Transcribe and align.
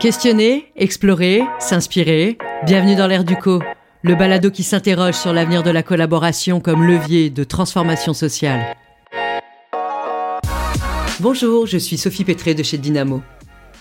Questionner, 0.00 0.64
explorer, 0.76 1.42
s'inspirer. 1.58 2.38
Bienvenue 2.64 2.96
dans 2.96 3.06
l'ère 3.06 3.22
du 3.22 3.36
co, 3.36 3.60
le 4.00 4.14
balado 4.14 4.50
qui 4.50 4.62
s'interroge 4.62 5.12
sur 5.12 5.34
l'avenir 5.34 5.62
de 5.62 5.68
la 5.68 5.82
collaboration 5.82 6.58
comme 6.58 6.86
levier 6.86 7.28
de 7.28 7.44
transformation 7.44 8.14
sociale. 8.14 8.74
Bonjour, 11.20 11.66
je 11.66 11.76
suis 11.76 11.98
Sophie 11.98 12.24
Pétré 12.24 12.54
de 12.54 12.62
chez 12.62 12.78
Dynamo. 12.78 13.20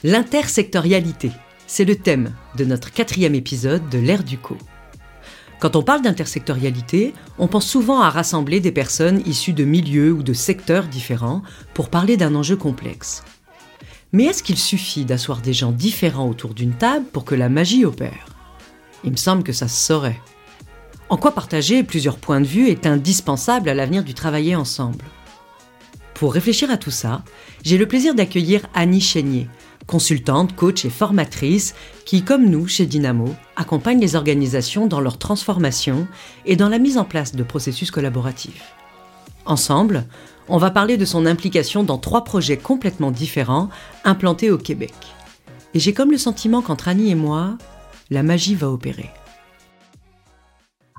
L'intersectorialité, 0.03 1.31
c'est 1.67 1.85
le 1.85 1.95
thème 1.95 2.33
de 2.57 2.65
notre 2.65 2.91
quatrième 2.91 3.33
épisode 3.33 3.87
de 3.87 3.97
l'ère 3.97 4.25
du 4.25 4.37
co. 4.37 4.57
Quand 5.61 5.77
on 5.77 5.83
parle 5.83 6.01
d'intersectorialité, 6.01 7.13
on 7.37 7.47
pense 7.47 7.65
souvent 7.65 8.01
à 8.01 8.09
rassembler 8.09 8.59
des 8.59 8.73
personnes 8.73 9.21
issues 9.25 9.53
de 9.53 9.63
milieux 9.63 10.11
ou 10.11 10.21
de 10.21 10.33
secteurs 10.33 10.87
différents 10.87 11.43
pour 11.73 11.89
parler 11.89 12.17
d'un 12.17 12.35
enjeu 12.35 12.57
complexe. 12.57 13.23
Mais 14.11 14.25
est-ce 14.25 14.41
qu'il 14.41 14.57
suffit 14.57 15.05
d'asseoir 15.05 15.41
des 15.41 15.53
gens 15.53 15.71
différents 15.71 16.27
autour 16.27 16.55
d'une 16.55 16.73
table 16.73 17.05
pour 17.13 17.25
que 17.25 17.35
la 17.35 17.47
magie 17.47 17.85
opère? 17.85 18.25
Il 19.03 19.11
me 19.11 19.17
semble 19.17 19.43
que 19.43 19.53
ça 19.53 19.67
se 19.67 19.85
saurait. 19.85 20.19
En 21.09 21.17
quoi 21.17 21.31
partager 21.31 21.83
plusieurs 21.83 22.17
points 22.17 22.41
de 22.41 22.47
vue 22.47 22.69
est 22.69 22.87
indispensable 22.87 23.69
à 23.69 23.73
l'avenir 23.73 24.03
du 24.03 24.13
travailler 24.13 24.55
ensemble? 24.55 25.05
Pour 26.15 26.33
réfléchir 26.33 26.71
à 26.71 26.77
tout 26.77 26.91
ça, 26.91 27.23
j'ai 27.63 27.77
le 27.77 27.87
plaisir 27.87 28.15
d'accueillir 28.15 28.61
Annie 28.73 28.99
Chénier, 28.99 29.47
consultante, 29.85 30.55
coach 30.55 30.85
et 30.85 30.89
formatrice 30.89 31.75
qui, 32.05 32.23
comme 32.23 32.49
nous 32.49 32.67
chez 32.67 32.85
Dynamo, 32.85 33.33
accompagne 33.55 33.99
les 33.99 34.15
organisations 34.15 34.87
dans 34.87 35.01
leur 35.01 35.17
transformation 35.17 36.07
et 36.45 36.55
dans 36.55 36.69
la 36.69 36.79
mise 36.79 36.97
en 36.97 37.05
place 37.05 37.35
de 37.35 37.43
processus 37.43 37.89
collaboratifs. 37.91 38.73
Ensemble, 39.45 40.05
on 40.49 40.57
va 40.57 40.71
parler 40.71 40.97
de 40.97 41.05
son 41.05 41.25
implication 41.25 41.83
dans 41.83 41.97
trois 41.97 42.23
projets 42.23 42.57
complètement 42.57 43.11
différents 43.11 43.69
implantés 44.03 44.49
au 44.49 44.57
Québec. 44.57 44.93
Et 45.73 45.79
j'ai 45.79 45.93
comme 45.93 46.11
le 46.11 46.17
sentiment 46.17 46.61
qu'entre 46.61 46.87
Annie 46.87 47.11
et 47.11 47.15
moi, 47.15 47.57
la 48.09 48.23
magie 48.23 48.55
va 48.55 48.69
opérer. 48.69 49.11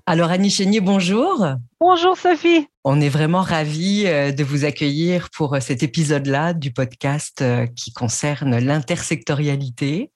Alors 0.06 0.30
Annie 0.30 0.50
Chénier, 0.50 0.80
bonjour. 0.80 1.47
Bonjour 1.80 2.16
Sophie. 2.16 2.66
On 2.84 3.00
est 3.00 3.08
vraiment 3.08 3.42
ravis 3.42 4.05
euh, 4.06 4.33
de 4.33 4.42
vous 4.42 4.64
accueillir 4.64 5.28
pour 5.30 5.55
euh, 5.55 5.60
cet 5.60 5.82
épisode-là 5.82 6.53
du 6.53 6.72
podcast 6.72 7.42
euh, 7.42 7.66
qui 7.66 7.92
concerne 7.92 8.58
l'intersectorialité. 8.58 10.10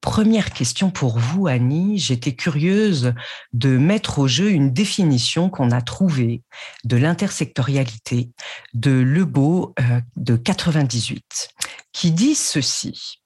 Première 0.00 0.50
question 0.50 0.90
pour 0.90 1.18
vous, 1.18 1.46
Annie. 1.46 1.98
J'étais 1.98 2.34
curieuse 2.34 3.14
de 3.52 3.76
mettre 3.78 4.18
au 4.18 4.28
jeu 4.28 4.50
une 4.50 4.72
définition 4.72 5.50
qu'on 5.50 5.70
a 5.70 5.80
trouvée 5.80 6.42
de 6.84 6.96
l'intersectorialité 6.96 8.30
de 8.74 8.90
Lebeau 8.90 9.74
de 10.16 10.36
98, 10.36 11.50
qui 11.92 12.12
dit 12.12 12.34
ceci. 12.34 13.20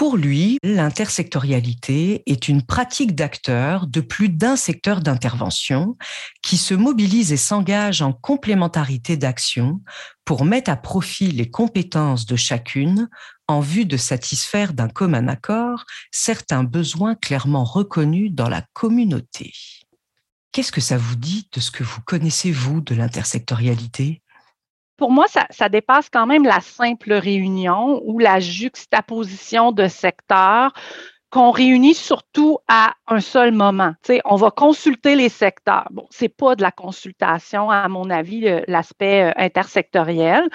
Pour 0.00 0.16
lui, 0.16 0.56
l'intersectorialité 0.62 2.22
est 2.24 2.48
une 2.48 2.62
pratique 2.62 3.14
d'acteurs 3.14 3.86
de 3.86 4.00
plus 4.00 4.30
d'un 4.30 4.56
secteur 4.56 5.00
d'intervention 5.02 5.98
qui 6.40 6.56
se 6.56 6.72
mobilise 6.72 7.32
et 7.32 7.36
s'engage 7.36 8.00
en 8.00 8.14
complémentarité 8.14 9.18
d'action 9.18 9.82
pour 10.24 10.46
mettre 10.46 10.70
à 10.70 10.76
profit 10.76 11.30
les 11.32 11.50
compétences 11.50 12.24
de 12.24 12.36
chacune 12.36 13.10
en 13.50 13.60
vue 13.60 13.84
de 13.84 13.96
satisfaire 13.96 14.72
d'un 14.72 14.88
commun 14.88 15.28
accord 15.28 15.84
certains 16.12 16.64
besoins 16.64 17.14
clairement 17.14 17.64
reconnus 17.64 18.32
dans 18.32 18.48
la 18.48 18.62
communauté. 18.72 19.52
Qu'est-ce 20.52 20.72
que 20.72 20.80
ça 20.80 20.96
vous 20.96 21.16
dit 21.16 21.48
de 21.52 21.60
ce 21.60 21.70
que 21.70 21.84
vous 21.84 22.00
connaissez, 22.06 22.50
vous, 22.50 22.80
de 22.80 22.94
l'intersectorialité? 22.94 24.22
Pour 24.96 25.10
moi, 25.10 25.26
ça, 25.50 25.68
dépasse 25.68 26.10
quand 26.10 26.26
même 26.26 26.44
la 26.44 26.60
simple 26.60 27.12
réunion 27.12 28.02
ou 28.04 28.18
la 28.18 28.38
juxtaposition 28.38 29.72
de 29.72 29.88
secteurs 29.88 30.72
qu'on 31.30 31.50
réunit 31.52 31.94
surtout 31.94 32.58
à 32.68 32.94
un 33.06 33.20
seul 33.20 33.52
moment. 33.52 33.92
on 34.24 34.36
va 34.36 34.50
consulter 34.50 35.14
les 35.14 35.28
secteurs. 35.28 35.86
Bon, 35.90 36.06
c'est 36.10 36.28
pas 36.28 36.56
de 36.56 36.62
la 36.62 36.72
consultation, 36.72 37.70
à 37.70 37.88
mon 37.88 38.10
avis, 38.10 38.48
l'aspect 38.66 39.22
euh, 39.22 39.32
intersectoriel. 39.36 40.48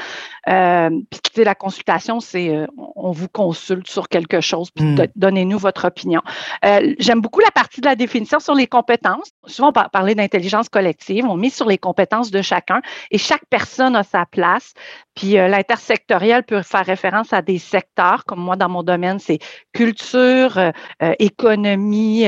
Euh, 0.47 0.90
puis, 1.09 1.44
la 1.44 1.56
consultation, 1.56 2.19
c'est 2.19 2.50
euh, 2.50 2.68
on 2.96 3.12
vous 3.12 3.28
consulte 3.28 3.88
sur 3.88 4.08
quelque 4.08 4.41
chose, 4.41 4.72
puis 4.72 4.85
hmm. 4.85 5.08
donnez-nous 5.16 5.58
votre 5.58 5.85
opinion. 5.85 6.22
Euh, 6.64 6.94
j'aime 7.00 7.22
beaucoup 7.22 7.41
la 7.41 7.52
partie 7.52 7.81
de 7.81 7.85
la 7.85 7.96
définition 7.96 8.40
sur 8.40 8.56
les 8.56 8.68
compétences. 8.68 9.31
Souvent, 9.46 9.69
on 9.69 9.90
parler 9.90 10.16
d'intelligence 10.16 10.69
collective, 10.69 11.25
on 11.25 11.35
met 11.35 11.50
sur 11.50 11.68
les 11.68 11.78
compétences 11.78 12.31
de 12.31 12.41
chacun 12.41 12.81
et 13.12 13.18
chaque 13.18 13.46
personne 13.50 13.96
a 13.96 14.03
sa 14.03 14.25
place. 14.25 14.74
Puis 15.16 15.38
euh, 15.38 15.47
l'intersectoriel 15.47 16.44
peut 16.44 16.62
faire 16.62 16.85
référence 16.85 17.34
à 17.34 17.41
des 17.41 17.59
secteurs, 17.59 18.25
comme 18.25 18.40
moi 18.40 18.56
dans 18.56 18.69
mon 18.69 18.84
domaine, 18.84 19.19
c'est 19.19 19.40
culture, 19.74 20.65
euh, 20.66 20.72
euh, 21.03 21.14
économie, 21.20 22.28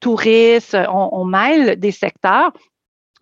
tourisme. 0.00 0.86
On, 0.88 1.24
mêle 1.24 1.78
des 1.78 1.92
secteurs, 1.92 2.52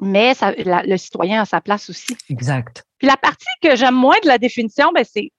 mais 0.01 0.35
ça, 0.35 0.53
le 0.57 0.97
citoyen 0.97 1.43
a 1.43 1.45
sa 1.45 1.61
place 1.61 1.91
aussi. 1.91 2.17
Exact. 2.29 2.85
Puis 2.99 3.09
la 3.09 3.17
partie 3.17 3.47
que 3.63 3.77
j'aime 3.77 3.95
moins 3.95 4.19
de 4.23 4.29
la 4.29 4.39
définition, 4.39 4.93
ben, 4.93 5.05
c'est 5.05 5.31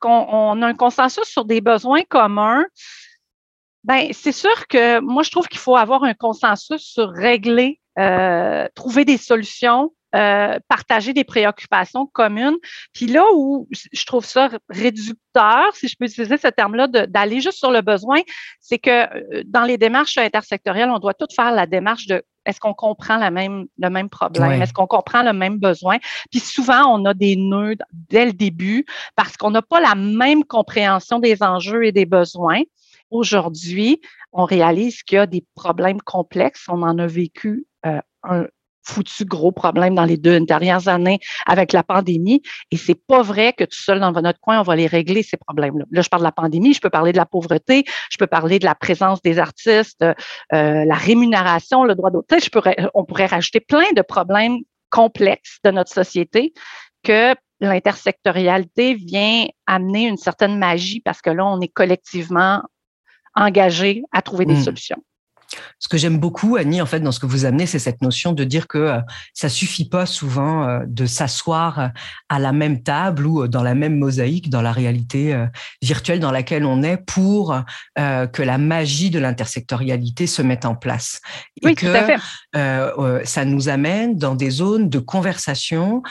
qu'on 0.00 0.26
on 0.28 0.62
a 0.62 0.66
un 0.66 0.74
consensus 0.74 1.24
sur 1.24 1.44
des 1.44 1.60
besoins 1.60 2.02
communs. 2.02 2.64
Ben, 3.84 4.08
c'est 4.12 4.32
sûr 4.32 4.66
que 4.68 5.00
moi, 5.00 5.22
je 5.22 5.30
trouve 5.30 5.48
qu'il 5.48 5.60
faut 5.60 5.76
avoir 5.76 6.04
un 6.04 6.14
consensus 6.14 6.82
sur 6.82 7.10
régler, 7.10 7.80
trouver 8.74 9.04
des 9.04 9.16
solutions 9.16 9.92
euh, 10.14 10.58
partager 10.68 11.12
des 11.12 11.24
préoccupations 11.24 12.06
communes. 12.06 12.56
Puis 12.94 13.06
là 13.06 13.24
où 13.34 13.68
je 13.92 14.06
trouve 14.06 14.24
ça 14.24 14.48
réducteur, 14.70 15.74
si 15.74 15.86
je 15.86 15.96
peux 15.98 16.06
utiliser 16.06 16.38
ce 16.38 16.48
terme-là, 16.48 16.86
d'aller 16.88 17.42
juste 17.42 17.58
sur 17.58 17.70
le 17.70 17.82
besoin, 17.82 18.20
c'est 18.58 18.78
que 18.78 18.90
euh, 18.90 19.42
dans 19.44 19.64
les 19.64 19.76
démarches 19.76 20.16
intersectorielles, 20.16 20.88
on 20.88 20.98
doit 20.98 21.12
tout 21.12 21.26
faire 21.34 21.52
la 21.52 21.66
démarche 21.66 22.06
de 22.06 22.22
est-ce 22.46 22.58
qu'on 22.58 22.72
comprend 22.72 23.18
la 23.18 23.30
même, 23.30 23.66
le 23.78 23.90
même 23.90 24.08
problème? 24.08 24.62
Est-ce 24.62 24.72
qu'on 24.72 24.86
comprend 24.86 25.22
le 25.22 25.34
même 25.34 25.58
besoin? 25.58 25.98
Puis 26.30 26.40
souvent, 26.40 26.86
on 26.86 27.04
a 27.04 27.12
des 27.12 27.36
nœuds 27.36 27.76
dès 27.92 28.24
le 28.24 28.32
début 28.32 28.86
parce 29.14 29.36
qu'on 29.36 29.50
n'a 29.50 29.60
pas 29.60 29.80
la 29.80 29.94
même 29.94 30.42
compréhension 30.44 31.18
des 31.18 31.42
enjeux 31.42 31.84
et 31.84 31.92
des 31.92 32.06
besoins. 32.06 32.62
Aujourd'hui, 33.10 34.00
on 34.32 34.46
réalise 34.46 35.02
qu'il 35.02 35.16
y 35.16 35.18
a 35.18 35.26
des 35.26 35.44
problèmes 35.54 36.00
complexes. 36.00 36.64
On 36.68 36.82
en 36.82 36.98
a 36.98 37.06
vécu 37.06 37.66
euh, 37.84 38.00
un, 38.22 38.46
foutu 38.88 39.24
gros 39.24 39.52
problème 39.52 39.94
dans 39.94 40.04
les 40.04 40.16
deux 40.16 40.40
dernières 40.40 40.88
années 40.88 41.20
avec 41.46 41.72
la 41.72 41.82
pandémie. 41.82 42.42
Et 42.70 42.76
c'est 42.76 42.94
pas 42.94 43.22
vrai 43.22 43.52
que 43.52 43.64
tout 43.64 43.78
seul 43.78 44.00
dans 44.00 44.12
notre 44.12 44.40
coin, 44.40 44.60
on 44.60 44.62
va 44.62 44.76
les 44.76 44.86
régler, 44.86 45.22
ces 45.22 45.36
problèmes-là. 45.36 45.84
Là, 45.90 46.02
je 46.02 46.08
parle 46.08 46.22
de 46.22 46.26
la 46.26 46.32
pandémie, 46.32 46.74
je 46.74 46.80
peux 46.80 46.90
parler 46.90 47.12
de 47.12 47.16
la 47.16 47.26
pauvreté, 47.26 47.84
je 48.10 48.16
peux 48.16 48.26
parler 48.26 48.58
de 48.58 48.64
la 48.64 48.74
présence 48.74 49.22
des 49.22 49.38
artistes, 49.38 50.02
euh, 50.02 50.14
la 50.84 50.94
rémunération, 50.94 51.84
le 51.84 51.94
droit 51.94 52.10
d'auteur. 52.10 52.40
Je 52.40 52.50
pourrais, 52.50 52.76
on 52.94 53.04
pourrait 53.04 53.26
rajouter 53.26 53.60
plein 53.60 53.92
de 53.94 54.02
problèmes 54.02 54.58
complexes 54.90 55.58
de 55.64 55.70
notre 55.70 55.92
société 55.92 56.54
que 57.02 57.34
l'intersectorialité 57.60 58.94
vient 58.94 59.46
amener 59.66 60.06
une 60.06 60.16
certaine 60.16 60.58
magie 60.58 61.00
parce 61.00 61.20
que 61.20 61.30
là, 61.30 61.46
on 61.46 61.60
est 61.60 61.68
collectivement 61.68 62.62
engagé 63.34 64.02
à 64.12 64.22
trouver 64.22 64.46
des 64.46 64.54
mmh. 64.54 64.62
solutions. 64.62 65.02
Ce 65.78 65.88
que 65.88 65.96
j'aime 65.96 66.18
beaucoup, 66.18 66.56
Annie, 66.56 66.80
en 66.82 66.86
fait, 66.86 67.00
dans 67.00 67.12
ce 67.12 67.20
que 67.20 67.26
vous 67.26 67.44
amenez, 67.44 67.66
c'est 67.66 67.78
cette 67.78 68.02
notion 68.02 68.32
de 68.32 68.44
dire 68.44 68.66
que 68.66 68.78
euh, 68.78 69.00
ça 69.32 69.48
suffit 69.48 69.88
pas 69.88 70.06
souvent 70.06 70.68
euh, 70.68 70.80
de 70.86 71.06
s'asseoir 71.06 71.78
euh, 71.78 71.88
à 72.28 72.38
la 72.38 72.52
même 72.52 72.82
table 72.82 73.26
ou 73.26 73.46
dans 73.48 73.62
la 73.62 73.74
même 73.74 73.96
mosaïque 73.96 74.50
dans 74.50 74.62
la 74.62 74.72
réalité 74.72 75.46
virtuelle 75.82 76.20
dans 76.20 76.30
laquelle 76.30 76.64
on 76.64 76.82
est 76.82 76.96
pour 76.96 77.58
que 77.96 78.42
la 78.42 78.58
magie 78.58 79.10
de 79.10 79.18
l'intersectorialité 79.18 80.26
se 80.26 80.42
mette 80.42 80.64
en 80.64 80.74
place. 80.74 81.20
Et 81.62 81.74
que 81.74 81.86
ça 83.24 83.44
nous 83.44 83.68
amène 83.68 84.16
dans 84.16 84.34
des 84.34 84.50
zones 84.50 84.88
de 84.88 84.98
conversation. 84.98 86.02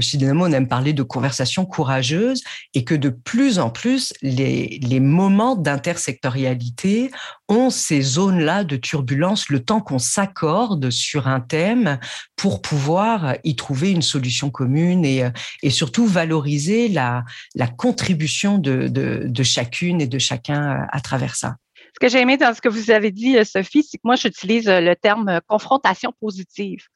chez 0.00 0.18
Dynamo, 0.18 0.46
on 0.46 0.52
aime 0.52 0.68
parler 0.68 0.92
de 0.92 1.02
conversation 1.02 1.64
courageuse 1.64 2.42
et 2.74 2.84
que 2.84 2.94
de 2.94 3.08
plus 3.08 3.58
en 3.58 3.70
plus, 3.70 4.12
les, 4.22 4.78
les 4.82 5.00
moments 5.00 5.56
d'intersectorialité 5.56 7.10
ont 7.48 7.70
ces 7.70 8.00
zones-là 8.00 8.64
de 8.64 8.76
le 9.00 9.58
temps 9.60 9.80
qu'on 9.80 9.98
s'accorde 9.98 10.90
sur 10.90 11.28
un 11.28 11.40
thème 11.40 11.98
pour 12.36 12.62
pouvoir 12.62 13.36
y 13.44 13.56
trouver 13.56 13.90
une 13.90 14.02
solution 14.02 14.50
commune 14.50 15.04
et, 15.04 15.28
et 15.62 15.70
surtout 15.70 16.06
valoriser 16.06 16.88
la, 16.88 17.24
contribution 17.76 18.58
de, 18.58 19.42
chacune 19.42 20.00
et 20.00 20.06
de 20.06 20.18
chacun 20.18 20.86
à 20.90 21.00
travers 21.00 21.36
ça. 21.36 21.56
Ce 21.94 22.00
que 22.00 22.08
j'ai 22.08 22.20
aimé 22.20 22.38
dans 22.38 22.54
ce 22.54 22.60
que 22.60 22.70
vous 22.70 22.90
avez 22.90 23.10
dit, 23.10 23.36
euh, 23.36 23.44
Sophie, 23.44 23.82
c'est 23.82 23.98
que 23.98 24.02
moi, 24.04 24.16
j'utilise 24.16 24.68
euh, 24.68 24.80
le 24.80 24.96
terme 24.96 25.28
euh, 25.28 25.40
confrontation 25.46 26.12
positive. 26.20 26.86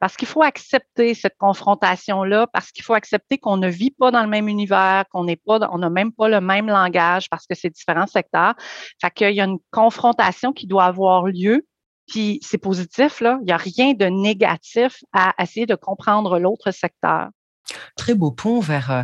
Parce 0.00 0.16
qu'il 0.16 0.26
faut 0.26 0.42
accepter 0.42 1.14
cette 1.14 1.36
confrontation-là, 1.38 2.48
parce 2.52 2.72
qu'il 2.72 2.84
faut 2.84 2.94
accepter 2.94 3.38
qu'on 3.38 3.56
ne 3.56 3.68
vit 3.68 3.92
pas 3.92 4.10
dans 4.10 4.22
le 4.22 4.28
même 4.28 4.48
univers, 4.48 5.04
qu'on 5.12 5.24
n'est 5.24 5.36
pas, 5.36 5.60
on 5.72 5.78
n'a 5.78 5.90
même 5.90 6.12
pas 6.12 6.28
le 6.28 6.40
même 6.40 6.66
langage 6.66 7.28
parce 7.30 7.46
que 7.46 7.54
c'est 7.54 7.70
différents 7.70 8.08
secteurs. 8.08 8.54
Fait 9.00 9.10
qu'il 9.10 9.34
y 9.34 9.40
a 9.40 9.44
une 9.44 9.58
confrontation 9.70 10.52
qui 10.52 10.66
doit 10.66 10.84
avoir 10.84 11.26
lieu. 11.26 11.66
Puis 12.08 12.40
c'est 12.42 12.58
positif, 12.58 13.20
là. 13.20 13.38
Il 13.42 13.46
n'y 13.46 13.52
a 13.52 13.56
rien 13.56 13.92
de 13.92 14.06
négatif 14.06 15.04
à 15.12 15.32
essayer 15.40 15.66
de 15.66 15.76
comprendre 15.76 16.40
l'autre 16.40 16.72
secteur. 16.72 17.28
Très 17.96 18.14
beau 18.14 18.30
pont 18.30 18.60
vers 18.60 18.90
euh, 18.90 19.02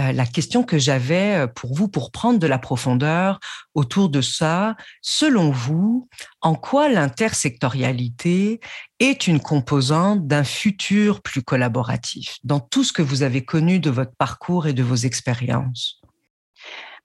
euh, 0.00 0.12
la 0.12 0.26
question 0.26 0.62
que 0.62 0.78
j'avais 0.78 1.36
euh, 1.36 1.46
pour 1.46 1.74
vous 1.74 1.88
pour 1.88 2.10
prendre 2.10 2.38
de 2.38 2.46
la 2.46 2.58
profondeur 2.58 3.38
autour 3.74 4.08
de 4.08 4.20
ça. 4.20 4.76
Selon 5.02 5.50
vous, 5.50 6.08
en 6.40 6.54
quoi 6.54 6.88
l'intersectorialité 6.88 8.60
est 8.98 9.26
une 9.26 9.40
composante 9.40 10.26
d'un 10.26 10.44
futur 10.44 11.22
plus 11.22 11.42
collaboratif 11.42 12.38
dans 12.44 12.60
tout 12.60 12.84
ce 12.84 12.92
que 12.92 13.02
vous 13.02 13.22
avez 13.22 13.44
connu 13.44 13.78
de 13.80 13.90
votre 13.90 14.14
parcours 14.16 14.66
et 14.66 14.72
de 14.72 14.82
vos 14.82 14.96
expériences? 14.96 16.00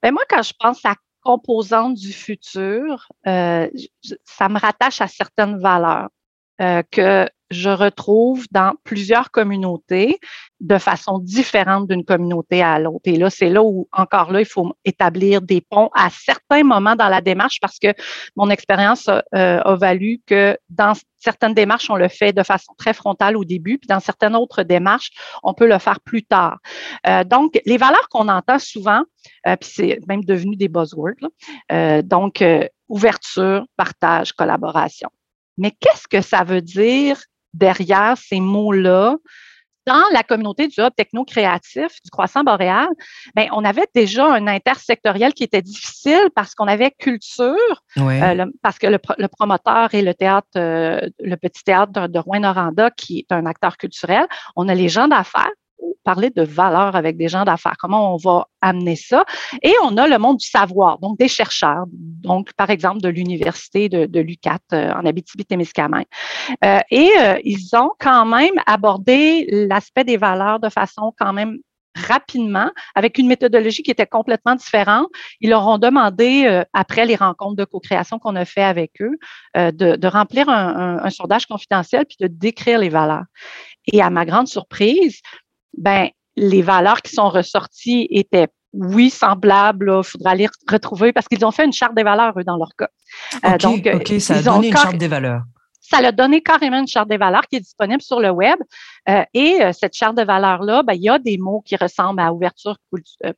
Ben 0.02 0.12
moi, 0.12 0.22
quand 0.28 0.42
je 0.42 0.52
pense 0.58 0.84
à 0.84 0.96
composante 1.22 1.94
du 1.94 2.12
futur, 2.12 3.08
ça 3.24 4.48
me 4.48 4.58
rattache 4.58 5.00
à 5.00 5.08
certaines 5.08 5.58
valeurs 5.58 6.10
que 6.58 7.28
je 7.50 7.70
retrouve 7.70 8.46
dans 8.50 8.74
plusieurs 8.84 9.30
communautés 9.30 10.18
de 10.60 10.78
façon 10.78 11.18
différente 11.18 11.88
d'une 11.88 12.04
communauté 12.04 12.62
à 12.62 12.78
l'autre. 12.78 13.02
Et 13.04 13.16
là, 13.16 13.30
c'est 13.30 13.48
là 13.48 13.62
où, 13.62 13.88
encore 13.92 14.32
là, 14.32 14.40
il 14.40 14.46
faut 14.46 14.74
établir 14.84 15.42
des 15.42 15.60
ponts 15.60 15.90
à 15.94 16.08
certains 16.10 16.64
moments 16.64 16.96
dans 16.96 17.08
la 17.08 17.20
démarche 17.20 17.60
parce 17.60 17.78
que 17.78 17.88
mon 18.36 18.50
expérience 18.50 19.08
euh, 19.08 19.60
a 19.60 19.76
valu 19.76 20.20
que 20.26 20.56
dans 20.68 20.94
certaines 21.18 21.54
démarches, 21.54 21.88
on 21.90 21.96
le 21.96 22.08
fait 22.08 22.32
de 22.32 22.42
façon 22.42 22.72
très 22.76 22.92
frontale 22.92 23.36
au 23.36 23.44
début, 23.44 23.78
puis 23.78 23.88
dans 23.88 24.00
certaines 24.00 24.36
autres 24.36 24.62
démarches, 24.62 25.10
on 25.42 25.54
peut 25.54 25.66
le 25.66 25.78
faire 25.78 26.00
plus 26.00 26.22
tard. 26.22 26.58
Euh, 27.06 27.24
donc, 27.24 27.60
les 27.64 27.78
valeurs 27.78 28.08
qu'on 28.10 28.28
entend 28.28 28.58
souvent, 28.58 29.02
euh, 29.46 29.56
puis 29.56 29.70
c'est 29.72 29.98
même 30.08 30.24
devenu 30.24 30.56
des 30.56 30.68
buzzwords, 30.68 31.14
donc 32.04 32.44
ouverture, 32.88 33.64
partage, 33.76 34.32
collaboration. 34.32 35.08
Mais 35.58 35.70
qu'est-ce 35.70 36.08
que 36.08 36.20
ça 36.20 36.44
veut 36.44 36.62
dire 36.62 37.20
derrière 37.52 38.16
ces 38.16 38.40
mots-là, 38.40 39.16
dans 39.86 40.04
la 40.12 40.22
communauté 40.22 40.66
du 40.66 40.80
hub 40.80 40.94
techno-créatif 40.96 41.88
du 42.02 42.10
croissant 42.10 42.42
boréal, 42.42 42.88
ben, 43.34 43.48
on 43.52 43.64
avait 43.64 43.86
déjà 43.94 44.26
un 44.26 44.46
intersectoriel 44.46 45.34
qui 45.34 45.44
était 45.44 45.62
difficile 45.62 46.30
parce 46.34 46.54
qu'on 46.54 46.66
avait 46.66 46.90
culture, 46.90 47.82
euh, 47.98 48.46
parce 48.62 48.78
que 48.78 48.86
le, 48.86 49.28
promoteur 49.28 49.94
est 49.94 50.02
le 50.02 50.14
théâtre, 50.14 50.48
euh, 50.56 51.00
le 51.20 51.36
petit 51.36 51.62
théâtre 51.64 52.08
de 52.08 52.18
Rouen-Noranda, 52.18 52.90
qui 52.92 53.18
est 53.18 53.32
un 53.32 53.46
acteur 53.46 53.76
culturel. 53.76 54.26
On 54.56 54.68
a 54.68 54.74
les 54.74 54.88
gens 54.88 55.08
d'affaires 55.08 55.52
parler 56.04 56.30
de 56.30 56.42
valeur 56.42 56.96
avec 56.96 57.16
des 57.16 57.28
gens 57.28 57.44
d'affaires, 57.44 57.76
comment 57.78 58.14
on 58.14 58.16
va 58.16 58.46
amener 58.60 58.96
ça? 58.96 59.24
Et 59.62 59.72
on 59.82 59.96
a 59.96 60.06
le 60.06 60.18
monde 60.18 60.38
du 60.38 60.46
savoir, 60.46 60.98
donc 60.98 61.18
des 61.18 61.28
chercheurs, 61.28 61.84
donc 61.88 62.52
par 62.54 62.70
exemple 62.70 63.00
de 63.00 63.08
l'université 63.08 63.88
de, 63.88 64.06
de 64.06 64.20
l'UCAT 64.20 64.58
euh, 64.72 64.92
en 64.92 65.04
Abitibi-Témiscamingue. 65.04 66.06
Euh, 66.64 66.80
et 66.90 67.10
euh, 67.20 67.38
ils 67.44 67.74
ont 67.74 67.90
quand 67.98 68.24
même 68.24 68.54
abordé 68.66 69.46
l'aspect 69.68 70.04
des 70.04 70.16
valeurs 70.16 70.60
de 70.60 70.68
façon 70.68 71.12
quand 71.18 71.32
même 71.32 71.58
rapidement 71.96 72.70
avec 72.96 73.18
une 73.18 73.28
méthodologie 73.28 73.84
qui 73.84 73.92
était 73.92 74.06
complètement 74.06 74.56
différente. 74.56 75.06
Ils 75.40 75.50
leur 75.50 75.64
ont 75.68 75.78
demandé, 75.78 76.64
après 76.72 77.06
les 77.06 77.14
rencontres 77.14 77.54
de 77.54 77.64
co-création 77.64 78.18
qu'on 78.18 78.34
a 78.34 78.44
fait 78.44 78.64
avec 78.64 79.00
eux, 79.00 79.16
de, 79.54 80.08
remplir 80.08 80.48
un, 80.48 81.08
sondage 81.10 81.46
confidentiel 81.46 82.04
puis 82.04 82.16
de 82.18 82.26
décrire 82.26 82.80
les 82.80 82.88
valeurs. 82.88 83.26
Et 83.86 84.02
à 84.02 84.10
ma 84.10 84.24
grande 84.24 84.48
surprise, 84.48 85.20
ben 85.76 86.08
les 86.36 86.62
valeurs 86.62 87.02
qui 87.02 87.12
sont 87.12 87.28
ressorties 87.28 88.06
étaient 88.10 88.48
oui, 88.74 89.08
semblables. 89.08 89.92
Il 89.98 90.04
faudra 90.04 90.34
les 90.34 90.48
retrouver 90.68 91.12
parce 91.12 91.28
qu'ils 91.28 91.44
ont 91.44 91.50
fait 91.50 91.64
une 91.64 91.72
charte 91.72 91.94
des 91.94 92.02
valeurs, 92.02 92.32
eux, 92.36 92.44
dans 92.44 92.56
leur 92.56 92.70
cas. 92.76 92.88
Euh, 93.44 93.56
donc, 93.58 93.88
OK, 93.92 94.20
ça 94.20 94.34
a 94.34 94.42
donné 94.42 94.68
une 94.68 94.76
charte 94.76 94.96
des 94.96 95.08
valeurs. 95.08 95.42
Ça 95.80 95.98
a 95.98 96.12
donné 96.12 96.40
carrément 96.40 96.80
une 96.80 96.88
charte 96.88 97.08
des 97.08 97.18
valeurs 97.18 97.42
qui 97.42 97.56
est 97.56 97.60
disponible 97.60 98.02
sur 98.02 98.18
le 98.18 98.30
web. 98.30 98.58
Euh, 99.08 99.22
et 99.34 99.62
euh, 99.62 99.72
cette 99.72 99.94
charte 99.94 100.16
de 100.16 100.24
valeurs-là, 100.24 100.82
ben, 100.82 100.94
il 100.94 101.02
y 101.02 101.08
a 101.08 101.18
des 101.18 101.38
mots 101.38 101.62
qui 101.64 101.76
ressemblent 101.76 102.20
à 102.20 102.32
ouverture, 102.32 102.76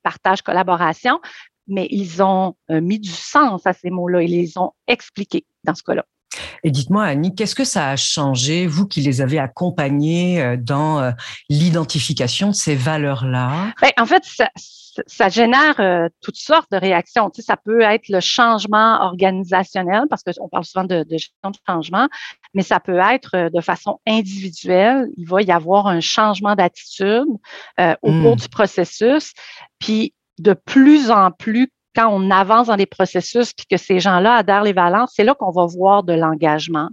partage, 0.03 0.43
collaboration, 0.43 1.21
mais 1.67 1.88
ils 1.91 2.23
ont 2.23 2.55
mis 2.71 3.00
du 3.00 3.11
sens 3.11 3.67
à 3.67 3.73
ces 3.73 3.91
mots-là. 3.91 4.23
Ils 4.23 4.31
les 4.31 4.59
ont 4.59 4.73
expliqués 4.87 5.44
dans 5.65 5.75
ce 5.75 5.83
cas-là. 5.83 6.05
Et 6.65 6.71
dites-moi, 6.71 7.05
Annie, 7.05 7.35
qu'est-ce 7.35 7.55
que 7.55 7.65
ça 7.65 7.91
a 7.91 7.97
changé, 7.97 8.67
vous 8.67 8.87
qui 8.87 9.00
les 9.00 9.21
avez 9.21 9.38
accompagnés 9.38 10.41
euh, 10.41 10.56
dans 10.59 11.00
euh, 11.00 11.11
l'identification 11.49 12.49
de 12.49 12.55
ces 12.55 12.75
valeurs-là? 12.75 13.73
Ben, 13.81 13.91
en 13.99 14.06
fait, 14.06 14.23
ça, 15.06 15.29
génère 15.29 15.79
euh, 15.81 16.09
toutes 16.23 16.37
sortes 16.37 16.71
de 16.71 16.77
réactions. 16.77 17.31
Tu 17.31 17.43
sais, 17.43 17.47
ça 17.47 17.56
peut 17.56 17.83
être 17.83 18.09
le 18.09 18.21
changement 18.21 19.03
organisationnel, 19.03 20.05
parce 20.09 20.23
qu'on 20.23 20.49
parle 20.49 20.65
souvent 20.65 20.85
de, 20.85 21.05
de, 21.05 21.19
gestion 21.19 21.50
de 21.50 21.59
changement, 21.69 22.09
mais 22.55 22.62
ça 22.62 22.81
peut 22.81 22.99
être 22.99 23.50
de 23.50 23.61
façon 23.61 24.00
individuelle. 24.06 25.09
Il 25.17 25.27
va 25.29 25.43
y 25.43 25.53
avoir 25.53 25.87
un 25.87 26.00
changement 26.00 26.55
d'attitude 26.55 27.27
au 27.79 28.11
cours 28.11 28.37
mmh. 28.37 28.41
du 28.41 28.49
processus. 28.49 29.33
Puis, 29.79 30.15
de 30.38 30.53
plus 30.53 31.11
en 31.11 31.31
plus, 31.31 31.71
quand 31.97 32.09
on 32.09 32.31
avance 32.31 32.67
dans 32.67 32.77
les 32.77 32.87
processus 32.87 33.53
puis 33.55 33.67
que 33.67 33.79
ces 33.79 34.01
gens-là 34.01 34.35
adhèrent 34.35 34.63
les 34.63 34.75
valences, 34.75 35.13
c'est 35.17 35.25
là 35.25 35.35
qu'on 35.35 35.51
va 35.51 35.65
voir 35.67 36.03
de 36.05 36.13
l'engagement. 36.13 36.91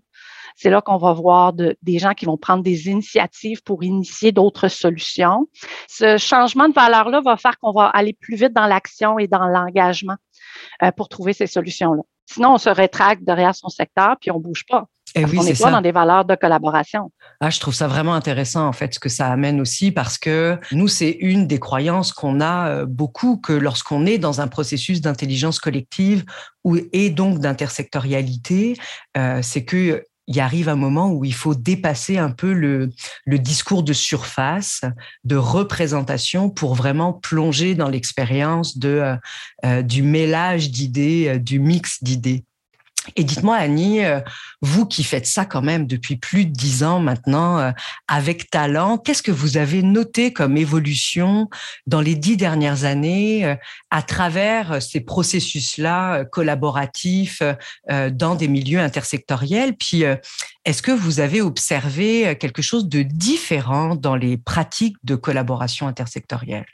C'est 0.55 0.69
là 0.69 0.81
qu'on 0.81 0.97
va 0.97 1.13
voir 1.13 1.51
des 1.53 1.99
gens 1.99 2.13
qui 2.13 2.25
vont 2.25 2.37
prendre 2.37 2.63
des 2.63 2.87
initiatives 2.87 3.63
pour 3.63 3.83
initier 3.83 4.31
d'autres 4.31 4.67
solutions. 4.67 5.47
Ce 5.87 6.17
changement 6.17 6.69
de 6.69 6.73
valeur-là 6.73 7.21
va 7.21 7.37
faire 7.37 7.57
qu'on 7.59 7.73
va 7.73 7.87
aller 7.87 8.13
plus 8.13 8.35
vite 8.35 8.53
dans 8.53 8.67
l'action 8.67 9.17
et 9.19 9.27
dans 9.27 9.47
l'engagement 9.47 10.15
euh, 10.83 10.91
pour 10.91 11.09
trouver 11.09 11.33
ces 11.33 11.47
solutions-là. 11.47 12.03
Sinon, 12.27 12.53
on 12.53 12.57
se 12.57 12.69
rétracte 12.69 13.23
derrière 13.23 13.55
son 13.55 13.69
secteur 13.69 14.15
puis 14.21 14.31
on 14.31 14.39
bouge 14.39 14.65
pas. 14.67 14.85
Et 15.15 15.25
oui, 15.25 15.37
on 15.39 15.63
pas 15.63 15.71
dans 15.71 15.81
des 15.81 15.91
valeurs 15.91 16.25
de 16.25 16.35
collaboration. 16.35 17.11
Ah, 17.39 17.49
je 17.49 17.59
trouve 17.59 17.73
ça 17.73 17.87
vraiment 17.87 18.15
intéressant, 18.15 18.67
en 18.67 18.73
fait, 18.73 18.93
ce 18.95 18.99
que 18.99 19.09
ça 19.09 19.27
amène 19.27 19.61
aussi, 19.61 19.91
parce 19.91 20.17
que 20.17 20.57
nous, 20.71 20.87
c'est 20.87 21.11
une 21.19 21.45
des 21.47 21.59
croyances 21.59 22.11
qu'on 22.11 22.41
a 22.41 22.69
euh, 22.69 22.85
beaucoup, 22.85 23.37
que 23.37 23.53
lorsqu'on 23.53 24.05
est 24.05 24.17
dans 24.17 24.41
un 24.41 24.47
processus 24.47 25.01
d'intelligence 25.01 25.59
collective 25.59 26.23
ou, 26.63 26.77
et 26.93 27.09
donc 27.09 27.39
d'intersectorialité, 27.39 28.77
euh, 29.17 29.39
c'est 29.41 29.65
que 29.65 30.03
il 30.25 30.39
arrive 30.39 30.69
un 30.69 30.77
moment 30.77 31.11
où 31.11 31.25
il 31.25 31.33
faut 31.33 31.53
dépasser 31.53 32.17
un 32.17 32.31
peu 32.31 32.53
le, 32.53 32.89
le 33.25 33.39
discours 33.39 33.83
de 33.83 33.91
surface, 33.91 34.79
de 35.25 35.35
représentation, 35.35 36.49
pour 36.49 36.75
vraiment 36.75 37.11
plonger 37.11 37.75
dans 37.75 37.89
l'expérience 37.89 38.77
de 38.77 39.17
euh, 39.65 39.81
du 39.81 40.01
mélange 40.01 40.69
d'idées, 40.69 41.39
du 41.39 41.59
mix 41.59 42.01
d'idées. 42.01 42.45
Et 43.15 43.23
dites-moi, 43.23 43.57
Annie, 43.57 44.03
euh, 44.03 44.21
vous 44.61 44.85
qui 44.85 45.03
faites 45.03 45.25
ça 45.25 45.45
quand 45.45 45.61
même 45.61 45.87
depuis 45.87 46.15
plus 46.15 46.45
de 46.45 46.51
dix 46.51 46.83
ans 46.83 46.99
maintenant, 46.99 47.59
euh, 47.59 47.71
avec 48.07 48.49
talent, 48.49 48.97
qu'est-ce 48.97 49.23
que 49.23 49.31
vous 49.31 49.57
avez 49.57 49.83
noté 49.83 50.31
comme 50.31 50.57
évolution 50.57 51.49
dans 51.85 52.01
les 52.01 52.15
dix 52.15 52.37
dernières 52.37 52.85
années 52.85 53.45
euh, 53.45 53.55
à 53.89 54.01
travers 54.01 54.81
ces 54.81 55.01
processus-là 55.01 56.25
collaboratifs 56.25 57.41
dans 57.89 58.35
des 58.35 58.47
milieux 58.47 58.79
intersectoriels? 58.79 59.75
Puis, 59.75 60.03
est-ce 60.65 60.81
que 60.81 60.91
vous 60.91 61.19
avez 61.19 61.41
observé 61.41 62.37
quelque 62.39 62.61
chose 62.61 62.87
de 62.87 63.03
différent 63.03 63.95
dans 63.95 64.15
les 64.15 64.37
pratiques 64.37 64.97
de 65.03 65.15
collaboration 65.15 65.87
intersectorielle? 65.87 66.65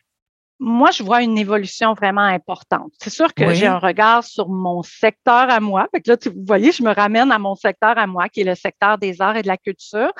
Moi, 0.59 0.91
je 0.91 1.03
vois 1.03 1.23
une 1.23 1.37
évolution 1.37 1.93
vraiment 1.93 2.21
importante. 2.21 2.91
C'est 2.99 3.09
sûr 3.09 3.33
que 3.33 3.53
j'ai 3.53 3.65
un 3.65 3.79
regard 3.79 4.25
sur 4.25 4.49
mon 4.49 4.83
secteur 4.83 5.49
à 5.49 5.61
moi. 5.61 5.87
Fait 5.93 6.01
que 6.01 6.11
là, 6.11 6.17
vous 6.25 6.43
voyez, 6.45 6.73
je 6.73 6.83
me 6.83 6.93
ramène 6.93 7.31
à 7.31 7.39
mon 7.39 7.55
secteur 7.55 7.97
à 7.97 8.07
moi, 8.07 8.27
qui 8.27 8.41
est 8.41 8.43
le 8.43 8.55
secteur 8.55 8.97
des 8.97 9.21
arts 9.21 9.37
et 9.37 9.41
de 9.41 9.47
la 9.47 9.55
culture, 9.55 10.11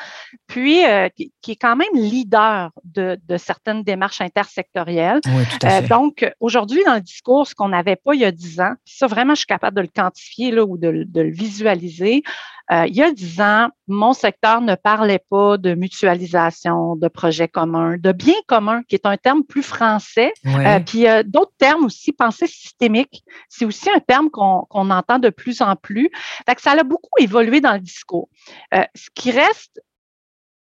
puis 0.47 0.85
euh, 0.85 1.09
qui, 1.09 1.51
est 1.51 1.55
quand 1.57 1.75
même 1.75 1.89
leader 1.93 2.71
de, 2.85 3.19
de 3.27 3.37
certaines 3.37 3.83
démarches 3.83 4.21
intersectorielles. 4.21 5.19
Oui, 5.27 5.43
tout 5.45 5.67
à 5.67 5.79
euh, 5.79 5.87
donc, 5.87 6.31
aujourd'hui, 6.39 6.83
dans 6.85 6.95
le 6.95 7.01
discours, 7.01 7.45
ce 7.45 7.53
qu'on 7.53 7.69
n'avait 7.69 7.97
pas 7.97 8.13
il 8.13 8.21
y 8.21 8.25
a 8.25 8.31
dix 8.31 8.61
ans, 8.61 8.75
ça, 8.85 9.07
vraiment, 9.07 9.33
je 9.33 9.39
suis 9.39 9.45
capable 9.45 9.75
de 9.75 9.81
le 9.81 9.89
quantifier 9.93 10.51
là, 10.51 10.63
ou 10.63 10.77
de, 10.77 11.03
de 11.05 11.21
le 11.21 11.31
visualiser. 11.31 12.23
Euh, 12.71 12.85
il 12.87 12.95
y 12.95 13.01
a 13.01 13.11
dix 13.11 13.41
ans, 13.41 13.69
mon 13.87 14.13
secteur 14.13 14.61
ne 14.61 14.75
parlait 14.75 15.23
pas 15.29 15.57
de 15.57 15.73
mutualisation, 15.73 16.95
de 16.95 17.07
projets 17.07 17.47
communs, 17.47 17.97
de 17.97 18.11
biens 18.11 18.41
communs, 18.47 18.83
qui 18.83 18.95
est 18.95 19.05
un 19.05 19.17
terme 19.17 19.43
plus 19.43 19.63
français. 19.63 20.31
Euh, 20.45 20.79
puis 20.79 21.07
euh, 21.07 21.23
d'autres 21.25 21.53
termes 21.57 21.85
aussi, 21.85 22.11
pensée 22.11 22.47
systémique, 22.47 23.23
c'est 23.47 23.65
aussi 23.65 23.89
un 23.89 23.99
terme 23.99 24.29
qu'on 24.29 24.91
entend 24.91 25.17
de 25.17 25.29
plus 25.29 25.61
en 25.61 25.75
plus. 25.75 26.09
Fait 26.47 26.55
que 26.55 26.61
ça 26.61 26.71
a 26.71 26.83
beaucoup 26.83 27.09
évolué 27.19 27.59
dans 27.59 27.73
le 27.73 27.79
discours. 27.79 28.29
ce 28.71 29.09
qui 29.15 29.31
reste 29.31 29.81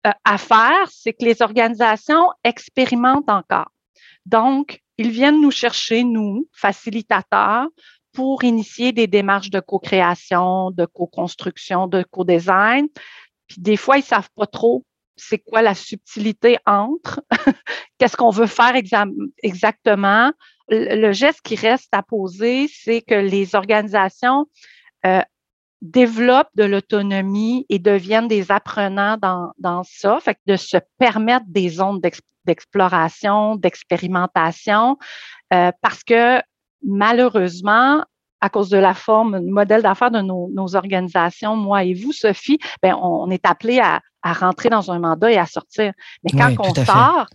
à 0.03 0.37
faire, 0.37 0.87
c'est 0.89 1.13
que 1.13 1.25
les 1.25 1.41
organisations 1.41 2.29
expérimentent 2.43 3.29
encore. 3.29 3.71
Donc, 4.25 4.81
ils 4.97 5.09
viennent 5.09 5.41
nous 5.41 5.51
chercher, 5.51 6.03
nous, 6.03 6.47
facilitateurs, 6.51 7.67
pour 8.17 8.43
initier 8.43 8.93
des 8.93 9.05
démarches 9.05 9.51
de 9.51 9.59
co-création, 9.59 10.71
de 10.71 10.87
co-construction, 10.87 11.85
de 11.85 12.01
co-design. 12.01 12.87
Puis 13.47 13.61
des 13.61 13.77
fois, 13.77 13.97
ils 13.97 14.03
savent 14.03 14.31
pas 14.35 14.47
trop 14.47 14.83
c'est 15.15 15.37
quoi 15.37 15.61
la 15.61 15.75
subtilité 15.75 16.57
entre, 16.65 17.21
qu'est-ce 17.99 18.17
qu'on 18.17 18.31
veut 18.31 18.47
faire 18.47 18.73
exactement. 19.43 20.31
Le, 20.67 21.11
geste 21.11 21.41
qui 21.41 21.55
reste 21.55 21.93
à 21.93 22.01
poser, 22.01 22.67
c'est 22.67 23.01
que 23.01 23.13
les 23.13 23.53
organisations 23.53 24.47
euh, 25.05 25.21
développent 25.81 26.55
de 26.55 26.63
l'autonomie 26.63 27.67
et 27.69 27.77
deviennent 27.77 28.27
des 28.27 28.51
apprenants 28.51 29.17
dans, 29.17 29.51
dans 29.59 29.83
ça, 29.83 30.19
fait 30.21 30.33
que 30.33 30.53
de 30.53 30.55
se 30.55 30.77
permettre 30.97 31.45
des 31.47 31.69
zones 31.69 32.01
d'exploration, 32.45 33.57
d'expérimentation, 33.57 34.97
euh, 35.53 35.71
parce 35.81 36.03
que 36.03 36.41
malheureusement, 36.87 38.03
à 38.41 38.49
cause 38.49 38.69
de 38.69 38.77
la 38.77 38.93
forme, 38.93 39.35
le 39.35 39.51
modèle 39.51 39.81
d'affaires 39.81 40.11
de 40.11 40.21
nos, 40.21 40.49
nos, 40.53 40.75
organisations, 40.75 41.55
moi 41.55 41.83
et 41.83 41.93
vous, 41.93 42.13
Sophie, 42.13 42.59
ben, 42.81 42.95
on, 43.01 43.29
est 43.29 43.45
appelé 43.45 43.79
à, 43.79 43.99
à, 44.21 44.33
rentrer 44.33 44.69
dans 44.69 44.91
un 44.91 44.99
mandat 44.99 45.31
et 45.31 45.37
à 45.37 45.45
sortir. 45.45 45.91
Mais 46.23 46.37
quand 46.37 46.53
on 46.59 46.73
sort, 46.73 47.27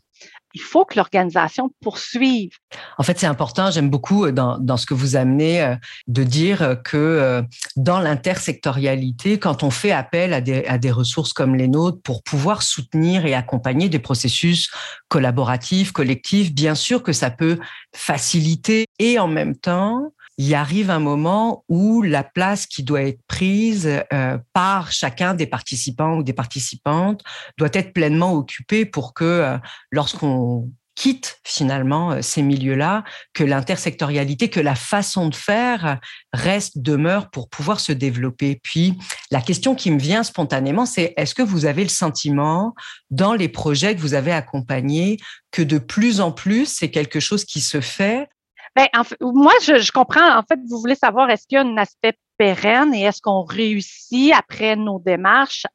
il 0.54 0.60
faut 0.60 0.84
que 0.84 0.96
l'organisation 0.96 1.70
poursuive. 1.80 2.50
En 2.98 3.02
fait, 3.02 3.18
c'est 3.18 3.26
important, 3.26 3.70
j'aime 3.70 3.90
beaucoup 3.90 4.26
euh, 4.26 4.32
dans, 4.32 4.76
ce 4.76 4.86
que 4.86 4.94
vous 4.94 5.16
amenez 5.16 5.62
euh, 5.62 5.76
de 6.06 6.24
dire 6.24 6.76
que 6.84 6.96
euh, 6.96 7.42
dans 7.76 8.00
l'intersectorialité, 8.00 9.38
quand 9.38 9.62
on 9.62 9.70
fait 9.70 9.92
appel 9.92 10.32
à 10.32 10.40
des 10.40 10.90
ressources 10.90 11.32
comme 11.32 11.54
les 11.54 11.68
nôtres 11.68 12.00
pour 12.02 12.22
pouvoir 12.22 12.62
soutenir 12.62 13.26
et 13.26 13.34
accompagner 13.34 13.88
des 13.88 13.98
processus 13.98 14.70
collaboratifs, 15.08 15.92
collectifs, 15.92 16.54
bien 16.54 16.74
sûr 16.74 17.02
que 17.02 17.12
ça 17.12 17.30
peut 17.30 17.58
faciliter 17.94 18.86
et 18.98 19.18
en 19.18 19.28
même 19.28 19.56
temps 19.56 20.12
il 20.38 20.54
arrive 20.54 20.90
un 20.90 20.98
moment 20.98 21.64
où 21.68 22.02
la 22.02 22.24
place 22.24 22.66
qui 22.66 22.82
doit 22.82 23.02
être 23.02 23.20
prise 23.26 23.88
euh, 24.12 24.38
par 24.52 24.92
chacun 24.92 25.34
des 25.34 25.46
participants 25.46 26.16
ou 26.16 26.22
des 26.22 26.32
participantes 26.32 27.22
doit 27.58 27.70
être 27.72 27.92
pleinement 27.92 28.32
occupée 28.32 28.86
pour 28.86 29.14
que 29.14 29.24
euh, 29.24 29.58
lorsqu'on 29.90 30.70
quitte 30.94 31.38
finalement 31.44 32.12
euh, 32.12 32.22
ces 32.22 32.42
milieux-là, 32.42 33.04
que 33.34 33.44
l'intersectorialité, 33.44 34.48
que 34.48 34.60
la 34.60 34.74
façon 34.74 35.28
de 35.28 35.34
faire 35.34 35.98
reste, 36.32 36.78
demeure 36.78 37.30
pour 37.30 37.48
pouvoir 37.48 37.80
se 37.80 37.92
développer. 37.92 38.60
Puis 38.62 38.94
la 39.30 39.40
question 39.40 39.74
qui 39.74 39.90
me 39.90 39.98
vient 39.98 40.22
spontanément, 40.22 40.86
c'est 40.86 41.14
est-ce 41.16 41.34
que 41.34 41.42
vous 41.42 41.66
avez 41.66 41.82
le 41.82 41.88
sentiment 41.88 42.74
dans 43.10 43.34
les 43.34 43.48
projets 43.48 43.94
que 43.94 44.00
vous 44.00 44.14
avez 44.14 44.32
accompagnés 44.32 45.18
que 45.50 45.62
de 45.62 45.78
plus 45.78 46.20
en 46.20 46.32
plus 46.32 46.66
c'est 46.66 46.90
quelque 46.90 47.20
chose 47.20 47.44
qui 47.44 47.60
se 47.60 47.80
fait 47.80 48.28
ben, 48.74 48.86
en 48.94 49.04
fait, 49.04 49.16
moi, 49.20 49.52
je, 49.62 49.78
je, 49.78 49.92
comprends. 49.92 50.38
En 50.38 50.42
fait, 50.42 50.58
vous 50.68 50.80
voulez 50.80 50.94
savoir 50.94 51.28
est-ce 51.30 51.46
qu'il 51.46 51.56
y 51.56 51.58
a 51.58 51.64
un 51.64 51.76
aspect 51.76 52.14
pérenne 52.38 52.94
et 52.94 53.02
est-ce 53.02 53.20
qu'on 53.20 53.42
réussit 53.42 54.32
après 54.32 54.76
nos 54.76 54.98
démarches 54.98 55.66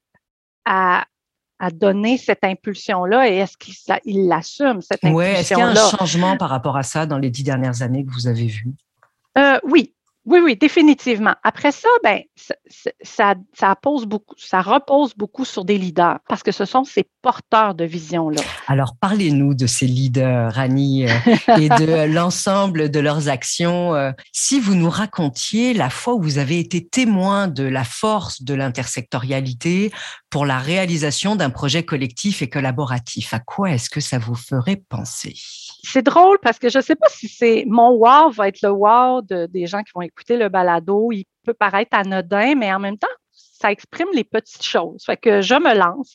à, 0.66 1.06
à 1.60 1.70
donner 1.70 2.18
cette 2.18 2.44
impulsion-là 2.44 3.30
et 3.30 3.38
est-ce 3.38 3.58
qu'il 3.58 4.28
l'assume, 4.28 4.82
cette 4.82 5.04
impulsion-là? 5.04 5.16
Oui, 5.16 5.26
est-ce 5.26 5.50
qu'il 5.50 5.60
y 5.60 5.62
a 5.62 5.68
un 5.68 5.90
changement 5.98 6.38
par 6.38 6.50
rapport 6.50 6.78
à 6.78 6.84
ça 6.84 7.06
dans 7.06 7.18
les 7.18 7.30
dix 7.30 7.44
dernières 7.44 7.82
années 7.82 8.06
que 8.06 8.12
vous 8.12 8.28
avez 8.28 8.48
vues? 8.48 8.74
Euh, 9.38 9.60
oui, 9.64 9.94
oui, 10.28 10.40
oui, 10.44 10.58
définitivement. 10.58 11.36
Après 11.42 11.72
ça, 11.72 11.88
ben, 12.04 12.20
ça, 13.02 13.36
ça, 13.54 13.76
pose 13.78 14.06
beaucoup, 14.06 14.36
ça 14.38 14.62
repose 14.62 15.16
beaucoup 15.16 15.46
sur 15.46 15.64
des 15.64 15.78
leaders 15.78 16.20
parce 16.28 16.44
que 16.44 16.52
ce 16.52 16.66
sont 16.66 16.84
ces 16.84 17.06
porteurs 17.22 17.76
de 17.76 17.86
vision-là. 17.86 18.42
Alors, 18.68 18.98
parlez-nous 19.00 19.54
de 19.54 19.66
ces 19.68 19.88
leaders, 19.88 20.60
Annie, 20.60 21.10
euh, 21.10 21.58
et 21.58 21.70
de 21.70 22.14
l'ensemble 22.14 22.92
de 22.92 23.00
leurs 23.00 23.30
actions. 23.30 23.96
Euh, 23.96 24.12
si 24.34 24.60
vous 24.60 24.76
nous 24.76 24.90
racontiez 24.90 25.74
la 25.74 25.90
fois 25.90 26.16
où 26.16 26.22
vous 26.22 26.40
avez 26.40 26.60
été 26.60 26.86
témoin 26.86 27.48
de 27.48 27.64
la 27.64 27.86
force 27.86 28.42
de 28.42 28.54
l'intersectorialité 28.54 29.94
pour 30.30 30.46
la 30.46 30.60
réalisation 30.60 31.38
d'un 31.38 31.50
projet 31.50 31.84
collectif 31.84 32.42
et 32.42 32.50
collaboratif, 32.50 33.34
à 33.34 33.40
quoi 33.40 33.72
est-ce 33.72 33.90
que 33.90 34.02
ça 34.02 34.20
vous 34.20 34.36
ferait 34.36 34.84
penser? 34.90 35.36
c'est 35.84 36.02
drôle 36.02 36.38
parce 36.42 36.60
que 36.60 36.70
je 36.70 36.80
ne 36.80 36.84
sais 36.84 36.96
pas 36.96 37.08
si 37.10 37.28
c'est 37.28 37.64
mon 37.68 37.92
wow 37.92 38.30
va 38.32 38.48
être 38.48 38.62
le 38.62 38.72
wow 38.72 39.22
des 39.22 39.68
gens 39.68 39.84
qui 39.84 39.92
vont 39.96 40.02
écouter 40.02 40.17
le 40.30 40.50
balado. 40.50 41.12
Il 41.12 41.26
peut 41.44 41.54
paraître 41.54 41.98
anodin, 41.98 42.56
mais 42.56 42.74
en 42.74 42.80
même 42.80 42.98
temps, 42.98 43.08
ça 43.32 43.72
exprime 43.72 44.10
les 44.14 44.24
petites 44.24 44.64
choses. 44.64 45.04
Fait 45.06 45.18
que 45.18 45.42
je 45.42 45.56
me 45.56 45.78
lance. 45.78 46.14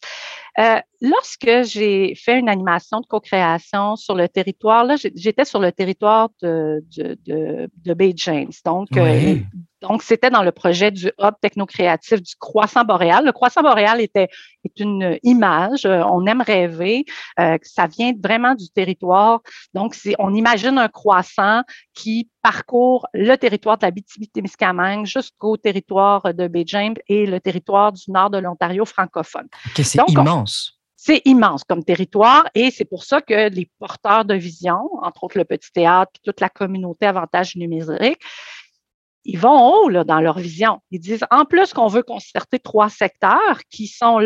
Euh, 0.59 0.81
lorsque 1.01 1.65
j'ai 1.65 2.15
fait 2.15 2.39
une 2.39 2.49
animation 2.49 3.01
de 3.01 3.07
co-création 3.07 3.97
sur 3.97 4.15
le 4.15 4.29
territoire, 4.29 4.85
là, 4.85 4.97
j'étais 5.15 5.45
sur 5.45 5.61
le 5.61 5.73
territoire 5.73 6.29
de, 6.43 6.85
de, 6.97 7.19
de, 7.27 7.71
de 7.85 7.95
Bay 7.95 8.13
James. 8.17 8.53
Donc, 8.65 8.89
euh, 8.97 9.37
donc, 9.83 10.03
c'était 10.03 10.31
dans 10.31 10.43
le 10.43 10.53
projet 10.53 10.91
du 10.91 11.11
hub 11.19 11.35
technocréatif 11.41 12.23
du 12.23 12.35
croissant 12.39 12.85
boréal. 12.85 13.25
Le 13.25 13.33
croissant 13.33 13.63
boréal 13.63 14.01
était 14.01 14.29
est 14.65 14.79
une 14.79 15.19
image. 15.25 15.85
Euh, 15.87 16.03
on 16.05 16.25
aime 16.27 16.41
rêver. 16.41 17.05
Euh, 17.41 17.59
ça 17.63 17.89
vient 17.89 18.13
vraiment 18.23 18.55
du 18.55 18.69
territoire. 18.69 19.41
Donc, 19.75 19.97
on 20.21 20.35
imagine 20.35 20.79
un 20.79 20.89
croissant 20.89 21.63
qui 21.95 22.31
parcourt 22.43 23.07
le 23.13 23.37
territoire 23.37 23.79
de 23.79 23.87
la 23.87 23.91
BTB-Témiscamingue 23.91 25.07
jusqu'au 25.07 25.57
territoire 25.57 26.35
de 26.35 26.47
Bay 26.49 26.65
James 26.67 26.95
et 27.09 27.27
le 27.27 27.41
territoire 27.41 27.93
du 27.93 28.11
nord 28.11 28.31
de 28.31 28.39
l'Ontario 28.39 28.85
francophone. 28.85 29.49
c'est 29.77 30.01
immense. 30.09 30.42
C'est 30.97 31.23
immense 31.25 31.65
comme 31.65 31.85
territoire 31.85 32.49
et 32.55 32.71
c'est 32.71 32.85
pour 32.85 33.05
ça 33.05 33.21
que 33.21 33.49
les 33.49 33.69
porteurs 33.79 34.25
de 34.25 34.35
vision, 34.35 34.89
entre 35.03 35.25
autres 35.25 35.39
le 35.39 35.45
petit 35.45 35.73
théâtre, 35.73 36.13
toute 36.23 36.41
la 36.41 36.49
communauté 36.49 37.07
avantage 37.07 37.57
numérique, 37.57 38.21
ils 39.25 39.39
vont 39.39 39.75
haut 39.75 40.05
dans 40.05 40.21
leur 40.21 40.39
vision. 40.39 40.81
Ils 40.91 41.01
disent, 41.01 41.25
en 41.31 41.45
plus 41.45 41.73
qu'on 41.73 41.87
veut 41.87 42.03
concerter 42.03 42.59
trois 42.59 42.89
secteurs 42.89 43.61
qui 43.71 43.87
sont 43.87 44.19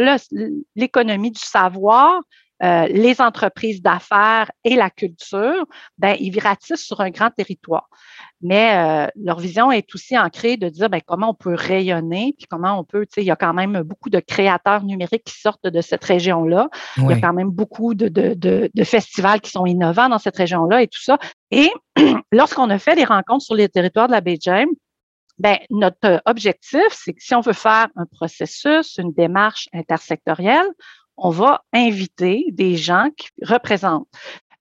l'économie 0.74 1.30
du 1.30 1.40
savoir, 1.40 2.20
euh, 2.62 2.86
les 2.88 3.20
entreprises 3.20 3.82
d'affaires 3.82 4.50
et 4.64 4.76
la 4.76 4.88
culture, 4.88 5.66
ben, 5.98 6.16
ils 6.18 6.38
ratissent 6.38 6.84
sur 6.84 7.00
un 7.02 7.10
grand 7.10 7.30
territoire. 7.30 7.88
Mais 8.40 8.76
euh, 8.76 9.08
leur 9.16 9.38
vision 9.38 9.70
est 9.70 9.94
aussi 9.94 10.18
ancrée 10.18 10.56
de 10.56 10.68
dire 10.70 10.88
ben, 10.88 11.00
comment 11.04 11.30
on 11.30 11.34
peut 11.34 11.54
rayonner, 11.54 12.34
puis 12.36 12.46
comment 12.48 12.78
on 12.78 12.84
peut, 12.84 13.04
tu 13.04 13.14
sais, 13.14 13.22
il 13.22 13.26
y 13.26 13.30
a 13.30 13.36
quand 13.36 13.52
même 13.52 13.82
beaucoup 13.82 14.08
de 14.08 14.20
créateurs 14.20 14.84
numériques 14.84 15.24
qui 15.24 15.38
sortent 15.38 15.66
de 15.66 15.80
cette 15.82 16.04
région-là. 16.04 16.68
Il 16.96 17.04
y 17.04 17.12
a 17.12 17.20
quand 17.20 17.34
même 17.34 17.50
beaucoup 17.50 17.94
de, 17.94 18.08
de, 18.08 18.34
de, 18.34 18.70
de, 18.72 18.84
festivals 18.84 19.40
qui 19.40 19.50
sont 19.50 19.66
innovants 19.66 20.08
dans 20.08 20.18
cette 20.18 20.36
région-là 20.36 20.82
et 20.82 20.88
tout 20.88 21.02
ça. 21.02 21.18
Et 21.50 21.70
lorsqu'on 22.32 22.70
a 22.70 22.78
fait 22.78 22.94
des 22.94 23.04
rencontres 23.04 23.44
sur 23.44 23.54
les 23.54 23.68
territoires 23.68 24.08
de 24.08 24.12
la 24.12 24.22
James, 24.40 24.68
ben, 25.38 25.58
notre 25.68 26.22
objectif, 26.24 26.86
c'est 26.90 27.12
que 27.12 27.22
si 27.22 27.34
on 27.34 27.40
veut 27.40 27.52
faire 27.52 27.88
un 27.96 28.06
processus, 28.06 28.96
une 28.98 29.12
démarche 29.12 29.68
intersectorielle, 29.74 30.66
on 31.16 31.30
va 31.30 31.62
inviter 31.72 32.46
des 32.52 32.76
gens 32.76 33.08
qui 33.16 33.28
représentent. 33.42 34.08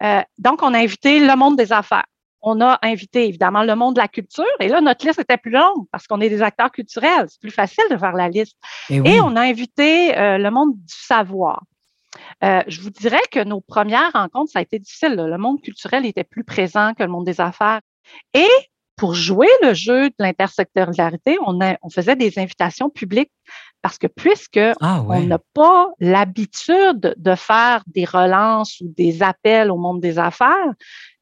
Euh, 0.03 0.21
donc, 0.37 0.61
on 0.61 0.73
a 0.73 0.79
invité 0.79 1.19
le 1.19 1.35
monde 1.35 1.57
des 1.57 1.71
affaires. 1.71 2.05
On 2.41 2.61
a 2.61 2.77
invité 2.83 3.27
évidemment 3.27 3.63
le 3.63 3.75
monde 3.75 3.95
de 3.95 3.99
la 3.99 4.07
culture. 4.07 4.45
Et 4.59 4.67
là, 4.67 4.79
notre 4.79 5.05
liste 5.05 5.19
était 5.19 5.37
plus 5.37 5.51
longue 5.51 5.87
parce 5.91 6.05
qu'on 6.05 6.21
est 6.21 6.29
des 6.29 6.43
acteurs 6.43 6.71
culturels. 6.71 7.25
C'est 7.27 7.41
plus 7.41 7.51
facile 7.51 7.83
de 7.89 7.97
faire 7.97 8.13
la 8.13 8.29
liste. 8.29 8.55
Et, 8.89 9.19
on 9.19 9.35
a 9.35 9.41
invité 9.41 10.15
euh, 10.15 10.37
le 10.37 10.51
monde 10.51 10.75
du 10.75 10.93
savoir. 10.93 11.63
Euh, 12.43 12.61
je 12.67 12.81
vous 12.81 12.91
dirais 12.91 13.21
que 13.31 13.43
nos 13.43 13.61
premières 13.61 14.11
rencontres, 14.13 14.51
ça 14.51 14.59
a 14.59 14.61
été 14.61 14.77
difficile. 14.77 15.15
Le 15.15 15.37
monde 15.37 15.61
culturel 15.61 16.05
était 16.05 16.23
plus 16.23 16.43
présent 16.43 16.93
que 16.93 17.01
le 17.01 17.09
monde 17.09 17.25
des 17.25 17.41
affaires. 17.41 17.81
Et 18.33 18.47
pour 18.95 19.13
jouer 19.13 19.49
le 19.61 19.73
jeu 19.73 20.09
de 20.09 20.15
l'intersectorialité, 20.19 21.37
on, 21.45 21.59
on 21.81 21.89
faisait 21.89 22.15
des 22.15 22.39
invitations 22.39 22.89
publiques 22.89 23.31
parce 23.81 23.97
que 23.97 24.07
puisque 24.07 24.59
ah 24.81 25.03
on 25.07 25.21
n'a 25.21 25.39
pas 25.53 25.89
l'habitude 25.99 27.13
de 27.17 27.35
faire 27.35 27.83
des 27.87 28.05
relances 28.05 28.79
ou 28.79 28.91
des 28.97 29.21
appels 29.21 29.69
au 29.69 29.77
monde 29.77 30.01
des 30.01 30.17
affaires, 30.17 30.73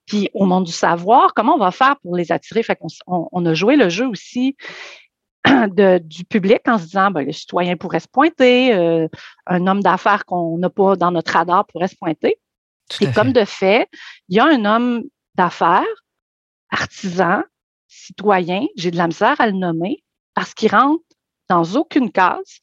puis 0.05 0.29
au 0.33 0.45
monde 0.45 0.65
du 0.65 0.71
savoir, 0.71 1.33
comment 1.33 1.55
on 1.55 1.59
va 1.59 1.71
faire 1.71 1.97
pour 2.01 2.15
les 2.15 2.31
attirer? 2.31 2.63
Fait 2.63 2.77
qu'on 2.77 2.87
on, 3.31 3.45
a 3.45 3.53
joué 3.53 3.75
le 3.75 3.89
jeu 3.89 4.07
aussi 4.07 4.55
de, 5.45 5.97
du 5.97 6.23
public 6.25 6.61
en 6.67 6.77
se 6.77 6.85
disant, 6.85 7.11
ben, 7.11 7.25
le 7.25 7.31
citoyen 7.31 7.75
pourrait 7.75 7.99
se 7.99 8.07
pointer, 8.07 8.73
euh, 8.73 9.07
un 9.45 9.67
homme 9.67 9.81
d'affaires 9.81 10.25
qu'on 10.25 10.57
n'a 10.57 10.69
pas 10.69 10.95
dans 10.95 11.11
notre 11.11 11.33
radar 11.33 11.65
pourrait 11.65 11.87
se 11.87 11.95
pointer. 11.95 12.37
Et 13.01 13.11
comme 13.11 13.33
de 13.33 13.45
fait, 13.45 13.89
il 14.29 14.37
y 14.37 14.39
a 14.39 14.45
un 14.45 14.65
homme 14.65 15.03
d'affaires, 15.35 15.83
artisan, 16.69 17.43
citoyen, 17.93 18.65
j'ai 18.75 18.91
de 18.91 18.97
la 18.97 19.07
misère 19.07 19.39
à 19.39 19.47
le 19.47 19.53
nommer, 19.53 20.03
parce 20.33 20.53
qu'il 20.53 20.71
rentre 20.71 21.03
dans 21.49 21.63
aucune 21.75 22.11
case. 22.11 22.59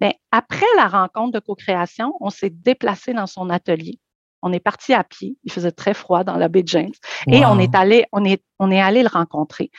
Mais 0.00 0.18
après 0.30 0.66
la 0.76 0.88
rencontre 0.88 1.32
de 1.32 1.40
co-création, 1.40 2.14
on 2.20 2.30
s'est 2.30 2.50
déplacé 2.50 3.12
dans 3.12 3.26
son 3.26 3.50
atelier. 3.50 3.98
On 4.42 4.52
est 4.52 4.60
parti 4.60 4.94
à 4.94 5.04
pied. 5.04 5.36
Il 5.44 5.52
faisait 5.52 5.72
très 5.72 5.92
froid 5.92 6.24
dans 6.24 6.36
la 6.36 6.48
baie 6.48 6.62
de 6.62 6.68
James. 6.68 6.94
Et 7.26 7.44
on 7.44 7.58
est 7.58 7.74
allé, 7.74 8.06
on 8.12 8.24
est, 8.24 8.42
on 8.58 8.70
est 8.70 8.80
allé 8.80 9.02
le 9.02 9.08
rencontrer. 9.08 9.70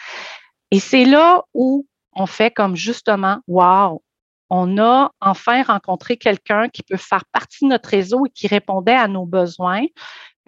Et 0.69 0.79
c'est 0.79 1.05
là 1.05 1.43
où 1.53 1.87
on 2.13 2.27
fait 2.27 2.51
comme 2.51 2.75
justement, 2.75 3.39
wow, 3.47 4.03
on 4.49 4.77
a 4.77 5.11
enfin 5.21 5.63
rencontré 5.63 6.17
quelqu'un 6.17 6.67
qui 6.67 6.83
peut 6.83 6.97
faire 6.97 7.23
partie 7.31 7.63
de 7.65 7.69
notre 7.69 7.89
réseau 7.89 8.25
et 8.25 8.29
qui 8.29 8.47
répondait 8.47 8.93
à 8.93 9.07
nos 9.07 9.25
besoins, 9.25 9.85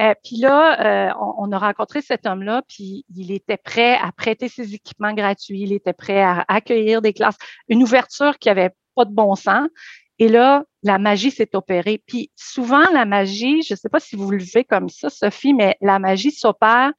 euh, 0.01 0.13
puis 0.23 0.37
là, 0.37 1.09
euh, 1.09 1.13
on, 1.37 1.51
a 1.51 1.59
rencontré 1.59 2.01
cet 2.01 2.25
homme-là, 2.25 2.63
puis 2.67 3.05
il 3.15 3.31
était 3.31 3.57
prêt 3.57 3.95
à 3.95 4.11
prêter 4.11 4.49
ses 4.49 4.73
équipements 4.73 5.13
gratuits, 5.13 5.61
il 5.61 5.73
était 5.73 5.93
prêt 5.93 6.21
à 6.21 6.45
accueillir 6.47 7.01
des 7.01 7.13
classes, 7.13 7.37
une 7.67 7.83
ouverture 7.83 8.39
qui 8.39 8.49
avait 8.49 8.71
pas 8.95 9.05
de 9.05 9.13
bon 9.13 9.35
sens. 9.35 9.67
Et 10.19 10.29
là, 10.29 10.63
la 10.83 10.99
magie 10.99 11.31
s'est 11.31 11.55
opérée. 11.55 12.01
Puis 12.07 12.31
souvent, 12.35 12.83
la 12.91 13.05
magie, 13.05 13.61
je 13.61 13.73
ne 13.73 13.77
sais 13.77 13.89
pas 13.89 13.99
si 13.99 14.15
vous 14.15 14.31
le 14.31 14.37
vivez 14.37 14.63
comme 14.63 14.89
ça, 14.89 15.09
Sophie, 15.09 15.53
mais 15.53 15.75
la 15.81 15.99
magie 15.99 16.31
s'opère 16.31 16.91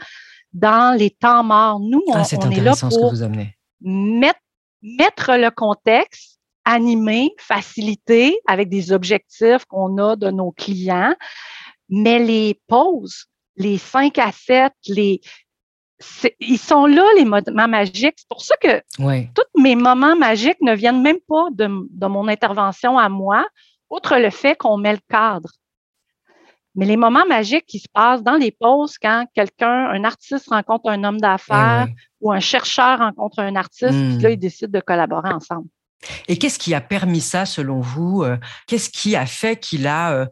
dans 0.52 0.96
les 0.96 1.10
temps 1.10 1.42
morts. 1.42 1.80
Nous, 1.80 2.02
on, 2.08 2.14
ah, 2.14 2.22
est 2.22 2.60
là 2.60 2.74
pour 2.80 3.14
mettre 3.80 4.40
mettre 4.84 5.32
le 5.32 5.50
contexte, 5.50 6.38
animer, 6.64 7.30
faciliter 7.38 8.38
avec 8.46 8.68
des 8.68 8.92
objectifs 8.92 9.64
qu'on 9.64 9.98
a 9.98 10.14
de 10.14 10.30
nos 10.30 10.52
clients, 10.52 11.14
mais 11.88 12.18
les 12.18 12.60
pauses, 12.66 13.26
les 13.56 13.78
5 13.78 14.18
à 14.18 14.32
7, 14.32 14.72
les, 14.88 15.20
ils 16.40 16.58
sont 16.58 16.86
là, 16.86 17.04
les 17.16 17.24
moments 17.24 17.68
magiques. 17.68 18.14
C'est 18.16 18.28
pour 18.28 18.42
ça 18.42 18.56
que 18.56 18.80
tous 18.98 19.60
mes 19.60 19.76
moments 19.76 20.16
magiques 20.16 20.60
ne 20.60 20.74
viennent 20.74 21.02
même 21.02 21.20
pas 21.28 21.46
de, 21.52 21.68
de 21.90 22.06
mon 22.06 22.28
intervention 22.28 22.98
à 22.98 23.08
moi, 23.08 23.46
outre 23.90 24.16
le 24.16 24.30
fait 24.30 24.56
qu'on 24.56 24.76
met 24.76 24.92
le 24.92 25.00
cadre. 25.08 25.50
Mais 26.74 26.86
les 26.86 26.96
moments 26.96 27.26
magiques 27.28 27.66
qui 27.66 27.78
se 27.78 27.88
passent 27.92 28.22
dans 28.22 28.34
les 28.34 28.50
pauses 28.50 28.98
quand 29.00 29.26
quelqu'un, 29.34 29.90
un 29.90 30.02
artiste 30.02 30.48
rencontre 30.48 30.90
un 30.90 31.04
homme 31.04 31.20
d'affaires 31.20 31.86
ou 32.20 32.32
un 32.32 32.40
chercheur 32.40 32.98
rencontre 32.98 33.38
un 33.38 33.54
artiste, 33.54 33.92
puis 33.92 34.18
là, 34.18 34.30
hmm. 34.30 34.32
ils 34.32 34.38
décident 34.38 34.78
de 34.78 34.82
collaborer 34.84 35.30
ensemble. 35.30 35.68
Et 36.26 36.36
qu'est-ce 36.36 36.58
qui 36.58 36.74
a 36.74 36.80
permis 36.80 37.20
ça 37.20 37.46
selon 37.46 37.80
vous? 37.80 38.24
Euh, 38.24 38.36
qu'est-ce 38.66 38.90
qui 38.90 39.14
a 39.14 39.24
fait 39.24 39.56
qu'il 39.56 39.86
a 39.86 40.12
euh, 40.12 40.26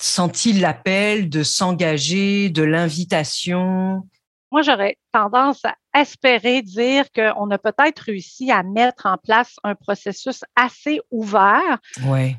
senti 0.00 0.52
l'appel 0.52 1.28
de 1.28 1.42
s'engager, 1.42 2.50
de 2.50 2.62
l'invitation? 2.62 4.06
Moi, 4.52 4.62
j'aurais 4.62 4.96
tendance 5.12 5.64
à 5.64 5.76
espérer 5.96 6.62
dire 6.62 7.06
qu'on 7.12 7.50
a 7.50 7.58
peut-être 7.58 8.00
réussi 8.00 8.50
à 8.52 8.62
mettre 8.62 9.06
en 9.06 9.16
place 9.16 9.56
un 9.64 9.74
processus 9.74 10.44
assez 10.54 11.00
ouvert 11.10 11.78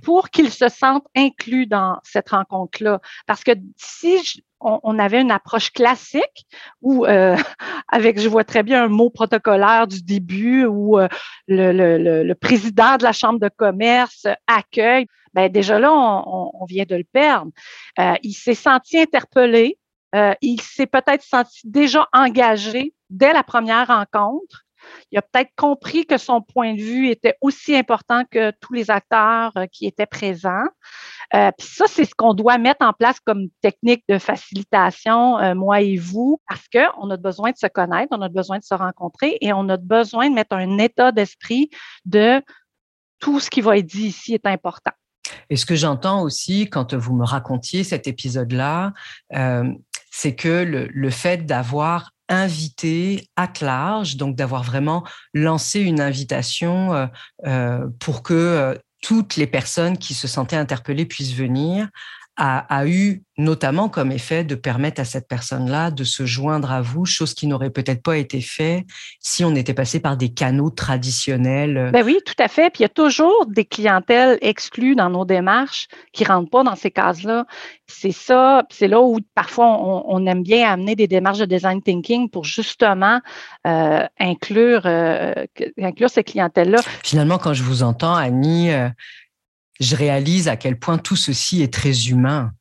pour 0.03 0.29
qu'ils 0.29 0.51
se 0.51 0.69
sentent 0.69 1.07
inclus 1.15 1.65
dans 1.65 1.99
cette 2.03 2.29
rencontre-là. 2.29 3.01
Parce 3.25 3.43
que 3.43 3.51
si 3.75 4.43
on, 4.59 4.99
avait 4.99 5.21
une 5.21 5.31
approche 5.31 5.71
classique 5.71 6.47
où, 6.81 7.05
euh, 7.05 7.35
avec, 7.89 8.19
je 8.19 8.29
vois 8.29 8.43
très 8.43 8.63
bien 8.63 8.83
un 8.85 8.87
mot 8.87 9.09
protocolaire 9.09 9.87
du 9.87 10.01
début 10.01 10.65
où 10.65 10.99
euh, 10.99 11.07
le, 11.47 12.33
président 12.33 12.97
de 12.97 13.03
la 13.03 13.11
chambre 13.11 13.39
de 13.39 13.49
commerce 13.49 14.27
accueille, 14.47 15.07
ben 15.33 15.51
déjà 15.51 15.79
là, 15.79 15.91
on, 15.93 16.65
vient 16.65 16.85
de 16.85 16.95
le 16.95 17.03
perdre. 17.03 17.51
Euh, 17.99 18.13
il 18.23 18.33
s'est 18.33 18.55
senti 18.55 18.97
interpellé 18.97 19.77
euh, 20.15 20.33
il 20.41 20.61
s'est 20.61 20.85
peut-être 20.85 21.23
senti 21.23 21.61
déjà 21.65 22.07
engagé 22.13 22.93
dès 23.09 23.33
la 23.33 23.43
première 23.43 23.87
rencontre. 23.87 24.63
Il 25.11 25.17
a 25.17 25.21
peut-être 25.21 25.51
compris 25.55 26.05
que 26.05 26.17
son 26.17 26.41
point 26.41 26.73
de 26.73 26.81
vue 26.81 27.09
était 27.09 27.35
aussi 27.41 27.75
important 27.75 28.23
que 28.29 28.51
tous 28.61 28.73
les 28.73 28.89
acteurs 28.91 29.51
euh, 29.57 29.65
qui 29.71 29.85
étaient 29.85 30.05
présents. 30.05 30.67
Euh, 31.33 31.51
puis 31.57 31.67
ça, 31.67 31.85
c'est 31.87 32.05
ce 32.05 32.15
qu'on 32.15 32.33
doit 32.33 32.57
mettre 32.57 32.85
en 32.85 32.93
place 32.93 33.19
comme 33.19 33.47
technique 33.61 34.03
de 34.07 34.17
facilitation, 34.17 35.55
moi 35.55 35.81
et 35.81 35.97
vous, 35.97 36.39
parce 36.47 36.67
qu'on 36.69 37.09
a 37.09 37.17
besoin 37.17 37.51
de 37.51 37.57
se 37.57 37.67
connaître, 37.67 38.09
on 38.11 38.21
a 38.21 38.29
besoin 38.29 38.59
de 38.59 38.63
se 38.63 38.75
rencontrer 38.75 39.37
et 39.41 39.51
on 39.51 39.67
a 39.67 39.77
besoin 39.77 40.29
de 40.29 40.35
mettre 40.35 40.55
un 40.55 40.77
état 40.77 41.11
d'esprit 41.11 41.69
de 42.05 42.41
tout 43.19 43.39
ce 43.39 43.49
qui 43.49 43.61
va 43.61 43.77
être 43.77 43.85
dit 43.85 44.07
ici 44.07 44.35
est 44.35 44.45
important. 44.45 44.91
Et 45.49 45.57
ce 45.57 45.65
que 45.65 45.75
j'entends 45.75 46.21
aussi 46.21 46.69
quand 46.69 46.93
vous 46.93 47.13
me 47.13 47.25
racontiez 47.25 47.83
cet 47.83 48.07
épisode-là, 48.07 48.93
c'est 50.11 50.35
que 50.35 50.87
le, 50.93 51.09
fait 51.09 51.45
d'avoir 51.45 52.11
invité 52.29 53.29
à 53.35 53.49
large, 53.61 54.17
donc 54.17 54.35
d'avoir 54.35 54.63
vraiment 54.63 55.03
lancé 55.33 55.79
une 55.79 56.01
invitation 56.01 56.93
euh, 56.93 57.07
euh, 57.45 57.87
pour 57.99 58.23
que 58.23 58.33
euh, 58.33 58.75
toutes 59.01 59.35
les 59.35 59.47
personnes 59.47 59.97
qui 59.97 60.13
se 60.13 60.27
sentaient 60.27 60.55
interpellées 60.55 61.05
puissent 61.05 61.35
venir, 61.35 61.87
a, 62.37 62.87
eu 62.87 63.23
notamment 63.37 63.89
comme 63.89 64.11
effet 64.11 64.43
de 64.43 64.55
permettre 64.55 65.01
à 65.01 65.05
cette 65.05 65.27
personne-là 65.27 65.91
de 65.91 66.03
se 66.03 66.25
joindre 66.25 66.71
à 66.71 66.81
vous, 66.81 67.05
chose 67.05 67.33
qui 67.33 67.47
n'aurait 67.47 67.69
peut-être 67.69 68.01
pas 68.03 68.17
été 68.17 68.41
fait 68.41 68.85
si 69.19 69.43
on 69.43 69.55
était 69.55 69.73
passé 69.73 69.99
par 69.99 70.17
des 70.17 70.29
canaux 70.29 70.69
traditionnels. 70.69 71.89
Ben 71.93 72.03
oui, 72.05 72.19
tout 72.25 72.35
à 72.39 72.47
fait. 72.47 72.71
Puis 72.71 72.79
il 72.79 72.83
y 72.83 72.85
a 72.85 72.89
toujours 72.89 73.45
des 73.47 73.65
clientèles 73.65 74.37
exclues 74.41 74.95
dans 74.95 75.09
nos 75.09 75.25
démarches 75.25 75.87
qui 76.13 76.25
rentrent 76.25 76.49
pas 76.49 76.63
dans 76.63 76.75
ces 76.75 76.91
cases-là. 76.91 77.45
C'est 77.87 78.11
ça, 78.11 78.63
c'est 78.69 78.87
là 78.87 79.01
où 79.01 79.19
parfois 79.33 79.79
on, 80.07 80.25
aime 80.25 80.43
bien 80.43 80.69
amener 80.69 80.95
des 80.95 81.07
démarches 81.07 81.39
de 81.39 81.45
design 81.45 81.81
thinking 81.81 82.29
pour 82.29 82.43
justement 82.43 83.21
euh, 83.65 84.05
inclure, 84.19 84.81
euh, 84.85 85.33
inclure 85.79 86.09
ces 86.09 86.23
clientèles-là. 86.23 86.79
Finalement, 87.03 87.37
quand 87.37 87.53
je 87.53 87.63
vous 87.63 87.83
entends, 87.83 88.15
Annie, 88.15 88.71
euh, 88.71 88.89
je 89.79 89.95
réalise 89.95 90.47
à 90.47 90.55
quel 90.55 90.79
point 90.79 90.97
tout 90.97 91.15
ceci 91.15 91.61
est 91.61 91.73
très 91.73 92.07
humain. 92.07 92.51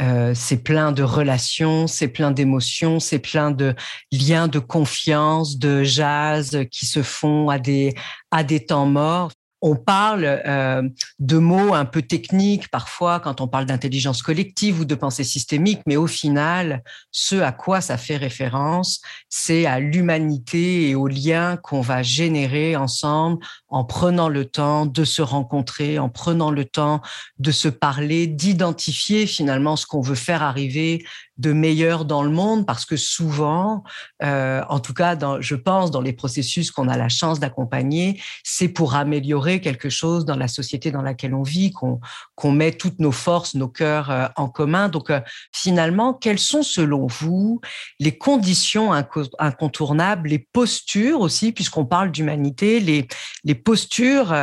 Euh, 0.00 0.32
c'est 0.34 0.62
plein 0.62 0.92
de 0.92 1.02
relations, 1.02 1.86
c'est 1.86 2.08
plein 2.08 2.30
d'émotions, 2.30 3.00
c'est 3.00 3.18
plein 3.18 3.50
de 3.50 3.74
liens 4.10 4.48
de 4.48 4.58
confiance, 4.58 5.58
de 5.58 5.82
jazz 5.82 6.64
qui 6.70 6.86
se 6.86 7.02
font 7.02 7.50
à 7.50 7.58
des 7.58 7.94
à 8.30 8.42
des 8.42 8.64
temps 8.64 8.86
morts 8.86 9.30
on 9.62 9.76
parle 9.76 10.24
euh, 10.24 10.82
de 11.18 11.38
mots 11.38 11.74
un 11.74 11.84
peu 11.84 12.02
techniques 12.02 12.68
parfois 12.70 13.20
quand 13.20 13.40
on 13.40 13.48
parle 13.48 13.66
d'intelligence 13.66 14.22
collective 14.22 14.80
ou 14.80 14.84
de 14.84 14.94
pensée 14.94 15.24
systémique, 15.24 15.82
mais 15.86 15.96
au 15.96 16.06
final, 16.06 16.82
ce 17.10 17.36
à 17.36 17.52
quoi 17.52 17.80
ça 17.80 17.98
fait 17.98 18.16
référence, 18.16 19.00
c'est 19.28 19.66
à 19.66 19.78
l'humanité 19.78 20.88
et 20.88 20.94
aux 20.94 21.08
liens 21.08 21.56
qu'on 21.56 21.82
va 21.82 22.02
générer 22.02 22.74
ensemble 22.76 23.44
en 23.70 23.84
prenant 23.84 24.28
le 24.28 24.44
temps 24.44 24.84
de 24.84 25.04
se 25.04 25.22
rencontrer, 25.22 25.98
en 25.98 26.08
prenant 26.08 26.50
le 26.50 26.64
temps 26.64 27.00
de 27.38 27.50
se 27.50 27.68
parler, 27.68 28.26
d'identifier 28.26 29.26
finalement 29.26 29.76
ce 29.76 29.86
qu'on 29.86 30.00
veut 30.00 30.14
faire 30.14 30.42
arriver 30.42 31.04
de 31.40 31.52
meilleur 31.54 32.04
dans 32.04 32.22
le 32.22 32.28
monde, 32.28 32.66
parce 32.66 32.84
que 32.84 32.96
souvent, 32.96 33.82
euh, 34.22 34.62
en 34.68 34.78
tout 34.78 34.92
cas, 34.92 35.16
je 35.40 35.54
pense, 35.54 35.90
dans 35.90 36.02
les 36.02 36.12
processus 36.12 36.70
qu'on 36.70 36.86
a 36.86 36.98
la 36.98 37.08
chance 37.08 37.40
d'accompagner, 37.40 38.20
c'est 38.44 38.68
pour 38.68 38.94
améliorer 38.94 39.62
quelque 39.62 39.88
chose 39.88 40.26
dans 40.26 40.36
la 40.36 40.48
société 40.48 40.90
dans 40.90 41.00
laquelle 41.00 41.34
on 41.34 41.42
vit, 41.42 41.72
qu'on 41.72 41.98
qu'on 42.34 42.52
met 42.52 42.72
toutes 42.72 42.98
nos 42.98 43.12
forces, 43.12 43.54
nos 43.54 43.68
cœurs 43.68 44.10
euh, 44.10 44.26
en 44.36 44.48
commun. 44.48 44.88
Donc, 44.88 45.10
euh, 45.10 45.20
finalement, 45.52 46.12
quelles 46.12 46.38
sont, 46.38 46.62
selon 46.62 47.06
vous, 47.06 47.60
les 47.98 48.16
conditions 48.16 48.92
incontournables, 49.38 50.28
les 50.28 50.38
postures 50.38 51.20
aussi, 51.20 51.52
puisqu'on 51.52 51.86
parle 51.86 52.10
d'humanité, 52.10 52.80
les, 52.80 53.08
les 53.44 53.54
postures 53.62 54.34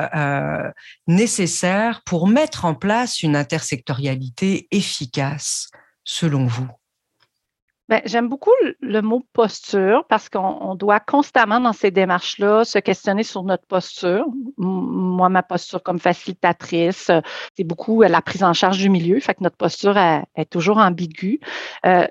nécessaires 1.07 2.01
pour 2.05 2.27
mettre 2.27 2.65
en 2.65 2.75
place 2.75 3.21
une 3.23 3.35
intersectorialité 3.35 4.67
efficace, 4.71 5.69
selon 6.03 6.45
vous? 6.45 6.67
J'aime 8.05 8.27
beaucoup 8.27 8.51
le 8.81 9.01
mot 9.01 9.23
posture 9.33 10.05
parce 10.09 10.29
qu'on 10.29 10.75
doit 10.75 10.99
constamment 10.99 11.59
dans 11.59 11.73
ces 11.73 11.91
démarches-là 11.91 12.65
se 12.65 12.79
questionner 12.79 13.23
sur 13.23 13.43
notre 13.43 13.65
posture. 13.65 14.25
Moi, 14.57 15.29
ma 15.29 15.43
posture 15.43 15.81
comme 15.81 15.99
facilitatrice, 15.99 17.11
c'est 17.55 17.63
beaucoup 17.63 18.01
la 18.01 18.21
prise 18.21 18.43
en 18.43 18.53
charge 18.53 18.77
du 18.77 18.89
milieu, 18.89 19.19
fait 19.19 19.35
que 19.35 19.43
notre 19.43 19.57
posture 19.57 19.97
est, 19.97 20.45
toujours 20.49 20.77
ambiguë. 20.77 21.39
Euh, 21.85 22.07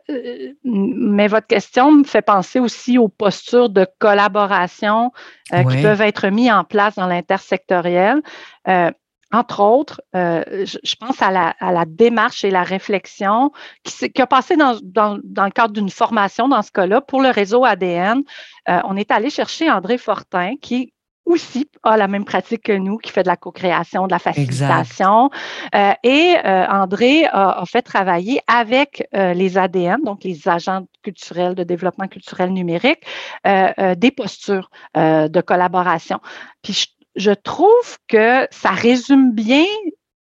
mais 0.64 1.28
votre 1.28 1.46
question 1.46 1.92
me 1.92 2.04
fait 2.04 2.22
penser 2.22 2.58
aussi 2.60 2.98
aux 2.98 3.08
postures 3.08 3.70
de 3.70 3.86
collaboration 3.98 5.12
euh, 5.52 5.62
qui 5.64 5.82
peuvent 5.82 6.02
être 6.02 6.28
mises 6.28 6.50
en 6.50 6.64
place 6.64 6.96
dans 6.96 7.06
l'intersectoriel. 7.06 8.22
Euh, 8.68 8.90
entre 9.36 9.60
autres, 9.60 10.00
euh, 10.14 10.42
je, 10.64 10.94
pense 10.98 11.20
à 11.20 11.30
la, 11.30 11.84
démarche 11.86 12.42
et 12.42 12.50
la 12.50 12.62
réflexion 12.62 13.52
qui, 13.84 14.22
a 14.22 14.26
passé 14.26 14.56
dans, 14.56 14.72
le 14.72 15.50
cadre 15.50 15.74
d'une 15.74 15.90
formation 15.90 16.48
dans 16.48 16.62
ce 16.62 16.72
cas-là 16.72 17.02
pour 17.02 17.20
le 17.20 17.28
réseau 17.28 17.64
ADN. 17.64 18.22
Euh, 18.68 18.80
on 18.84 18.96
est 18.96 19.10
allé 19.10 19.28
chercher 19.28 19.70
André 19.70 19.98
Fortin 19.98 20.54
qui 20.60 20.94
aussi 21.26 21.68
a 21.82 21.96
la 21.96 22.06
même 22.06 22.24
pratique 22.24 22.62
que 22.62 22.72
nous, 22.72 22.98
qui 22.98 23.10
fait 23.10 23.24
de 23.24 23.28
la 23.28 23.36
co-création, 23.36 24.06
de 24.06 24.12
la 24.12 24.20
facilitation. 24.20 25.28
Euh, 25.74 25.92
et 26.04 26.36
André 26.44 27.26
a, 27.26 27.64
fait 27.66 27.82
travailler 27.82 28.40
avec 28.46 29.08
les 29.12 29.58
ADN, 29.58 30.02
donc 30.04 30.22
les 30.22 30.48
agents 30.48 30.86
culturels 31.02 31.56
de 31.56 31.64
développement 31.64 32.06
culturel 32.06 32.52
numérique, 32.52 33.04
des 33.44 34.10
postures 34.12 34.70
de 34.94 35.40
collaboration. 35.40 36.20
Puis 36.62 36.72
je 36.74 36.86
trouve 37.30 37.98
que 38.08 38.46
ça 38.50 38.70
résume 38.70 39.32
bien 39.32 39.64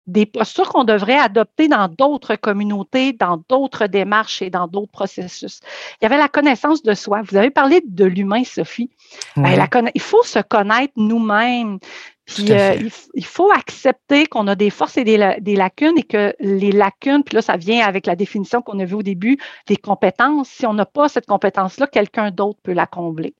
des 0.07 0.25
postures 0.25 0.69
qu'on 0.69 0.83
devrait 0.83 1.17
adopter 1.17 1.67
dans 1.67 1.87
d'autres 1.87 2.35
communautés, 2.35 3.13
dans 3.13 3.41
d'autres 3.49 3.87
démarches 3.87 4.41
et 4.41 4.49
dans 4.49 4.67
d'autres 4.67 4.91
processus. 4.91 5.61
Il 6.01 6.03
y 6.03 6.05
avait 6.05 6.17
la 6.17 6.27
connaissance 6.27 6.83
de 6.83 6.93
soi. 6.93 7.21
Vous 7.23 7.37
avez 7.37 7.51
parlé 7.51 7.81
de 7.85 8.05
l'humain, 8.05 8.43
Sophie. 8.43 8.89
Ben, 9.37 9.67
il 9.93 10.01
faut 10.01 10.23
se 10.23 10.39
connaître 10.39 10.93
nous-mêmes. 10.97 11.79
Puis 12.25 12.51
euh, 12.51 12.75
il, 13.13 13.25
faut 13.25 13.51
accepter 13.51 14.25
qu'on 14.25 14.47
a 14.47 14.55
des 14.55 14.69
forces 14.69 14.97
et 14.97 15.03
des, 15.03 15.35
des, 15.41 15.55
lacunes 15.55 15.97
et 15.97 16.03
que 16.03 16.33
les 16.39 16.71
lacunes, 16.71 17.23
puis 17.23 17.35
là, 17.35 17.41
ça 17.41 17.57
vient 17.57 17.85
avec 17.85 18.05
la 18.05 18.15
définition 18.15 18.61
qu'on 18.61 18.79
a 18.79 18.85
vue 18.85 18.95
au 18.95 19.03
début, 19.03 19.37
des 19.67 19.75
compétences. 19.75 20.47
Si 20.49 20.65
on 20.65 20.73
n'a 20.73 20.85
pas 20.85 21.09
cette 21.09 21.25
compétence-là, 21.25 21.87
quelqu'un 21.87 22.31
d'autre 22.31 22.59
peut 22.63 22.73
la 22.73 22.85
combler. 22.85 23.33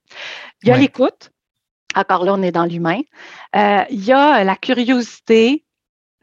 Il 0.64 0.70
y 0.70 0.72
a 0.72 0.78
l'écoute. 0.78 1.32
Encore 1.96 2.26
là, 2.26 2.34
on 2.34 2.42
est 2.42 2.52
dans 2.52 2.66
l'humain. 2.66 3.02
Euh, 3.56 3.84
il 3.90 4.04
y 4.04 4.12
a 4.12 4.44
la 4.44 4.56
curiosité, 4.56 5.66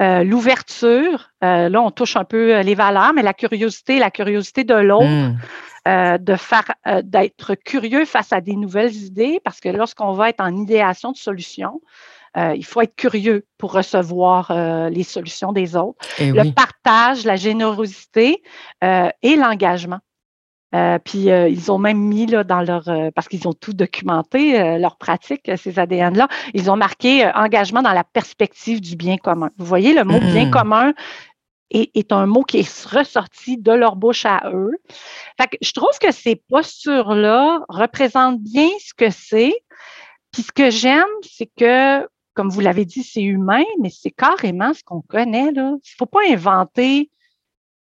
euh, 0.00 0.22
l'ouverture. 0.22 1.30
Euh, 1.42 1.68
là, 1.68 1.82
on 1.82 1.90
touche 1.90 2.16
un 2.16 2.24
peu 2.24 2.60
les 2.60 2.74
valeurs, 2.74 3.12
mais 3.14 3.22
la 3.22 3.34
curiosité, 3.34 3.98
la 3.98 4.10
curiosité 4.10 4.64
de 4.64 4.74
l'autre. 4.74 5.34
de 5.86 6.36
faire, 6.36 6.70
d'être 7.02 7.54
curieux 7.54 8.04
face 8.04 8.30
à 8.34 8.42
des 8.42 8.56
nouvelles 8.56 8.94
idées, 8.94 9.40
parce 9.42 9.58
que 9.58 9.70
lorsqu'on 9.70 10.12
va 10.12 10.28
être 10.28 10.42
en 10.42 10.54
idéation 10.54 11.12
de 11.12 11.16
solutions, 11.16 11.80
il 12.36 12.64
faut 12.64 12.82
être 12.82 12.94
curieux 12.94 13.46
pour 13.56 13.72
recevoir 13.72 14.52
les 14.90 15.02
solutions 15.02 15.52
des 15.52 15.76
autres. 15.76 15.98
Eh 16.18 16.30
le 16.30 16.52
partage, 16.52 17.24
la 17.24 17.36
générosité 17.36 18.42
et 18.82 19.36
l'engagement. 19.36 20.00
Euh, 20.74 20.98
puis 20.98 21.30
euh, 21.30 21.48
ils 21.48 21.72
ont 21.72 21.78
même 21.78 21.98
mis 21.98 22.26
là, 22.26 22.44
dans 22.44 22.60
leur, 22.60 22.88
euh, 22.88 23.10
parce 23.14 23.26
qu'ils 23.28 23.48
ont 23.48 23.54
tout 23.54 23.72
documenté, 23.72 24.78
leur 24.78 24.96
pratique, 24.96 25.50
ces 25.56 25.78
ADN-là, 25.78 26.28
ils 26.52 26.70
ont 26.70 26.76
marqué 26.76 27.26
engagement 27.34 27.82
dans 27.82 27.92
la 27.92 28.04
perspective 28.04 28.80
du 28.80 28.96
bien 28.96 29.16
commun. 29.16 29.50
Vous 29.56 29.64
voyez, 29.64 29.94
le 29.94 30.04
mot 30.04 30.20
bien 30.20 30.46
mm. 30.46 30.50
commun 30.50 30.92
est, 31.70 31.90
est, 31.96 32.12
un 32.12 32.26
mot 32.26 32.42
qui 32.42 32.58
est 32.58 32.86
ressorti 32.86 33.56
de 33.56 33.72
leur 33.72 33.96
bouche 33.96 34.26
à 34.26 34.50
eux. 34.52 34.72
Fait 35.40 35.48
que 35.48 35.56
je 35.62 35.72
trouve 35.72 35.96
que 36.00 36.12
ces 36.12 36.36
postures-là 36.36 37.60
représentent 37.68 38.40
bien 38.40 38.68
ce 38.80 38.92
que 38.94 39.10
c'est. 39.10 39.54
Puis 40.32 40.42
ce 40.42 40.52
que 40.52 40.70
j'aime, 40.70 41.04
c'est 41.22 41.50
que, 41.56 42.06
comme 42.34 42.50
vous 42.50 42.60
l'avez 42.60 42.84
dit, 42.84 43.02
c'est 43.02 43.22
humain, 43.22 43.64
mais 43.80 43.90
c'est 43.90 44.10
carrément 44.10 44.74
ce 44.74 44.82
qu'on 44.82 45.00
connaît. 45.00 45.50
Là. 45.52 45.70
Il 45.70 45.92
ne 45.92 45.96
faut 45.98 46.06
pas 46.06 46.20
inventer 46.28 47.10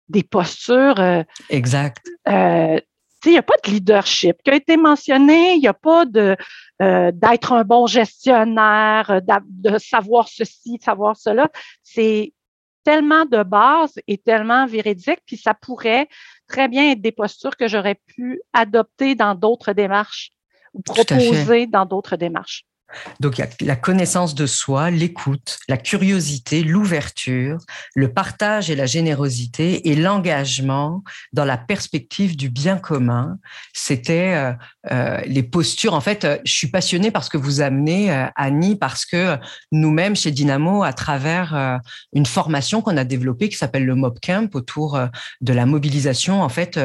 des 0.09 0.23
postures. 0.23 0.99
Euh, 0.99 1.23
exact. 1.49 2.07
Euh, 2.27 2.79
il 3.25 3.31
n'y 3.31 3.37
a 3.37 3.43
pas 3.43 3.55
de 3.65 3.71
leadership 3.71 4.37
qui 4.43 4.51
a 4.51 4.55
été 4.55 4.77
mentionné, 4.77 5.55
il 5.55 5.59
n'y 5.59 5.67
a 5.67 5.73
pas 5.73 6.05
de 6.05 6.35
euh, 6.81 7.11
d'être 7.11 7.51
un 7.51 7.63
bon 7.63 7.87
gestionnaire, 7.87 9.21
de 9.21 9.77
savoir 9.79 10.27
ceci, 10.27 10.77
de 10.77 10.83
savoir 10.83 11.17
cela. 11.17 11.49
C'est 11.83 12.33
tellement 12.83 13.25
de 13.25 13.43
base 13.43 13.95
et 14.07 14.17
tellement 14.17 14.65
véridique, 14.65 15.19
puis 15.25 15.35
ça 15.35 15.53
pourrait 15.53 16.07
très 16.47 16.69
bien 16.69 16.91
être 16.91 17.01
des 17.01 17.11
postures 17.11 17.57
que 17.57 17.67
j'aurais 17.67 17.99
pu 18.05 18.39
adopter 18.53 19.15
dans 19.15 19.35
d'autres 19.35 19.73
démarches 19.73 20.31
ou 20.73 20.81
proposer 20.81 21.67
dans 21.67 21.85
d'autres 21.85 22.15
démarches. 22.15 22.66
Donc 23.19 23.37
il 23.37 23.41
y 23.41 23.43
a 23.43 23.49
la 23.61 23.75
connaissance 23.75 24.35
de 24.35 24.45
soi, 24.45 24.91
l'écoute, 24.91 25.59
la 25.67 25.77
curiosité, 25.77 26.63
l'ouverture, 26.63 27.57
le 27.95 28.11
partage 28.11 28.69
et 28.69 28.75
la 28.75 28.85
générosité 28.85 29.89
et 29.89 29.95
l'engagement 29.95 31.03
dans 31.33 31.45
la 31.45 31.57
perspective 31.57 32.37
du 32.37 32.49
bien 32.49 32.77
commun. 32.77 33.37
C'était 33.73 34.33
euh, 34.35 34.53
euh, 34.91 35.21
les 35.25 35.43
postures. 35.43 35.93
En 35.93 36.01
fait, 36.01 36.23
euh, 36.23 36.37
je 36.45 36.53
suis 36.53 36.67
passionnée 36.67 37.11
par 37.11 37.23
ce 37.23 37.29
que 37.29 37.37
vous 37.37 37.61
amenez, 37.61 38.27
Annie, 38.35 38.75
parce 38.75 39.05
que 39.05 39.37
nous-mêmes 39.71 40.15
chez 40.15 40.31
Dynamo, 40.31 40.83
à 40.83 40.93
travers 40.93 41.79
une 42.13 42.25
formation 42.25 42.81
qu'on 42.81 42.97
a 42.97 43.03
développée 43.03 43.49
qui 43.49 43.57
s'appelle 43.57 43.85
le 43.85 43.95
Mob 43.95 44.17
Camp 44.25 44.53
autour 44.55 44.99
de 45.41 45.53
la 45.53 45.65
mobilisation, 45.65 46.41
en 46.41 46.49
fait, 46.49 46.79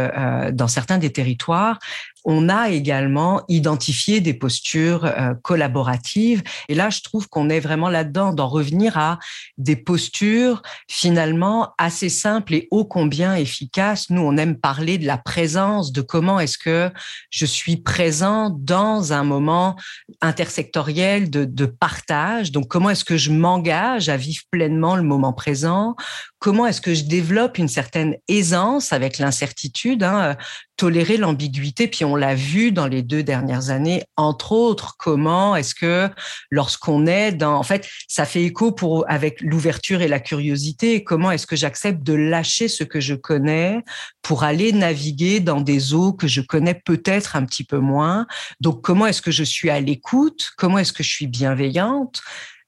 dans 0.53 0.69
certains 0.69 0.99
des 0.99 1.13
territoires, 1.13 1.79
on 2.25 2.49
a 2.49 2.71
également 2.71 3.43
identifié 3.49 4.21
des 4.21 4.35
postures 4.35 5.05
euh, 5.05 5.35
collaboratives. 5.43 6.43
Et 6.69 6.75
là, 6.75 6.91
je 6.91 7.01
trouve 7.01 7.29
qu'on 7.29 7.51
est 7.51 7.61
vraiment 7.61 7.89
là-dedans, 7.89 8.33
d'en 8.33 8.49
revenir 8.49 8.97
à 8.97 9.19
des 9.59 9.77
postures 9.77 10.63
finalement 10.89 11.73
assez 11.79 12.09
simples 12.09 12.55
et 12.55 12.69
ô 12.71 12.85
combien 12.85 13.35
efficaces. 13.35 14.11
Nous, 14.11 14.21
on 14.21 14.37
aime 14.37 14.57
parler 14.57 14.99
de 14.99 15.07
la 15.07 15.19
présence, 15.19 15.93
de 15.93 16.01
comment 16.01 16.41
est-ce 16.41 16.59
que 16.59 16.91
je 17.31 17.47
suis 17.47 17.77
présent 17.77 18.51
dans 18.51 19.13
un 19.13 19.25
moment 19.25 19.77
intersectoriel 20.21 21.31
de, 21.31 21.67
partage. 21.67 22.53
Donc, 22.53 22.69
comment 22.69 22.91
est-ce 22.91 23.05
que 23.05 23.17
je 23.17 23.31
m'engage 23.31 24.09
à 24.09 24.17
vivre 24.17 24.43
pleinement 24.51 24.97
le 24.97 25.03
moment 25.03 25.33
présent? 25.33 25.97
Comment 26.39 26.67
est-ce 26.67 26.81
que 26.81 26.93
je 26.93 27.05
développe 27.05 27.59
une 27.59 27.69
certaine 27.69 28.17
aisance 28.29 28.93
avec 28.93 29.19
l'incertitude 29.19 30.03
hein, 30.03 30.37
tolérer 30.77 31.17
l'ambiguïté? 31.17 31.89
Puis 31.89 32.05
on 32.05 32.12
l'a 32.17 32.35
vu 32.35 32.73
dans 32.73 32.87
les 32.87 33.03
deux 33.03 33.23
dernières 33.23 33.71
années, 33.71 34.05
entre 34.17 34.53
autres, 34.53 34.97
comment 34.99 35.57
est-ce 35.57 35.75
que 35.75 36.09
lorsqu'on 36.51 37.07
est 37.07 37.33
dans, 37.33 37.55
en 37.55 37.63
fait, 37.63 37.89
ça 38.09 38.25
fait 38.25 38.45
écho 38.45 38.75
avec 39.09 39.41
l'ouverture 39.41 40.03
et 40.03 40.09
la 40.09 40.21
curiosité. 40.21 41.05
Comment 41.05 41.31
est-ce 41.31 41.47
que 41.47 41.57
j'accepte 41.57 42.03
de 42.03 42.15
lâcher 42.15 42.69
ce 42.69 42.85
que 42.85 43.01
je 43.01 43.15
connais 43.15 43.83
pour 44.23 44.45
aller 44.45 44.73
naviguer 44.73 45.41
dans 45.41 45.61
des 45.61 45.95
eaux 45.95 46.13
que 46.13 46.29
je 46.29 46.41
connais 46.41 46.75
peut-être 46.75 47.37
un 47.37 47.45
petit 47.45 47.65
peu 47.65 47.79
moins. 47.79 48.27
Donc 48.61 48.83
comment 48.83 49.07
est-ce 49.07 49.23
que 49.23 49.31
je 49.31 49.45
suis 49.45 49.71
à 49.71 49.81
l'écoute? 49.81 50.53
Comment 50.57 50.79
est-ce 50.79 50.93
que 50.93 51.03
je 51.03 51.11
suis 51.11 51.27
bienveillante? 51.27 52.23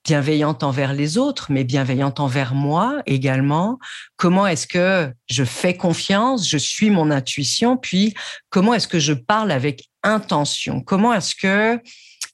Bienveillante 0.04 0.62
envers 0.62 0.92
les 0.92 1.16
autres, 1.18 1.50
mais 1.50 1.64
bienveillante 1.64 2.20
envers 2.20 2.54
moi 2.54 3.02
également. 3.06 3.78
Comment 4.16 4.46
est-ce 4.46 4.66
que 4.66 5.12
je 5.26 5.44
fais 5.44 5.76
confiance, 5.76 6.48
je 6.48 6.58
suis 6.58 6.90
mon 6.90 7.10
intuition, 7.10 7.76
puis 7.76 8.14
comment 8.50 8.74
est-ce 8.74 8.88
que 8.88 8.98
je 8.98 9.14
parle 9.14 9.50
avec 9.50 9.88
intention? 10.02 10.82
Comment 10.82 11.14
est-ce 11.14 11.34
que 11.34 11.80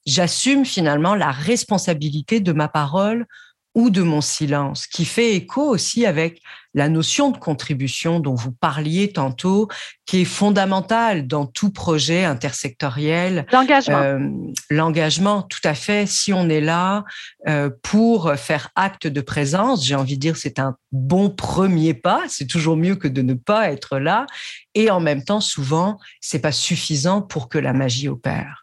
j'assume 0.04 0.64
finalement 0.64 1.14
la 1.14 1.30
responsabilité 1.30 2.40
de 2.40 2.52
ma 2.52 2.68
parole 2.68 3.26
ou 3.74 3.90
de 3.90 4.02
mon 4.02 4.20
silence, 4.20 4.86
qui 4.86 5.04
fait 5.04 5.34
écho 5.34 5.62
aussi 5.62 6.06
avec 6.06 6.40
la 6.74 6.88
notion 6.88 7.30
de 7.30 7.38
contribution 7.38 8.20
dont 8.20 8.34
vous 8.34 8.52
parliez 8.52 9.12
tantôt, 9.12 9.68
qui 10.06 10.22
est 10.22 10.24
fondamentale 10.24 11.26
dans 11.26 11.46
tout 11.46 11.70
projet 11.70 12.24
intersectoriel. 12.24 13.46
L'engagement. 13.52 13.98
Euh, 13.98 14.28
l'engagement, 14.70 15.42
tout 15.42 15.60
à 15.64 15.74
fait. 15.74 16.06
Si 16.06 16.32
on 16.32 16.48
est 16.48 16.60
là 16.60 17.04
euh, 17.48 17.70
pour 17.82 18.32
faire 18.34 18.70
acte 18.76 19.06
de 19.06 19.20
présence, 19.20 19.84
j'ai 19.84 19.96
envie 19.96 20.14
de 20.14 20.20
dire 20.20 20.36
c'est 20.36 20.58
un 20.58 20.76
bon 20.92 21.30
premier 21.30 21.94
pas. 21.94 22.22
C'est 22.28 22.46
toujours 22.46 22.76
mieux 22.76 22.96
que 22.96 23.08
de 23.08 23.22
ne 23.22 23.34
pas 23.34 23.70
être 23.72 23.98
là. 23.98 24.26
Et 24.74 24.90
en 24.90 25.00
même 25.00 25.24
temps, 25.24 25.40
souvent, 25.40 25.98
c'est 26.20 26.40
pas 26.40 26.52
suffisant 26.52 27.22
pour 27.22 27.48
que 27.48 27.58
la 27.58 27.72
magie 27.72 28.08
opère. 28.08 28.59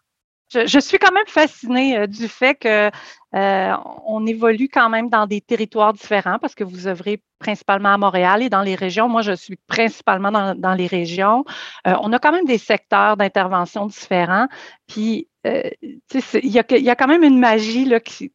Je, 0.50 0.78
suis 0.78 0.98
quand 0.98 1.12
même 1.12 1.26
fascinée 1.26 1.98
euh, 1.98 2.06
du 2.06 2.26
fait 2.26 2.54
que 2.54 2.90
euh, 3.34 3.76
on 4.06 4.26
évolue 4.26 4.68
quand 4.72 4.88
même 4.88 5.10
dans 5.10 5.26
des 5.26 5.42
territoires 5.42 5.92
différents 5.92 6.38
parce 6.38 6.54
que 6.54 6.64
vous 6.64 6.86
œuvrez 6.86 7.22
principalement 7.38 7.92
à 7.92 7.98
Montréal 7.98 8.42
et 8.42 8.48
dans 8.48 8.62
les 8.62 8.74
régions. 8.74 9.08
Moi, 9.08 9.20
je 9.20 9.32
suis 9.32 9.56
principalement 9.66 10.54
dans, 10.54 10.74
les 10.74 10.86
régions. 10.86 11.44
Euh, 11.86 11.94
on 12.00 12.12
a 12.14 12.18
quand 12.18 12.32
même 12.32 12.46
des 12.46 12.56
secteurs 12.56 13.18
d'intervention 13.18 13.86
différents. 13.86 14.48
Puis, 14.86 15.28
il 15.44 16.50
y, 16.50 16.58
a, 16.58 16.96
quand 16.96 17.06
même 17.06 17.22
une 17.22 17.38
magie 17.38 17.86
là, 17.86 18.00
qui, 18.00 18.30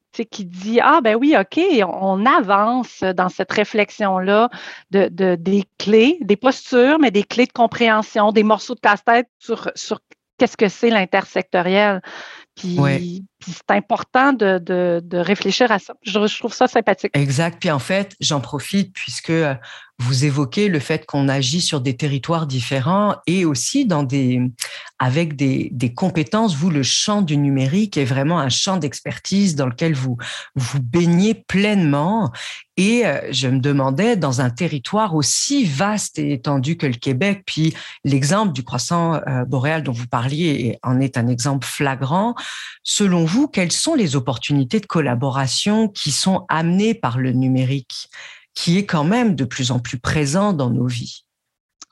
dit 0.46 0.80
Ah, 0.82 1.00
ben 1.02 1.16
oui, 1.16 1.36
OK, 1.40 1.60
on 1.86 2.26
avance 2.26 3.04
dans 3.04 3.30
cette 3.30 3.52
réflexion-là 3.52 4.50
de, 4.90 5.10
de, 5.10 5.36
des 5.36 5.64
clés, 5.78 6.18
des 6.22 6.38
postures, 6.38 6.98
mais 7.00 7.12
des 7.12 7.24
clés 7.24 7.46
de 7.46 7.52
compréhension, 7.52 8.32
des 8.32 8.44
morceaux 8.44 8.74
de 8.74 8.80
casse-tête 8.80 9.28
sur 9.38 9.70
qu'est-ce 10.38 10.58
que 10.58 10.70
c'est 10.70 10.90
l'intersectoriel? 10.90 12.02
Puis, 12.56 13.26
c'est 13.46 13.72
important 13.72 14.34
de, 14.34 14.60
de, 14.60 15.18
réfléchir 15.18 15.72
à 15.72 15.80
ça. 15.80 15.94
Je, 16.04 16.28
je, 16.28 16.40
trouve 16.40 16.54
ça 16.54 16.68
sympathique. 16.68 17.12
Exact. 17.14 17.58
Puis 17.60 17.72
en 17.72 17.80
fait, 17.80 18.16
j'en 18.20 18.42
profite 18.42 18.94
puisque 18.94 19.30
euh, 19.30 19.56
vous 20.00 20.26
évoquez 20.26 20.70
le 20.70 20.80
fait 20.80 21.06
qu'on 21.06 21.30
agit 21.30 21.62
sur 21.62 21.80
des 21.80 21.96
territoires 21.96 22.48
différents 22.48 23.16
et 23.28 23.46
aussi 23.46 23.86
dans 23.86 24.04
des, 24.04 24.42
avec 25.00 25.36
des, 25.36 25.70
des 25.72 25.94
compétences. 25.94 26.56
Vous, 26.56 26.70
le 26.70 26.84
champ 26.84 27.22
du 27.22 27.38
numérique 27.38 27.98
est 27.98 28.06
vraiment 28.06 28.40
un 28.40 28.50
champ 28.50 28.78
d'expertise 28.78 29.56
dans 29.56 29.68
lequel 29.68 29.94
vous 29.94 30.18
vous 30.56 30.80
baignez 30.82 31.34
pleinement. 31.34 32.32
Et 32.76 33.06
euh, 33.06 33.20
je 33.32 33.48
me 33.48 33.60
demandais, 33.60 34.16
dans 34.18 34.42
un 34.42 34.50
territoire 34.50 35.14
aussi 35.14 35.64
vaste 35.64 36.18
et 36.18 36.34
étendu 36.34 36.76
que 36.76 36.88
le 36.88 36.94
Québec, 36.94 37.44
puis 37.46 37.76
l'exemple 38.04 38.52
du 38.52 38.64
croissant 38.64 39.22
euh, 39.28 39.46
boréal 39.46 39.84
dont 39.84 39.92
vous 39.92 40.08
parliez 40.08 40.80
en 40.82 41.00
est 41.00 41.18
un 41.18 41.28
exemple 41.28 41.68
flagrant. 41.68 42.34
Selon 42.84 43.26
vous, 43.26 43.33
quelles 43.52 43.72
sont 43.72 43.96
les 43.96 44.16
opportunités 44.16 44.80
de 44.80 44.86
collaboration 44.86 45.88
qui 45.88 46.12
sont 46.12 46.46
amenées 46.50 46.94
par 46.94 47.18
le 47.18 47.32
numérique, 47.32 48.10
qui 48.54 48.78
est 48.78 48.86
quand 48.86 49.04
même 49.04 49.36
de 49.36 49.46
plus 49.46 49.72
en 49.72 49.80
plus 49.80 50.00
présent 50.00 50.54
dans 50.54 50.70
nos 50.70 50.88
vies? 50.88 51.26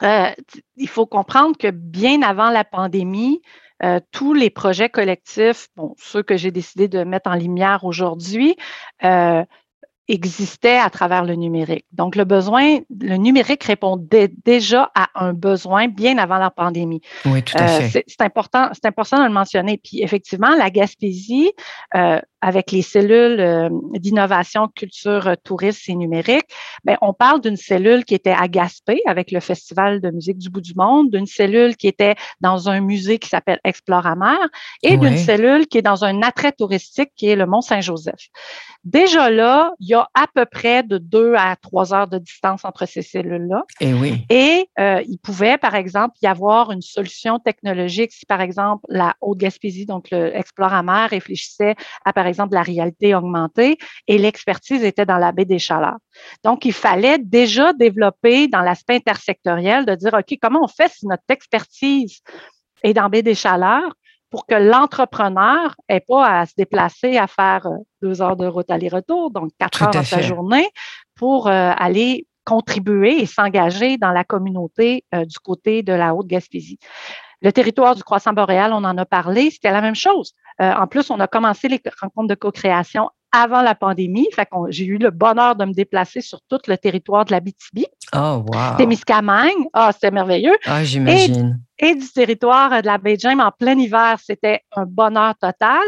Euh, 0.04 0.32
il 0.77 0.88
faut 0.88 1.06
comprendre 1.06 1.56
que 1.58 1.69
bien 1.69 2.21
avant 2.21 2.49
la 2.49 2.63
pandémie, 2.63 3.41
euh, 3.84 3.99
tous 4.12 4.34
les 4.34 4.49
projets 4.49 4.89
collectifs, 4.89 5.67
bon, 5.75 5.95
ceux 5.97 6.23
que 6.23 6.38
j'ai 6.38 6.51
décidé 6.51 6.88
de 6.88 7.04
mettre 7.04 7.30
en 7.30 7.36
lumière 7.36 7.84
aujourd'hui, 7.84 8.56
euh, 9.04 9.43
existait 10.12 10.78
à 10.78 10.89
travers 10.89 11.24
le 11.24 11.36
numérique. 11.36 11.86
Donc, 11.93 12.15
le 12.15 12.26
besoin, 12.26 12.80
le 13.00 13.15
numérique 13.15 13.63
répondait 13.63 14.30
déjà 14.45 14.91
à 14.93 15.08
un 15.15 15.34
besoin 15.34 15.88
bien 15.88 16.17
avant 16.17 16.38
la 16.38 16.52
pandémie. 16.52 17.02
Oui, 17.26 17.41
tout 17.43 17.58
à 17.58 17.63
euh, 17.63 17.80
fait. 17.82 18.04
c'est 18.06 18.21
important, 18.21 18.69
c'est 18.74 18.86
important 18.86 19.19
de 19.19 19.24
le 19.24 19.34
mentionner. 19.34 19.80
Puis, 19.82 20.02
effectivement, 20.02 20.54
la 20.58 20.69
Gaspésie, 20.69 21.52
euh, 21.95 22.19
avec 22.41 22.71
les 22.71 22.82
cellules 22.82 23.39
euh, 23.39 23.69
d'innovation, 23.93 24.67
culture, 24.67 25.36
tourisme 25.43 25.91
et 25.91 25.95
numérique, 25.95 26.47
ben, 26.84 26.97
on 27.02 27.13
parle 27.13 27.39
d'une 27.39 27.56
cellule 27.56 28.04
qui 28.04 28.15
était 28.15 28.36
à 28.38 28.47
Gaspé 28.47 29.00
avec 29.06 29.32
le 29.32 29.39
Festival 29.39 30.02
de 30.02 30.10
musique 30.10 30.39
du 30.39 30.50
bout 30.50 30.62
du 30.62 30.74
monde, 30.76 31.12
d'une 31.12 31.28
cellule 31.28 31.78
qui 31.78 31.88
était 31.88 32.15
dans 32.41 32.67
un 32.67 32.82
musée 32.82 33.19
qui 33.19 33.30
s'appelle 33.30 33.60
Explore 33.63 34.08
à 34.08 34.15
mer 34.15 34.39
et 34.82 34.97
d'une 34.97 35.17
cellule 35.17 35.67
qui 35.67 35.78
est 35.78 35.84
dans 35.84 36.04
un 36.04 36.21
attrait 36.24 36.52
touristique 36.52 37.12
qui 37.15 37.30
est 37.30 37.36
le 37.36 37.45
Mont 37.45 37.62
Saint-Joseph. 37.62 38.30
Déjà 38.84 39.30
là, 39.30 39.74
il 39.80 39.89
y 39.89 39.93
a 39.93 40.00
a 40.01 40.09
à 40.13 40.27
peu 40.33 40.45
près 40.45 40.83
de 40.83 40.97
deux 40.97 41.33
à 41.35 41.55
trois 41.55 41.93
heures 41.93 42.07
de 42.07 42.17
distance 42.17 42.65
entre 42.65 42.85
ces 42.85 43.01
cellules-là. 43.01 43.63
Et 43.79 43.89
eh 43.89 43.93
oui. 43.93 44.25
Et 44.29 44.69
euh, 44.79 45.01
il 45.07 45.17
pouvait, 45.17 45.57
par 45.57 45.75
exemple, 45.75 46.15
y 46.21 46.27
avoir 46.27 46.71
une 46.71 46.81
solution 46.81 47.39
technologique 47.39 48.11
si, 48.11 48.25
par 48.25 48.41
exemple, 48.41 48.85
la 48.89 49.15
Haute-Gaspésie, 49.21 49.85
donc 49.85 50.09
l'exploramer, 50.11 51.07
réfléchissait 51.09 51.75
à, 52.05 52.13
par 52.13 52.27
exemple, 52.27 52.53
la 52.53 52.63
réalité 52.63 53.15
augmentée 53.15 53.77
et 54.07 54.17
l'expertise 54.17 54.83
était 54.83 55.05
dans 55.05 55.17
la 55.17 55.31
baie 55.31 55.45
des 55.45 55.59
Chaleurs. 55.59 55.97
Donc, 56.43 56.65
il 56.65 56.73
fallait 56.73 57.19
déjà 57.19 57.73
développer 57.73 58.47
dans 58.47 58.61
l'aspect 58.61 58.95
intersectoriel 58.95 59.85
de 59.85 59.95
dire, 59.95 60.13
OK, 60.13 60.37
comment 60.41 60.63
on 60.63 60.67
fait 60.67 60.91
si 60.91 61.07
notre 61.07 61.23
expertise 61.29 62.21
est 62.83 62.93
dans 62.93 63.09
baie 63.09 63.23
des 63.23 63.35
Chaleurs? 63.35 63.93
Pour 64.32 64.48
que 64.48 64.56
l'entrepreneur 64.56 65.76
n'ait 65.89 66.00
pas 66.00 66.39
à 66.39 66.46
se 66.46 66.54
déplacer, 66.58 67.17
à 67.17 67.28
faire 67.28 67.67
euh, 67.67 67.76
deux 68.02 68.22
heures 68.22 68.38
de 68.38 68.48
route 68.48 68.72
aller-retour, 68.72 69.30
donc 69.30 69.52
quatre 69.60 69.84
heures 69.84 69.91
dans 69.91 70.04
sa 70.04 70.22
journée, 70.22 70.67
pour 71.15 71.48
euh, 71.48 71.72
aller 71.78 72.26
contribuer 72.46 73.22
et 73.22 73.26
s'engager 73.28 73.98
dans 73.98 74.12
la 74.12 74.24
communauté 74.24 75.04
euh, 75.13 75.26
du 75.26 75.38
côté 75.38 75.84
de 75.84 75.94
la 75.94 76.15
Haute-Gaspésie. 76.15 76.80
Le 77.41 77.52
territoire 77.52 77.94
du 77.94 78.04
croissant 78.04 78.34
boréal, 78.34 78.72
on 78.74 78.84
en 78.84 78.98
a 78.98 79.06
parlé, 79.06 79.52
c'était 79.52 79.72
la 79.72 79.82
même 79.82 79.96
chose. 79.96 80.34
en 80.60 80.86
plus, 80.86 81.10
on 81.10 81.20
a 81.20 81.26
commencé 81.26 81.67
les 81.67 81.82
rencontres 82.00 82.28
de 82.28 82.36
co-création 82.36 83.10
avant 83.32 83.62
la 83.62 83.76
pandémie. 83.76 84.28
Fait 84.34 84.48
j'ai 84.70 84.86
eu 84.86 84.98
le 84.98 85.12
bonheur 85.12 85.56
de 85.56 85.65
me 85.65 85.74
déplacer 85.74 86.22
sur 86.22 86.39
tout 86.50 86.60
le 86.67 86.78
territoire 86.78 87.26
de 87.26 87.32
la 87.32 87.39
BTB. 87.39 87.86
Oh, 88.13 88.44
wow. 88.48 88.78
Témiscamingue. 88.78 89.67
Ah, 89.74 89.91
c'était 89.94 90.12
merveilleux. 90.12 90.58
Ah, 90.65 90.84
j'imagine. 90.84 91.60
Et, 91.80 91.96
du 91.96 92.08
territoire 92.10 92.82
de 92.82 92.86
la 92.86 92.98
baie 92.98 93.17
James 93.17 93.39
en 93.39 93.52
plein 93.52 93.78
hiver, 93.78 94.17
c'était 94.24 94.62
un 94.76 94.86
bonheur 94.86 95.36
total. 95.39 95.82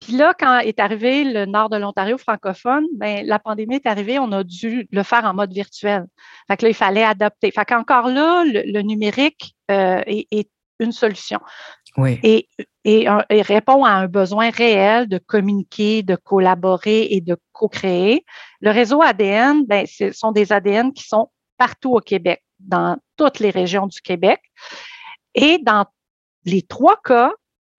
Puis 0.00 0.14
là, 0.14 0.34
quand 0.38 0.60
est 0.60 0.80
arrivé 0.80 1.24
le 1.24 1.44
nord 1.44 1.68
de 1.68 1.76
l'Ontario 1.76 2.16
francophone, 2.16 2.86
ben, 2.96 3.26
la 3.26 3.38
pandémie 3.38 3.76
est 3.76 3.86
arrivée, 3.86 4.18
on 4.18 4.32
a 4.32 4.42
dû 4.42 4.88
le 4.90 5.02
faire 5.02 5.24
en 5.26 5.34
mode 5.34 5.52
virtuel. 5.52 6.06
Fait 6.48 6.56
que 6.56 6.64
là, 6.64 6.70
il 6.70 6.74
fallait 6.74 7.04
adapter. 7.04 7.50
Fait 7.50 7.66
qu'encore 7.66 8.08
là, 8.08 8.44
le, 8.46 8.80
numérique 8.80 9.54
euh, 9.70 10.02
est, 10.06 10.48
une 10.78 10.92
solution. 10.92 11.40
Oui. 11.96 12.18
Et, 12.84 13.08
répond 13.42 13.84
à 13.84 13.90
un 13.90 14.06
besoin 14.06 14.50
réel 14.50 15.08
de 15.08 15.18
communiquer, 15.18 16.02
de 16.02 16.16
collaborer 16.16 17.08
et 17.10 17.20
de 17.20 17.36
co-créer. 17.52 18.24
Le 18.60 18.70
réseau 18.70 19.02
ADN, 19.02 19.66
ben, 19.66 19.86
ce 19.86 20.12
sont 20.12 20.32
des 20.32 20.52
ADN 20.52 20.92
qui 20.92 21.06
sont 21.06 21.30
partout 21.58 21.94
au 21.94 22.00
Québec, 22.00 22.42
dans 22.58 22.96
toutes 23.16 23.38
les 23.38 23.50
régions 23.50 23.86
du 23.86 24.00
Québec. 24.00 24.40
Et 25.34 25.58
dans 25.58 25.84
les 26.44 26.62
trois 26.62 26.98
cas, 27.04 27.32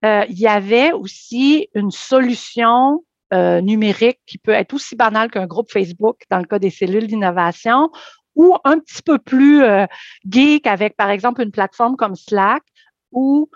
euh, 0.04 0.24
il 0.28 0.38
y 0.38 0.46
avait 0.46 0.92
aussi 0.92 1.68
une 1.74 1.90
solution 1.90 3.04
euh, 3.32 3.60
numérique 3.60 4.20
qui 4.26 4.38
peut 4.38 4.52
être 4.52 4.74
aussi 4.74 4.94
banale 4.94 5.30
qu'un 5.30 5.46
groupe 5.46 5.70
Facebook 5.70 6.22
dans 6.30 6.38
le 6.38 6.44
cas 6.44 6.58
des 6.58 6.70
cellules 6.70 7.06
d'innovation 7.06 7.90
ou 8.34 8.56
un 8.64 8.78
petit 8.78 9.02
peu 9.02 9.18
plus 9.18 9.62
euh, 9.62 9.86
geek 10.28 10.66
avec, 10.66 10.96
par 10.96 11.10
exemple, 11.10 11.42
une 11.42 11.50
plateforme 11.50 11.96
comme 11.96 12.14
Slack 12.14 12.62
ou 13.10 13.48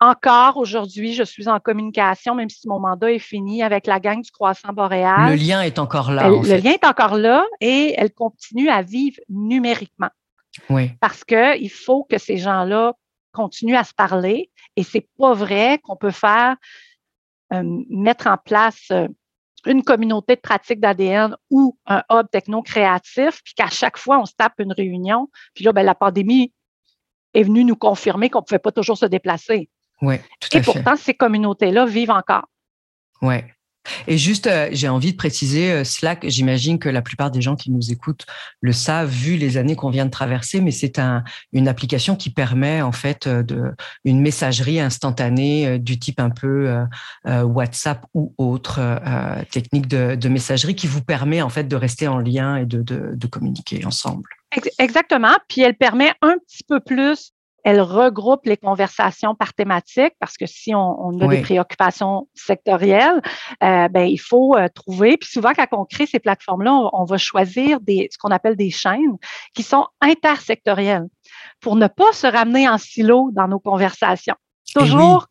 encore 0.00 0.56
aujourd'hui, 0.58 1.14
je 1.14 1.22
suis 1.22 1.48
en 1.48 1.58
communication, 1.58 2.34
même 2.34 2.50
si 2.50 2.68
mon 2.68 2.78
mandat 2.78 3.12
est 3.12 3.18
fini 3.18 3.62
avec 3.62 3.86
la 3.86 3.98
gang 3.98 4.20
du 4.20 4.30
Croissant 4.30 4.72
Boréal. 4.72 5.30
Le 5.30 5.36
lien 5.36 5.62
est 5.62 5.78
encore 5.78 6.12
là. 6.12 6.28
le 6.28 6.56
lien 6.58 6.72
est 6.72 6.84
encore 6.84 7.16
là 7.16 7.44
et 7.60 7.94
elle 7.96 8.12
continue 8.12 8.68
à 8.68 8.82
vivre 8.82 9.18
numériquement. 9.28 10.10
Oui. 10.70 10.92
Parce 11.00 11.24
qu'il 11.24 11.70
faut 11.70 12.04
que 12.04 12.18
ces 12.18 12.36
gens-là 12.36 12.92
continuent 13.32 13.76
à 13.76 13.84
se 13.84 13.94
parler 13.94 14.50
et 14.76 14.82
c'est 14.82 15.06
pas 15.18 15.34
vrai 15.34 15.78
qu'on 15.82 15.96
peut 15.96 16.10
faire 16.10 16.56
euh, 17.52 17.62
mettre 17.90 18.26
en 18.26 18.36
place 18.36 18.88
euh, 18.90 19.08
une 19.66 19.82
communauté 19.82 20.36
de 20.36 20.40
pratique 20.40 20.80
d'ADN 20.80 21.36
ou 21.50 21.76
un 21.86 22.02
hub 22.10 22.26
techno-créatif, 22.30 23.40
puis 23.44 23.54
qu'à 23.54 23.68
chaque 23.68 23.98
fois, 23.98 24.18
on 24.20 24.24
se 24.24 24.34
tape 24.36 24.54
une 24.58 24.72
réunion. 24.72 25.28
Puis 25.54 25.64
là, 25.64 25.72
ben, 25.72 25.82
la 25.82 25.94
pandémie 25.94 26.52
est 27.34 27.42
venue 27.42 27.64
nous 27.64 27.76
confirmer 27.76 28.30
qu'on 28.30 28.40
ne 28.40 28.44
pouvait 28.44 28.58
pas 28.58 28.72
toujours 28.72 28.96
se 28.96 29.06
déplacer. 29.06 29.68
Tout 30.00 30.56
Et 30.56 30.60
pourtant, 30.60 30.96
ces 30.96 31.14
communautés-là 31.14 31.86
vivent 31.86 32.10
encore. 32.10 32.46
Oui. 33.22 33.36
Et 34.06 34.18
juste, 34.18 34.46
euh, 34.46 34.68
j'ai 34.72 34.88
envie 34.88 35.12
de 35.12 35.16
préciser, 35.16 35.70
euh, 35.70 35.84
Slack, 35.84 36.24
j'imagine 36.28 36.78
que 36.78 36.88
la 36.88 37.02
plupart 37.02 37.30
des 37.30 37.40
gens 37.40 37.56
qui 37.56 37.70
nous 37.70 37.92
écoutent 37.92 38.26
le 38.60 38.72
savent, 38.72 39.08
vu 39.08 39.36
les 39.36 39.56
années 39.56 39.76
qu'on 39.76 39.90
vient 39.90 40.06
de 40.06 40.10
traverser, 40.10 40.60
mais 40.60 40.70
c'est 40.70 40.98
un, 40.98 41.24
une 41.52 41.68
application 41.68 42.16
qui 42.16 42.30
permet 42.30 42.82
en 42.82 42.92
fait 42.92 43.26
euh, 43.26 43.42
de, 43.42 43.72
une 44.04 44.20
messagerie 44.20 44.80
instantanée 44.80 45.78
du 45.78 45.98
type 45.98 46.20
un 46.20 46.30
peu 46.30 46.76
WhatsApp 47.24 48.04
ou 48.14 48.34
autre 48.38 48.80
technique 49.50 49.88
de, 49.88 50.14
de, 50.14 50.28
messagerie 50.28 50.74
qui 50.74 50.86
vous 50.86 51.02
permet 51.02 51.42
en 51.42 51.48
fait 51.48 51.64
de 51.64 51.76
rester 51.76 52.08
en 52.08 52.18
lien 52.18 52.56
et 52.56 52.66
de, 52.66 52.82
de, 52.82 53.12
de 53.14 53.26
communiquer 53.26 53.84
ensemble. 53.84 54.28
Exactement. 54.78 55.36
Puis 55.48 55.62
elle 55.62 55.76
permet 55.76 56.12
un 56.22 56.36
petit 56.38 56.64
peu 56.66 56.80
plus 56.80 57.32
elle 57.66 57.80
regroupe 57.80 58.46
les 58.46 58.56
conversations 58.56 59.34
par 59.34 59.52
thématique 59.52 60.12
parce 60.20 60.36
que 60.36 60.46
si 60.46 60.72
on, 60.72 61.18
a 61.18 61.26
des 61.26 61.42
préoccupations 61.42 62.28
sectorielles, 62.32 63.20
euh, 63.64 63.88
ben, 63.88 64.04
il 64.04 64.20
faut 64.20 64.54
euh, 64.54 64.68
trouver. 64.72 65.16
Puis 65.16 65.28
souvent, 65.28 65.52
quand 65.52 65.66
on 65.72 65.84
crée 65.84 66.06
ces 66.06 66.20
plateformes-là, 66.20 66.90
on, 66.92 67.04
va 67.04 67.18
choisir 67.18 67.80
des, 67.80 68.08
ce 68.12 68.18
qu'on 68.18 68.30
appelle 68.30 68.54
des 68.54 68.70
chaînes 68.70 69.16
qui 69.52 69.64
sont 69.64 69.84
intersectorielles 70.00 71.08
pour 71.60 71.74
ne 71.74 71.88
pas 71.88 72.12
se 72.12 72.28
ramener 72.28 72.68
en 72.68 72.78
silo 72.78 73.30
dans 73.32 73.48
nos 73.48 73.58
conversations. 73.58 74.36
Eh 74.68 74.78
toujours, 74.78 75.26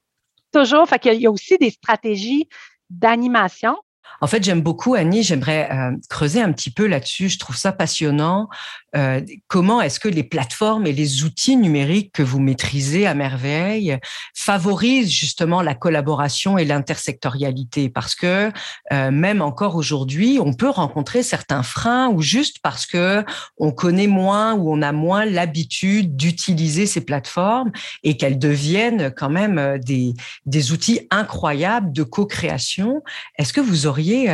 toujours. 0.52 0.90
Fait 0.90 1.00
qu'il 1.00 1.22
y 1.22 1.28
a 1.28 1.32
aussi 1.32 1.58
des 1.58 1.70
stratégies 1.70 2.50
d'animation 2.90 3.78
en 4.22 4.28
fait, 4.28 4.44
j'aime 4.44 4.62
beaucoup 4.62 4.94
Annie. 4.94 5.24
J'aimerais 5.24 5.70
euh, 5.72 5.92
creuser 6.10 6.42
un 6.42 6.52
petit 6.52 6.72
peu 6.72 6.88
là-dessus. 6.88 7.30
Je 7.30 7.40
trouve 7.40 7.56
ça 7.56 7.72
passionnant. 7.72 8.48
Euh, 8.96 9.22
comment 9.48 9.82
est-ce 9.82 10.00
que 10.00 10.08
les 10.08 10.24
plateformes 10.24 10.88
et 10.88 10.94
les 10.94 11.24
outils 11.24 11.58
numériques 11.58 12.12
que 12.14 12.24
vous 12.24 12.40
maîtrisez 12.40 13.06
à 13.06 13.14
merveille 13.14 13.98
favorisent 14.34 15.12
justement 15.12 15.62
la 15.62 15.76
collaboration 15.76 16.58
et 16.58 16.66
l'intersectorialité? 16.66 17.90
Parce 17.90 18.16
que 18.16 18.52
euh, 18.94 19.12
même 19.12 19.42
encore 19.42 19.76
aujourd'hui, 19.76 20.40
on 20.42 20.54
peut 20.54 20.70
rencontrer 20.70 21.24
certains 21.24 21.64
freins 21.64 22.10
ou 22.10 22.22
juste 22.22 22.60
parce 22.62 22.86
que 22.86 23.24
on 23.58 23.72
connaît 23.72 24.08
moins 24.08 24.54
ou 24.54 24.74
on 24.74 24.82
a 24.82 24.92
moins 24.92 25.26
l'habitude 25.26 26.16
d'utiliser 26.16 26.86
ces 26.86 27.02
plateformes 27.02 27.72
et 28.04 28.18
qu'elles 28.18 28.40
deviennent 28.40 29.12
quand 29.16 29.30
même 29.30 29.80
des, 29.80 30.14
des 30.46 30.72
outils 30.72 31.08
incroyables 31.12 31.92
de 31.92 32.04
co-création. 32.04 33.02
Est-ce 33.38 33.54
que 33.54 33.62
vous 33.62 33.88
auriez 33.88 34.30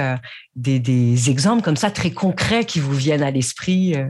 des, 0.56 1.30
exemples 1.30 1.64
comme 1.64 1.78
ça 1.78 1.92
très 1.92 2.12
concrets 2.12 2.66
qui 2.66 2.80
vous 2.80 2.94
viennent 2.94 3.24
à 3.24 3.32
l'esprit 3.32 3.96
euh, 3.96 4.06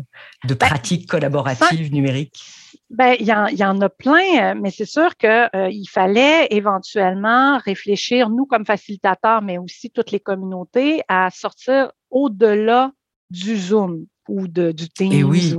de 0.48 0.54
ben, 0.54 0.68
pratiques 0.68 1.10
collaboratives 1.10 1.94
numériques? 1.94 2.42
Ben, 2.90 3.16
il 3.20 3.26
y, 3.26 3.64
en 3.64 3.82
a 3.82 3.90
plein, 3.90 4.54
euh, 4.54 4.60
mais 4.60 4.72
c'est 4.72 4.86
sûr 4.86 5.16
qu'il 5.16 5.30
euh, 5.30 5.72
fallait 5.90 6.48
éventuellement 6.52 7.58
réfléchir, 7.60 8.30
nous 8.30 8.46
comme 8.46 8.66
facilitateurs, 8.66 9.42
mais 9.42 9.58
aussi 9.58 9.92
toutes 9.92 10.12
les 10.12 10.20
communautés, 10.20 11.02
à 11.08 11.30
sortir 11.32 11.92
au-delà 12.10 12.92
du 13.30 13.58
Zoom 13.58 14.06
ou 14.28 14.48
de, 14.48 14.72
du 14.72 14.90
Teams 14.90 15.12
eh 15.14 15.24
ou, 15.24 15.34
du, 15.34 15.56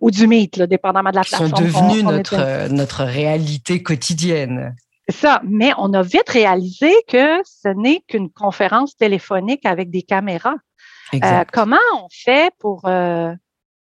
ou, 0.00 0.10
du, 0.10 0.26
Meet, 0.26 0.62
dépendamment 0.62 1.10
de 1.10 1.16
la 1.16 1.22
plateforme. 1.22 1.52
Ils 1.64 1.72
sont 1.72 1.88
devenus 1.88 2.04
notre, 2.04 2.68
notre 2.68 3.04
réalité 3.04 3.82
quotidienne. 3.82 4.74
Ça, 5.08 5.42
mais 5.44 5.72
on 5.76 5.92
a 5.92 6.02
vite 6.02 6.28
réalisé 6.28 6.92
que 7.08 7.42
ce 7.44 7.68
n'est 7.68 8.00
qu'une 8.08 8.30
conférence 8.30 8.96
téléphonique 8.96 9.66
avec 9.66 9.90
des 9.90 10.02
caméras. 10.02 10.56
Euh, 11.14 11.44
comment 11.52 11.76
on 11.94 12.08
fait 12.10 12.52
pour 12.58 12.86
euh, 12.86 13.34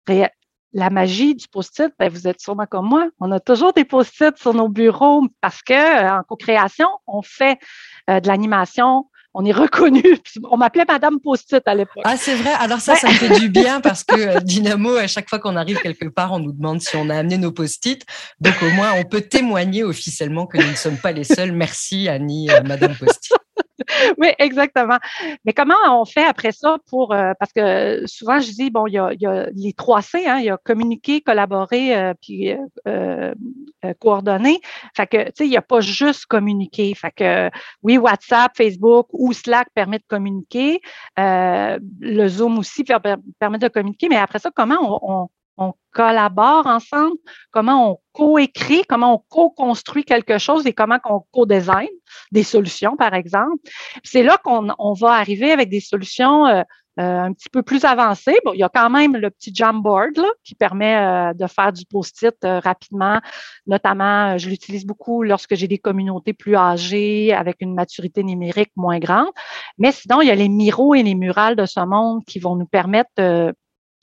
la 0.08 0.90
magie 0.90 1.34
du 1.34 1.46
post-it? 1.48 1.92
Ben, 1.98 2.10
vous 2.10 2.26
êtes 2.26 2.40
sûrement 2.40 2.66
comme 2.66 2.88
moi. 2.88 3.08
On 3.20 3.30
a 3.32 3.40
toujours 3.40 3.74
des 3.74 3.84
post-it 3.84 4.36
sur 4.38 4.54
nos 4.54 4.68
bureaux 4.68 5.26
parce 5.42 5.62
que 5.62 5.74
euh, 5.74 6.18
en 6.18 6.22
co-création, 6.22 6.88
on 7.06 7.22
fait 7.22 7.58
de 8.08 8.26
l'animation 8.26 9.04
on 9.34 9.44
est 9.44 9.52
reconnu. 9.52 10.02
On 10.50 10.56
m'appelait 10.56 10.84
Madame 10.86 11.20
Post-it 11.20 11.62
à 11.66 11.74
l'époque. 11.74 12.02
Ah, 12.04 12.16
c'est 12.16 12.34
vrai. 12.34 12.52
Alors 12.58 12.80
ça, 12.80 12.96
ça 12.96 13.08
me 13.08 13.14
fait 13.14 13.38
du 13.38 13.48
bien 13.48 13.80
parce 13.82 14.04
que 14.04 14.14
euh, 14.14 14.40
Dynamo, 14.40 14.96
à 14.96 15.06
chaque 15.06 15.28
fois 15.28 15.38
qu'on 15.38 15.56
arrive 15.56 15.78
quelque 15.78 16.08
part, 16.08 16.32
on 16.32 16.38
nous 16.38 16.52
demande 16.52 16.80
si 16.80 16.96
on 16.96 17.08
a 17.10 17.16
amené 17.16 17.38
nos 17.38 17.52
post-it. 17.52 18.04
Donc 18.40 18.54
au 18.62 18.70
moins, 18.70 18.92
on 18.94 19.04
peut 19.04 19.22
témoigner 19.22 19.84
officiellement 19.84 20.46
que 20.46 20.58
nous 20.58 20.70
ne 20.70 20.76
sommes 20.76 20.98
pas 20.98 21.12
les 21.12 21.24
seuls. 21.24 21.52
Merci 21.52 22.08
Annie, 22.08 22.50
euh, 22.50 22.62
Madame 22.64 22.94
Post-it. 22.96 23.39
Oui, 24.18 24.28
exactement. 24.38 24.98
Mais 25.44 25.52
comment 25.52 25.74
on 25.88 26.04
fait 26.04 26.24
après 26.24 26.52
ça 26.52 26.78
pour 26.88 27.12
euh, 27.12 27.32
parce 27.38 27.52
que 27.52 28.06
souvent 28.06 28.40
je 28.40 28.50
dis 28.50 28.70
bon, 28.70 28.86
il 28.86 28.94
y 28.94 28.98
a, 28.98 29.46
les 29.54 29.72
trois 29.72 30.02
C, 30.02 30.26
hein, 30.26 30.38
il 30.38 30.44
y 30.44 30.50
a 30.50 30.56
communiquer, 30.56 31.20
collaborer, 31.20 31.96
euh, 31.96 32.14
puis 32.20 32.54
euh, 32.86 33.34
coordonner. 33.98 34.60
Fait 34.94 35.06
que 35.06 35.24
tu 35.26 35.32
sais, 35.36 35.46
il 35.46 35.50
n'y 35.50 35.56
a 35.56 35.62
pas 35.62 35.80
juste 35.80 36.26
communiquer. 36.26 36.94
Fait 36.94 37.12
que 37.12 37.50
oui, 37.82 37.98
WhatsApp, 37.98 38.56
Facebook 38.56 39.08
ou 39.12 39.32
Slack 39.32 39.68
permet 39.74 39.98
de 39.98 40.04
communiquer. 40.08 40.80
le 41.16 42.28
Zoom 42.28 42.58
aussi 42.58 42.84
permet 42.84 43.58
de 43.58 43.68
communiquer. 43.68 44.08
Mais 44.08 44.16
après 44.16 44.38
ça, 44.38 44.50
comment 44.54 44.78
on, 44.80 44.98
on 45.02 45.28
collabore 45.92 46.66
ensemble, 46.66 47.16
comment 47.50 47.92
on 47.92 47.98
coécrit, 48.12 48.82
comment 48.88 49.14
on 49.14 49.24
co-construit 49.28 50.04
quelque 50.04 50.38
chose 50.38 50.66
et 50.66 50.72
comment 50.72 50.98
on 51.04 51.24
co-design 51.32 51.88
des 52.32 52.42
solutions, 52.42 52.96
par 52.96 53.14
exemple. 53.14 53.56
C'est 54.04 54.22
là 54.22 54.38
qu'on 54.42 54.92
va 54.94 55.12
arriver 55.12 55.52
avec 55.52 55.68
des 55.68 55.80
solutions 55.80 56.46
euh, 56.46 56.62
euh, 56.98 57.20
un 57.20 57.32
petit 57.32 57.48
peu 57.48 57.62
plus 57.62 57.84
avancé. 57.84 58.36
Bon, 58.44 58.52
il 58.52 58.58
y 58.58 58.62
a 58.64 58.68
quand 58.68 58.90
même 58.90 59.16
le 59.16 59.30
petit 59.30 59.54
Jamboard 59.54 60.20
qui 60.44 60.54
permet 60.54 60.96
euh, 60.96 61.32
de 61.34 61.46
faire 61.46 61.72
du 61.72 61.84
post-it 61.86 62.36
rapidement. 62.42 63.20
Notamment, 63.66 64.36
je 64.38 64.48
l'utilise 64.48 64.84
beaucoup 64.84 65.22
lorsque 65.22 65.54
j'ai 65.54 65.68
des 65.68 65.78
communautés 65.78 66.34
plus 66.34 66.56
âgées 66.56 67.32
avec 67.32 67.56
une 67.60 67.74
maturité 67.74 68.22
numérique 68.22 68.72
moins 68.76 68.98
grande. 68.98 69.30
Mais 69.78 69.92
sinon, 69.92 70.20
il 70.20 70.28
y 70.28 70.30
a 70.30 70.34
les 70.34 70.48
Miro 70.48 70.94
et 70.94 71.02
les 71.02 71.14
murales 71.14 71.56
de 71.56 71.64
ce 71.64 71.80
monde 71.80 72.24
qui 72.24 72.38
vont 72.38 72.56
nous 72.56 72.66
permettre 72.66 73.54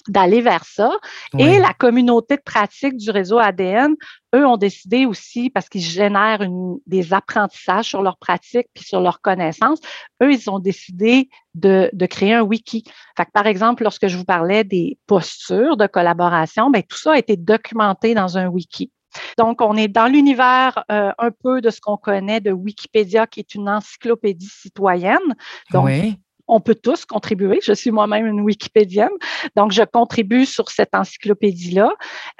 d'aller 0.07 0.41
vers 0.41 0.65
ça. 0.65 0.91
Et 1.37 1.59
la 1.59 1.73
communauté 1.73 2.37
de 2.37 2.41
pratique 2.41 2.97
du 2.97 3.09
réseau 3.09 3.37
ADN, 3.37 3.95
eux 4.35 4.45
ont 4.45 4.57
décidé 4.57 5.05
aussi, 5.05 5.49
parce 5.49 5.69
qu'ils 5.69 5.81
génèrent 5.81 6.45
des 6.85 7.13
apprentissages 7.13 7.85
sur 7.85 8.01
leurs 8.01 8.17
pratiques 8.17 8.67
puis 8.73 8.83
sur 8.83 9.01
leurs 9.01 9.21
connaissances, 9.21 9.79
eux, 10.21 10.33
ils 10.33 10.49
ont 10.49 10.59
décidé 10.59 11.29
de, 11.55 11.89
créer 12.07 12.33
un 12.33 12.41
wiki. 12.41 12.83
Fait 13.15 13.27
par 13.33 13.47
exemple, 13.47 13.83
lorsque 13.83 14.07
je 14.07 14.17
vous 14.17 14.25
parlais 14.25 14.63
des 14.63 14.97
postures 15.07 15.77
de 15.77 15.87
collaboration, 15.87 16.69
ben, 16.69 16.83
tout 16.83 16.97
ça 16.97 17.13
a 17.13 17.17
été 17.17 17.37
documenté 17.37 18.13
dans 18.13 18.37
un 18.37 18.47
wiki. 18.47 18.91
Donc, 19.37 19.61
on 19.61 19.75
est 19.75 19.87
dans 19.87 20.07
l'univers 20.07 20.83
euh, 20.91 21.11
un 21.17 21.31
peu 21.31 21.61
de 21.61 21.69
ce 21.69 21.81
qu'on 21.81 21.97
connaît 21.97 22.39
de 22.39 22.51
Wikipédia, 22.51 23.25
qui 23.25 23.39
est 23.39 23.55
une 23.55 23.69
encyclopédie 23.69 24.49
citoyenne. 24.49 25.35
Donc, 25.71 25.85
oui 25.85 26.19
on 26.47 26.60
peut 26.60 26.75
tous 26.75 27.05
contribuer. 27.05 27.60
Je 27.63 27.73
suis 27.73 27.91
moi-même 27.91 28.25
une 28.25 28.41
Wikipédienne, 28.41 29.10
donc 29.55 29.71
je 29.71 29.83
contribue 29.83 30.45
sur 30.45 30.69
cette 30.69 30.95
encyclopédie-là. 30.95 31.91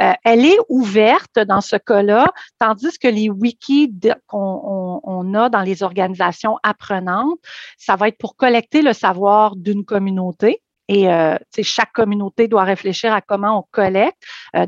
Euh, 0.02 0.14
elle 0.24 0.46
est 0.46 0.58
ouverte 0.70 1.40
dans 1.40 1.62
ce 1.62 1.76
cas-là, 1.76 2.28
tandis 2.60 2.98
que 3.00 3.08
les 3.08 3.30
wikis 3.30 3.94
qu'on 4.28 5.34
a 5.34 5.50
dans 5.50 5.62
les 5.62 5.84
organisations 5.84 6.58
apprenantes, 6.64 7.40
ça 7.78 7.96
va 7.96 8.08
être 8.08 8.18
pour 8.18 8.36
collecter 8.36 8.82
le 8.82 8.94
savoir 8.94 9.56
d'une 9.56 9.86
communauté. 9.86 10.62
Et 10.88 11.10
euh, 11.12 11.38
chaque 11.62 11.92
communauté 11.92 12.48
doit 12.48 12.64
réfléchir 12.64 13.14
à 13.14 13.22
comment 13.22 13.60
on 13.60 13.64
collecte. 13.72 14.24
Euh, 14.56 14.66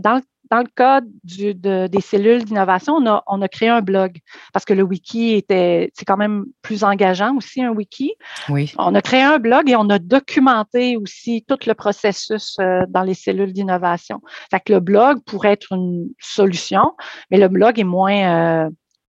dans 0.49 0.59
le 0.59 0.69
cas 0.75 1.01
du, 1.23 1.53
des 1.53 2.01
cellules 2.01 2.43
d'innovation, 2.43 2.95
on 2.95 3.05
a, 3.07 3.23
on 3.27 3.41
a 3.41 3.47
créé 3.47 3.69
un 3.69 3.81
blog 3.81 4.17
parce 4.53 4.65
que 4.65 4.73
le 4.73 4.83
wiki 4.83 5.33
était, 5.33 5.91
c'est 5.93 6.05
quand 6.05 6.17
même 6.17 6.45
plus 6.62 6.83
engageant 6.83 7.35
aussi, 7.35 7.62
un 7.63 7.71
wiki. 7.71 8.13
Oui. 8.49 8.73
On 8.77 8.95
a 8.95 9.01
créé 9.01 9.21
un 9.21 9.39
blog 9.39 9.69
et 9.69 9.75
on 9.75 9.89
a 9.89 9.99
documenté 9.99 10.97
aussi 10.97 11.45
tout 11.47 11.57
le 11.67 11.73
processus 11.73 12.57
euh, 12.59 12.83
dans 12.89 13.03
les 13.03 13.13
cellules 13.13 13.53
d'innovation. 13.53 14.21
Fait 14.49 14.59
que 14.59 14.73
le 14.73 14.79
blog 14.79 15.19
pourrait 15.25 15.51
être 15.51 15.73
une 15.73 16.09
solution, 16.19 16.93
mais 17.29 17.38
le 17.38 17.47
blog 17.47 17.79
est 17.79 17.83
moins, 17.83 18.65
euh, 18.65 18.69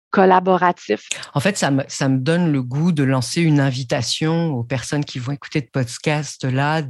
collaboratif. 0.10 1.08
En 1.34 1.40
fait, 1.40 1.58
ça 1.58 1.72
me, 1.72 1.84
ça 1.88 2.10
me 2.10 2.18
donne 2.18 2.52
le 2.52 2.64
goût 2.64 2.92
de 2.92 3.04
lancer 3.04 3.42
une 3.42 3.60
invitation 3.60 4.54
aux 4.54 4.64
personnes 4.64 5.04
qui 5.04 5.20
vont 5.20 5.34
écouter 5.34 5.60
ce 5.60 5.72
podcast-là, 5.72 6.82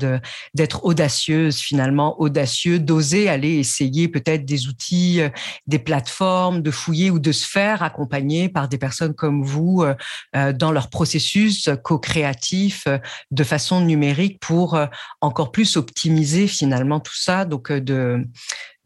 d'être 0.53 0.85
audacieuses 0.85 1.59
finalement, 1.59 2.19
audacieux, 2.21 2.79
d'oser 2.79 3.27
aller 3.29 3.55
essayer 3.55 4.07
peut-être 4.07 4.45
des 4.45 4.67
outils, 4.67 5.21
euh, 5.21 5.29
des 5.65 5.79
plateformes, 5.79 6.61
de 6.61 6.71
fouiller 6.71 7.11
ou 7.11 7.19
de 7.19 7.31
se 7.31 7.47
faire 7.47 7.83
accompagner 7.83 8.49
par 8.49 8.67
des 8.67 8.77
personnes 8.77 9.13
comme 9.13 9.43
vous 9.43 9.83
euh, 9.83 9.95
euh, 10.35 10.53
dans 10.53 10.71
leur 10.71 10.89
processus 10.89 11.69
co-créatif 11.83 12.87
de 13.31 13.43
façon 13.43 13.81
numérique 13.81 14.39
pour 14.39 14.79
encore 15.21 15.51
plus 15.51 15.77
optimiser 15.77 16.47
finalement 16.47 16.99
tout 16.99 17.15
ça. 17.15 17.45
Donc, 17.45 17.71
de, 17.71 18.23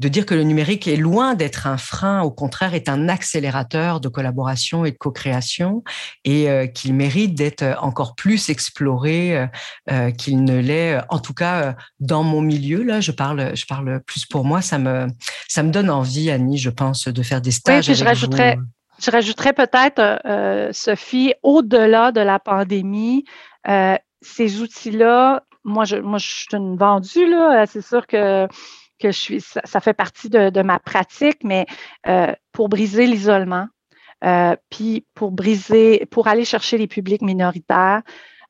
de 0.01 0.07
dire 0.07 0.25
que 0.25 0.33
le 0.33 0.41
numérique 0.41 0.87
est 0.87 0.95
loin 0.95 1.35
d'être 1.35 1.67
un 1.67 1.77
frein, 1.77 2.23
au 2.23 2.31
contraire 2.31 2.73
est 2.73 2.89
un 2.89 3.07
accélérateur 3.07 3.99
de 3.99 4.09
collaboration 4.09 4.83
et 4.83 4.91
de 4.91 4.97
co-création 4.97 5.83
et 6.25 6.49
euh, 6.49 6.65
qu'il 6.65 6.95
mérite 6.95 7.35
d'être 7.35 7.63
encore 7.81 8.15
plus 8.15 8.49
exploré 8.49 9.37
euh, 9.37 9.45
euh, 9.91 10.09
qu'il 10.09 10.43
ne 10.43 10.57
l'est. 10.59 10.99
En 11.09 11.19
tout 11.19 11.35
cas, 11.35 11.75
dans 11.99 12.23
mon 12.23 12.41
milieu, 12.41 12.81
là, 12.81 12.99
je 12.99 13.11
parle, 13.11 13.55
je 13.55 13.67
parle 13.67 14.01
plus 14.01 14.25
pour 14.25 14.43
moi. 14.43 14.63
Ça 14.63 14.79
me, 14.79 15.05
ça 15.47 15.61
me 15.61 15.69
donne 15.69 15.91
envie, 15.91 16.31
Annie, 16.31 16.57
je 16.57 16.71
pense, 16.71 17.07
de 17.07 17.21
faire 17.21 17.41
des 17.41 17.51
stages. 17.51 17.87
Oui, 17.87 17.93
je 17.93 18.03
rajouterais, 18.03 18.57
je 18.99 19.11
rajouterais 19.11 19.53
peut-être, 19.53 20.19
Sophie, 20.73 21.35
au-delà 21.43 22.11
de 22.11 22.21
la 22.21 22.39
pandémie, 22.39 23.25
ces 24.21 24.61
outils-là. 24.61 25.43
Moi, 25.63 25.85
je, 25.85 25.97
moi, 25.97 26.17
je 26.17 26.25
suis 26.25 26.47
une 26.53 26.75
vendue 26.75 27.29
là. 27.29 27.67
C'est 27.67 27.85
sûr 27.85 28.07
que 28.07 28.47
que 29.01 29.11
je 29.11 29.17
suis, 29.17 29.41
ça, 29.41 29.79
fait 29.79 29.93
partie 29.93 30.29
de, 30.29 30.61
ma 30.61 30.79
pratique, 30.79 31.43
mais 31.43 31.65
euh, 32.07 32.33
pour 32.51 32.69
briser 32.69 33.07
l'isolement, 33.07 33.67
euh, 34.23 34.55
puis 34.69 35.05
pour 35.15 35.31
briser, 35.31 36.05
pour 36.11 36.27
aller 36.27 36.45
chercher 36.45 36.77
les 36.77 36.87
publics 36.87 37.21
minoritaires, 37.21 38.01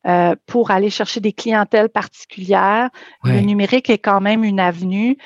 euh, 0.07 0.35
pour 0.45 0.71
aller 0.71 0.89
chercher 0.89 1.19
des 1.19 1.31
clientèles 1.31 1.89
particulières, 1.89 2.89
le 3.23 3.39
numérique 3.39 3.89
est 3.89 3.99
quand 3.99 4.19
même 4.19 4.43
une 4.43 4.59
avenue 4.59 5.17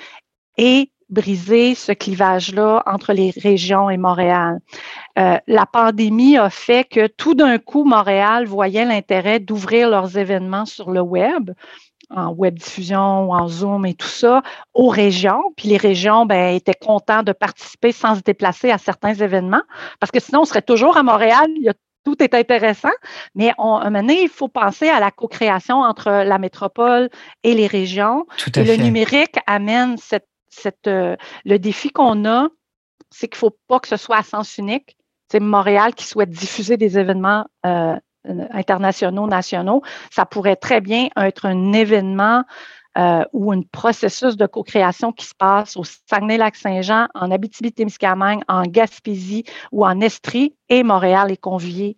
et 0.58 0.92
briser 1.10 1.76
ce 1.76 1.92
clivage-là 1.92 2.84
entre 2.86 3.14
les 3.14 3.32
régions 3.32 3.90
et 3.90 3.98
Montréal. 3.98 4.60
la 5.16 5.66
pandémie 5.72 6.38
a 6.38 6.50
fait 6.50 6.84
que 6.84 7.08
tout 7.08 7.36
d'un 7.36 7.58
coup, 7.58 7.84
Montréal 7.86 8.46
voyait 8.46 8.86
l'intérêt 8.86 9.40
d'ouvrir 9.40 9.90
leurs 9.90 10.18
événements 10.18 10.66
sur 10.66 10.92
le 10.92 11.02
web 11.02 11.52
en 12.10 12.30
web 12.32 12.58
diffusion 12.58 13.26
ou 13.26 13.34
en 13.34 13.48
Zoom 13.48 13.86
et 13.86 13.94
tout 13.94 14.08
ça 14.08 14.42
aux 14.74 14.90
régions. 14.90 15.54
Puis 15.58 15.70
les 15.70 15.78
régions 15.78 16.26
ben, 16.26 16.56
étaient 16.56 16.74
contents 16.74 17.24
de 17.24 17.32
participer 17.32 17.92
sans 17.92 18.16
se 18.16 18.22
déplacer 18.22 18.72
à 18.72 18.78
certains 18.78 19.14
événements 19.14 19.64
parce 20.00 20.12
que 20.12 20.20
sinon, 20.20 20.42
on 20.42 20.46
serait 20.46 20.62
toujours 20.62 20.98
à 20.98 21.04
Montréal. 21.04 21.48
tout 22.04 22.22
est 22.22 22.36
intéressant, 22.36 22.96
mais 23.34 23.52
on, 23.58 23.78
à 23.78 23.88
un 23.88 23.90
moment 23.90 24.02
donné, 24.02 24.22
il 24.22 24.30
faut 24.30 24.48
penser 24.48 24.88
à 24.88 25.00
la 25.00 25.10
co-création 25.10 25.82
entre 25.82 26.10
la 26.10 26.38
métropole 26.38 27.10
et 27.44 27.56
les 27.56 27.68
régions. 27.68 28.28
et 28.56 28.64
le 28.64 28.76
numérique 28.76 29.38
amène 29.48 29.98
cette, 29.98 30.28
cette, 30.50 30.88
euh, 30.88 31.16
le 31.46 31.58
défi 31.58 31.90
qu'on 31.90 32.26
a, 32.26 32.48
c'est 33.10 33.28
qu'il 33.28 33.38
ne 33.38 33.50
faut 33.50 33.58
pas 33.68 33.80
que 33.80 33.88
ce 33.88 33.98
soit 33.98 34.18
à 34.18 34.24
sens 34.24 34.58
unique. 34.58 34.98
C'est 35.32 35.40
Montréal 35.40 35.96
qui 35.96 36.06
souhaite 36.06 36.30
diffuser 36.30 36.78
des 36.78 37.00
événements 37.00 37.46
euh, 37.66 37.96
internationaux, 38.52 39.28
nationaux, 39.28 39.82
ça 40.12 40.26
pourrait 40.26 40.56
très 40.56 40.82
bien 40.82 41.08
être 41.18 41.46
un 41.46 41.74
événement 41.74 42.44
euh, 42.98 43.26
ou 43.34 43.52
un 43.52 43.62
processus 43.62 44.38
de 44.38 44.46
co-création 44.46 45.12
qui 45.12 45.26
se 45.26 45.36
passe 45.36 45.76
au 45.76 45.84
Saguenay-Lac-Saint-Jean, 45.84 47.08
en 47.14 47.30
Abitibi-Témiscamingue, 47.30 48.42
en 48.48 48.64
Gaspésie 48.64 49.44
ou 49.74 49.86
en 49.86 50.00
Estrie 50.00 50.56
et 50.70 50.82
Montréal 50.82 51.30
est 51.30 51.38
convié. 51.38 51.98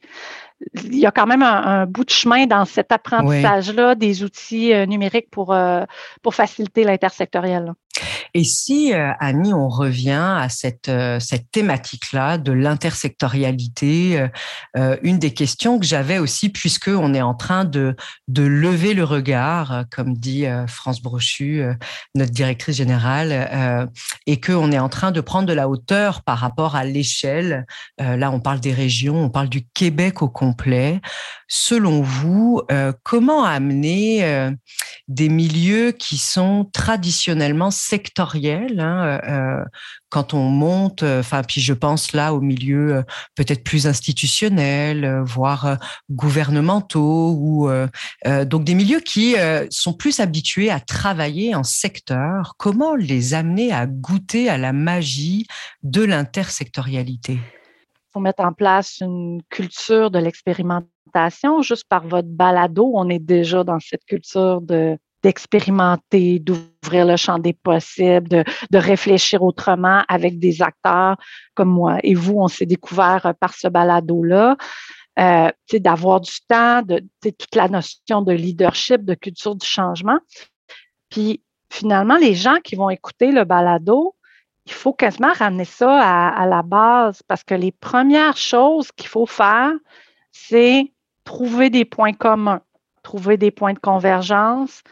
Il 0.74 0.96
y 0.96 1.06
a 1.06 1.12
quand 1.12 1.28
même 1.28 1.44
un, 1.44 1.86
bout 1.86 2.04
de 2.04 2.10
chemin 2.10 2.48
dans 2.48 2.66
cet 2.66 2.92
apprentissage-là 2.92 3.94
des 3.94 4.24
outils 4.24 4.74
euh, 4.74 4.88
numériques 4.88 5.30
pour, 5.30 5.56
pour 6.24 6.34
faciliter 6.34 6.84
l'intersectoriel. 6.84 7.74
Et 8.38 8.44
si, 8.44 8.94
euh, 8.94 9.14
Annie, 9.20 9.52
on 9.52 9.68
revient 9.68 10.12
à 10.12 10.48
cette, 10.48 10.90
euh, 10.90 11.20
cette 11.20 11.50
thématique-là 11.50 12.38
de 12.38 12.52
l'intersectorialité, 12.52 14.28
euh, 14.78 14.96
une 15.02 15.18
des 15.18 15.34
questions 15.34 15.80
que 15.80 15.88
j'avais 15.88 16.20
aussi, 16.20 16.50
puisque 16.50 16.90
on 16.90 17.16
est 17.16 17.22
en 17.24 17.34
train 17.34 17.66
de, 17.66 17.96
de 18.28 18.44
lever 18.44 18.94
le 18.94 19.04
regard, 19.06 19.86
comme 19.90 20.16
dit 20.16 20.46
France 20.68 21.02
Brochu, 21.02 21.64
notre 22.14 22.32
directrice 22.32 22.76
générale, 22.76 23.90
et 24.28 24.40
qu'on 24.40 24.72
est 24.72 24.78
en 24.78 24.90
train 24.90 25.12
de 25.12 25.22
prendre 25.22 25.48
de 25.48 25.54
la 25.54 25.68
hauteur 25.68 26.22
par 26.22 26.38
rapport 26.38 26.76
à 26.76 26.84
l'échelle. 26.84 27.66
là, 27.98 28.30
on 28.32 28.40
parle 28.40 28.60
des 28.60 28.74
régions, 28.74 29.16
on 29.16 29.30
parle 29.30 29.50
du 29.50 29.66
Québec 29.74 30.22
au 30.22 30.30
complet. 30.30 31.02
Selon 31.48 32.02
vous, 32.02 32.62
comment 33.04 33.44
amener 33.46 34.52
des 35.08 35.30
milieux 35.30 35.92
qui 35.92 36.18
sont 36.18 36.70
traditionnellement 36.74 37.72
sectoriels. 37.72 38.27
Hein, 38.36 39.20
euh, 39.24 39.64
quand 40.10 40.34
on 40.34 40.50
monte, 40.50 41.04
euh, 41.04 41.20
enfin, 41.20 41.42
puis 41.44 41.62
je 41.62 41.74
pense 41.74 42.14
là 42.14 42.34
au 42.34 42.42
milieu 42.42 42.98
euh, 42.98 43.02
peut-être 43.36 43.64
plus 43.64 43.88
institutionnel, 43.88 45.22
voire 45.26 45.78
gouvernementaux, 46.10 47.36
ou 47.40 47.70
donc 48.46 48.64
des 48.64 48.76
milieux 48.76 49.00
qui 49.00 49.36
sont 49.70 49.94
plus 49.94 50.20
habitués 50.20 50.70
à 50.70 50.80
travailler 50.80 51.56
en 51.56 51.64
secteur. 51.64 52.54
Comment 52.58 52.96
les 52.96 53.34
amener 53.34 53.72
à 53.72 53.86
goûter 53.86 54.50
à 54.50 54.58
la 54.58 54.74
magie 54.74 55.48
de 55.84 56.04
l'intersectorialité? 56.04 57.40
Faut 58.14 58.20
mettre 58.20 58.44
en 58.44 58.54
place 58.54 59.00
une 59.02 59.42
culture 59.50 60.12
de 60.12 60.20
l'expérimentation. 60.20 61.62
Juste 61.62 61.86
par 61.88 62.08
votre 62.08 62.28
balado, 62.28 62.92
on 62.96 63.10
est 63.10 63.20
déjà 63.20 63.64
dans 63.64 63.80
cette 63.80 64.06
culture 64.06 64.62
de 64.62 64.98
d'expérimenter, 65.28 66.40
d'ouvrir 66.40 67.06
le 67.06 67.18
champ 67.18 67.38
des 67.38 67.52
possibles, 67.52 68.30
de, 68.30 68.44
de, 68.72 68.78
réfléchir 68.78 69.44
autrement 69.44 70.02
avec 70.08 70.40
des 70.40 70.62
acteurs 70.62 71.18
comme 71.54 71.70
moi 71.70 71.98
et 72.02 72.14
vous. 72.14 72.38
On 72.38 72.48
s'est 72.48 72.66
découvert 72.66 73.26
euh, 73.26 73.34
par 73.34 73.54
ce 73.54 73.68
balado-là. 73.68 74.56
Euh, 75.20 75.50
d'avoir 75.74 76.22
du 76.22 76.32
temps, 76.48 76.84
toute 77.22 77.56
la 77.56 77.68
notion 77.68 78.22
de 78.22 78.34
leadership, 78.34 79.04
de 79.04 79.16
culture 79.16 79.56
du 79.56 79.66
changement. 79.66 80.20
Puis 81.10 81.42
finalement, 81.72 82.18
les 82.18 82.36
gens 82.36 82.58
qui 82.64 82.76
vont 82.76 82.92
écouter 82.92 83.32
le 83.32 83.44
balado, 83.44 84.16
il 84.68 84.74
faut 84.74 84.94
quasiment 84.94 85.34
ramener 85.34 85.66
ça 85.66 85.90
à, 86.44 86.46
la 86.46 86.62
base 86.62 87.24
parce 87.28 87.44
que 87.44 87.56
les 87.56 87.72
premières 87.72 88.38
choses 88.38 88.92
qu'il 88.92 89.08
faut 89.08 89.26
faire, 89.26 89.74
c'est 90.32 90.94
trouver 91.24 91.72
des 91.72 91.86
points 91.86 92.14
communs, 92.14 92.62
trouver 93.02 93.38
des 93.38 93.50
points 93.50 93.74
de 93.74 93.80
convergence, 93.80 94.84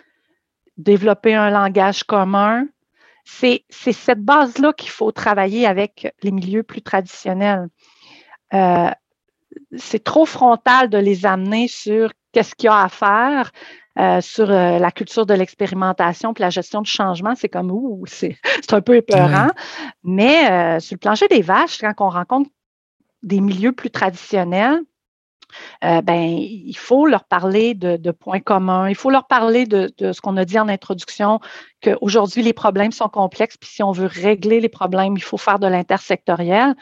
développer 0.78 1.34
un 1.34 1.50
langage 1.50 2.04
commun. 2.04 2.68
C'est 3.24 3.64
cette 3.70 4.22
base-là 4.22 4.74
qu'il 4.74 4.92
faut 4.92 5.12
travailler 5.12 5.66
avec 5.66 6.14
les 6.22 6.32
milieux 6.32 6.64
plus 6.64 6.82
traditionnels. 6.82 7.68
Euh, 8.54 8.90
c'est 9.78 10.04
trop 10.04 10.26
frontal 10.26 10.90
de 10.90 10.98
les 10.98 11.26
amener 11.26 11.68
sur 11.68 12.12
qu'est-ce 12.32 12.56
qu'il 12.56 12.68
y 12.68 12.70
a 12.70 12.84
à 12.84 12.90
faire, 12.90 13.52
euh, 13.98 14.20
sur 14.20 14.52
euh, 14.52 14.78
la 14.78 14.92
culture 14.92 15.26
de 15.26 15.34
l'expérimentation 15.34 16.34
puis 16.34 16.42
la 16.42 16.50
gestion 16.50 16.82
du 16.82 16.92
changement, 16.92 17.34
c'est 17.36 17.48
comme 17.48 17.72
ouh, 17.72 18.04
c'est 18.08 18.38
un 18.72 18.82
peu 18.82 18.98
épeurant. 18.98 19.48
Mais 20.04 20.52
euh, 20.52 20.80
sur 20.82 20.96
le 20.96 21.00
plancher 21.00 21.28
des 21.30 21.42
vaches, 21.42 21.80
quand 21.80 21.94
on 22.00 22.10
rencontre 22.10 22.50
des 23.24 23.40
milieux 23.40 23.72
plus 23.72 23.90
traditionnels, 23.90 24.82
ben, 25.82 26.38
il 26.38 26.78
faut 26.78 27.06
leur 27.06 27.26
parler 27.26 27.74
de, 27.74 28.12
points 28.12 28.40
communs, 28.40 28.90
il 28.90 28.96
faut 28.96 29.10
leur 29.10 29.28
parler 29.28 29.66
de, 29.66 29.92
de 29.98 30.12
ce 30.12 30.22
qu'on 30.22 30.38
a 30.38 30.46
dit 30.46 30.60
en 30.60 30.68
introduction, 30.68 31.40
qu'aujourd'hui 31.82 32.44
les 32.44 32.54
problèmes 32.54 32.92
sont 32.92 33.10
complexes, 33.10 33.58
puis 33.58 33.70
si 33.70 33.84
on 33.84 33.92
veut 33.92 34.10
régler 34.12 34.60
les 34.60 34.70
problèmes, 34.70 35.16
il 35.18 35.24
faut 35.24 35.38
faire 35.38 35.60
de 35.60 35.68
l'intersectoriel. 35.68 36.76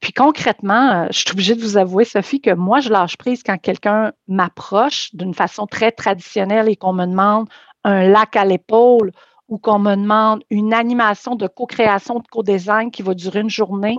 Puis 0.00 0.12
concrètement, 0.12 0.92
euh, 0.92 1.06
je 1.10 1.18
suis 1.18 1.30
obligée 1.32 1.54
de 1.54 1.62
vous 1.62 1.76
avouer, 1.76 2.04
Sophie, 2.04 2.40
que 2.40 2.54
moi, 2.54 2.80
je 2.80 2.90
lâche 2.90 3.16
prise 3.16 3.42
quand 3.42 3.58
quelqu'un 3.58 4.12
m'approche 4.28 5.14
d'une 5.14 5.34
façon 5.34 5.66
très 5.66 5.90
traditionnelle 5.92 6.68
et 6.68 6.76
qu'on 6.76 6.92
me 6.92 7.06
demande 7.06 7.48
un 7.84 8.06
lac 8.08 8.36
à 8.36 8.44
l'épaule 8.44 9.12
ou 9.48 9.58
qu'on 9.58 9.78
me 9.78 9.94
demande 9.94 10.42
une 10.50 10.74
animation 10.74 11.34
de 11.34 11.46
co-création, 11.46 12.18
de 12.18 12.26
co-design 12.28 12.90
qui 12.90 13.02
va 13.02 13.14
durer 13.14 13.40
une 13.40 13.50
journée, 13.50 13.98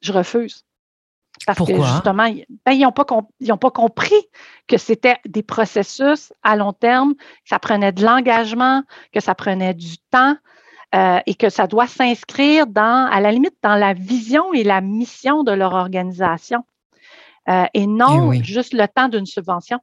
je 0.00 0.12
refuse. 0.12 0.64
Parce 1.46 1.58
que 1.58 1.74
justement, 1.74 2.28
ben, 2.66 2.72
ils 2.72 2.82
n'ont 2.82 2.92
pas, 2.92 3.04
pas, 3.04 3.70
compris 3.70 4.28
que 4.66 4.76
c'était 4.76 5.16
des 5.26 5.42
processus 5.42 6.32
à 6.42 6.56
long 6.56 6.72
terme, 6.72 7.14
que 7.14 7.48
ça 7.48 7.58
prenait 7.58 7.92
de 7.92 8.04
l'engagement, 8.04 8.82
que 9.12 9.20
ça 9.20 9.34
prenait 9.34 9.74
du 9.74 9.98
temps, 10.10 10.36
euh, 10.94 11.20
et 11.26 11.34
que 11.34 11.50
ça 11.50 11.66
doit 11.66 11.86
s'inscrire 11.86 12.66
dans, 12.66 13.08
à 13.10 13.20
la 13.20 13.30
limite, 13.30 13.54
dans 13.62 13.74
la 13.74 13.92
vision 13.92 14.52
et 14.54 14.64
la 14.64 14.80
mission 14.80 15.42
de 15.42 15.52
leur 15.52 15.74
organisation 15.74 16.64
euh, 17.48 17.66
et 17.74 17.86
non 17.86 18.32
eh 18.32 18.42
juste 18.42 18.74
le 18.74 18.86
temps 18.88 19.08
d'une 19.08 19.26
subvention. 19.26 19.80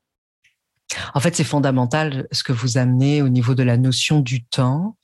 En 1.13 1.19
fait, 1.19 1.35
c'est 1.35 1.43
fondamental 1.43 2.27
ce 2.31 2.43
que 2.43 2.53
vous 2.53 2.77
amenez 2.77 3.21
au 3.21 3.29
niveau 3.29 3.55
de 3.55 3.63
la 3.63 3.77
notion 3.77 4.19
du 4.19 4.43
temps, 4.45 4.95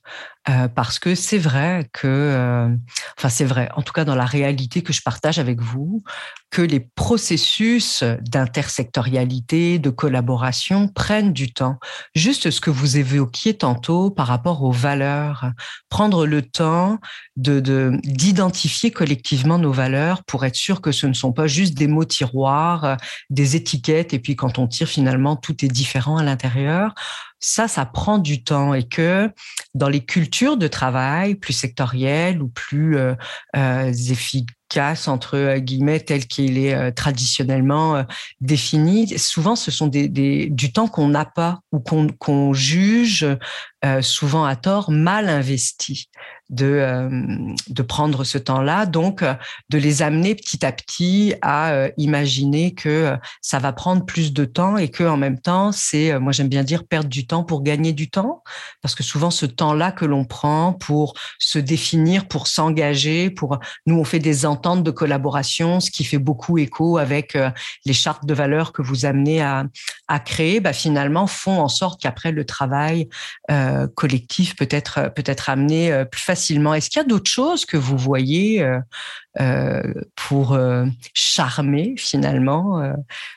parce 0.74 0.98
que 0.98 1.14
c'est 1.14 1.38
vrai 1.38 1.88
que, 1.92 2.68
enfin 3.18 3.28
c'est 3.28 3.44
vrai, 3.44 3.68
en 3.76 3.82
tout 3.82 3.92
cas 3.92 4.04
dans 4.04 4.16
la 4.16 4.24
réalité 4.24 4.82
que 4.82 4.92
je 4.92 5.02
partage 5.02 5.38
avec 5.38 5.60
vous, 5.60 6.02
que 6.50 6.62
les 6.62 6.80
processus 6.80 8.04
d'intersectorialité, 8.20 9.78
de 9.78 9.90
collaboration 9.90 10.88
prennent 10.88 11.32
du 11.32 11.52
temps. 11.52 11.78
Juste 12.14 12.50
ce 12.50 12.60
que 12.60 12.70
vous 12.70 12.98
évoquiez 12.98 13.54
tantôt 13.54 14.10
par 14.10 14.26
rapport 14.26 14.62
aux 14.62 14.72
valeurs, 14.72 15.50
prendre 15.88 16.26
le 16.26 16.42
temps 16.42 16.98
de 17.36 17.62
d'identifier 18.04 18.90
collectivement 18.90 19.58
nos 19.58 19.72
valeurs 19.72 20.24
pour 20.24 20.44
être 20.44 20.56
sûr 20.56 20.80
que 20.80 20.92
ce 20.92 21.06
ne 21.06 21.14
sont 21.14 21.32
pas 21.32 21.46
juste 21.46 21.74
des 21.74 21.86
mots 21.86 22.04
tiroirs, 22.04 22.96
des 23.30 23.56
étiquettes, 23.56 24.12
et 24.12 24.18
puis 24.18 24.36
quand 24.36 24.58
on 24.58 24.66
tire 24.66 24.88
finalement 24.88 25.36
tout 25.36 25.64
est 25.64 25.68
différent 25.68 26.18
à 26.18 26.22
l'intérieur 26.22 26.94
ça, 27.42 27.66
ça 27.68 27.84
prend 27.84 28.18
du 28.18 28.42
temps 28.42 28.72
et 28.72 28.84
que 28.84 29.30
dans 29.74 29.88
les 29.88 30.04
cultures 30.04 30.56
de 30.56 30.68
travail 30.68 31.34
plus 31.34 31.52
sectorielles 31.52 32.40
ou 32.40 32.48
plus 32.48 32.96
euh, 32.96 33.14
euh, 33.56 33.92
efficaces, 33.92 35.08
entre 35.08 35.36
euh, 35.36 35.58
guillemets, 35.58 36.00
tel 36.00 36.26
qu'il 36.26 36.56
est 36.56 36.92
traditionnellement 36.92 38.06
défini, 38.40 39.18
souvent 39.18 39.56
ce 39.56 39.70
sont 39.70 39.88
des, 39.88 40.08
du 40.48 40.72
temps 40.72 40.88
qu'on 40.88 41.08
n'a 41.08 41.24
pas 41.24 41.60
ou 41.72 41.80
qu'on 41.80 42.52
juge 42.52 43.26
souvent 44.00 44.44
à 44.44 44.54
tort 44.54 44.90
mal 44.90 45.28
investi 45.28 46.08
de, 46.52 46.66
euh, 46.66 47.08
de 47.68 47.82
prendre 47.82 48.24
ce 48.24 48.38
temps-là, 48.38 48.86
donc 48.86 49.22
euh, 49.22 49.34
de 49.70 49.78
les 49.78 50.02
amener 50.02 50.34
petit 50.34 50.64
à 50.64 50.70
petit 50.70 51.34
à 51.40 51.72
euh, 51.72 51.90
imaginer 51.96 52.74
que 52.74 53.16
ça 53.40 53.58
va 53.58 53.72
prendre 53.72 54.04
plus 54.04 54.32
de 54.32 54.44
temps 54.44 54.76
et 54.76 54.88
que 54.88 55.02
en 55.02 55.16
même 55.16 55.40
temps, 55.40 55.72
c'est, 55.72 56.18
moi 56.18 56.32
j'aime 56.32 56.48
bien 56.48 56.62
dire, 56.62 56.84
perdre 56.84 57.08
du 57.08 57.26
temps 57.26 57.42
pour 57.42 57.62
gagner 57.62 57.92
du 57.92 58.10
temps, 58.10 58.42
parce 58.82 58.94
que 58.94 59.02
souvent 59.02 59.30
ce 59.30 59.46
temps-là 59.46 59.92
que 59.92 60.04
l'on 60.04 60.24
prend 60.24 60.74
pour 60.74 61.14
se 61.38 61.58
définir, 61.58 62.28
pour 62.28 62.46
s'engager, 62.46 63.30
pour 63.30 63.58
nous 63.86 63.98
on 63.98 64.04
fait 64.04 64.18
des 64.18 64.44
ententes 64.44 64.82
de 64.82 64.90
collaboration, 64.90 65.80
ce 65.80 65.90
qui 65.90 66.04
fait 66.04 66.18
beaucoup 66.18 66.58
écho 66.58 66.98
avec 66.98 67.36
les 67.86 67.92
chartes 67.94 68.26
de 68.26 68.34
valeurs 68.34 68.72
que 68.72 68.82
vous 68.82 69.06
amenez 69.06 69.40
à, 69.40 69.64
à 70.08 70.20
créer, 70.20 70.60
bah, 70.60 70.74
finalement 70.74 71.26
font 71.26 71.60
en 71.60 71.68
sorte 71.68 72.02
qu'après 72.02 72.32
le 72.32 72.44
travail 72.44 73.08
collectif 73.94 74.56
peut 74.56 74.68
être 74.70 75.12
peut 75.14 75.24
être 75.26 75.50
amené 75.50 76.04
plus 76.10 76.20
facilement 76.20 76.74
est-ce 76.74 76.90
qu'il 76.90 76.98
y 76.98 77.04
a 77.04 77.08
d'autres 77.08 77.30
choses 77.30 77.64
que 77.64 77.76
vous 77.76 77.96
voyez 77.96 78.62
euh, 78.62 78.78
euh, 79.40 79.82
pour 80.16 80.52
euh, 80.52 80.84
charmer 81.14 81.94
finalement 81.96 82.82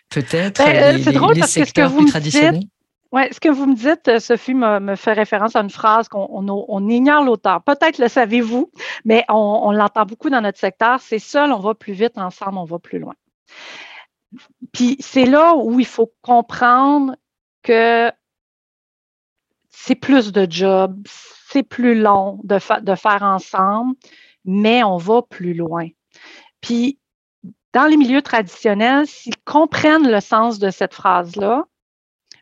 peut-être 0.09 0.63
ben, 0.63 0.97
les, 0.97 1.41
secteurs 1.43 1.93
plus 1.95 2.05
traditionnels? 2.05 2.63
oui, 3.11 3.21
ce 3.31 3.39
que 3.39 3.49
vous 3.49 3.65
me 3.65 3.75
dites, 3.75 4.19
Sophie, 4.19 4.53
me, 4.53 4.95
fait 4.95 5.13
référence 5.13 5.55
à 5.55 5.61
une 5.61 5.69
phrase 5.69 6.09
qu'on 6.09 6.89
ignore 6.89 7.23
l'auteur. 7.23 7.63
Peut-être 7.63 7.97
le 7.97 8.09
savez-vous, 8.09 8.71
mais 9.05 9.23
on, 9.29 9.71
l'entend 9.71 10.05
beaucoup 10.05 10.29
dans 10.29 10.41
notre 10.41 10.59
secteur. 10.59 10.99
C'est 10.99 11.19
seul, 11.19 11.53
on 11.53 11.59
va 11.59 11.75
plus 11.75 11.93
vite, 11.93 12.17
ensemble, 12.17 12.57
on 12.57 12.65
va 12.65 12.77
plus 12.77 12.99
loin. 12.99 13.13
Puis 14.73 14.97
c'est 14.99 15.25
là 15.25 15.55
où 15.55 15.79
il 15.79 15.85
faut 15.85 16.11
comprendre 16.21 17.15
que 17.63 18.11
c'est 19.75 19.95
plus 19.95 20.31
de 20.31 20.47
jobs, 20.49 21.05
c'est 21.49 21.63
plus 21.63 21.99
long 21.99 22.39
de, 22.43 22.59
de 22.81 22.95
faire 22.95 23.23
ensemble, 23.23 23.95
mais 24.45 24.83
on 24.83 24.97
va 24.97 25.21
plus 25.21 25.53
loin. 25.53 25.87
Puis, 26.61 26.99
dans 27.73 27.85
les 27.85 27.97
milieux 27.97 28.21
traditionnels, 28.21 29.05
s'ils 29.05 29.37
comprennent 29.43 30.09
le 30.09 30.21
sens 30.21 30.59
de 30.59 30.69
cette 30.69 30.93
phrase-là, 30.93 31.65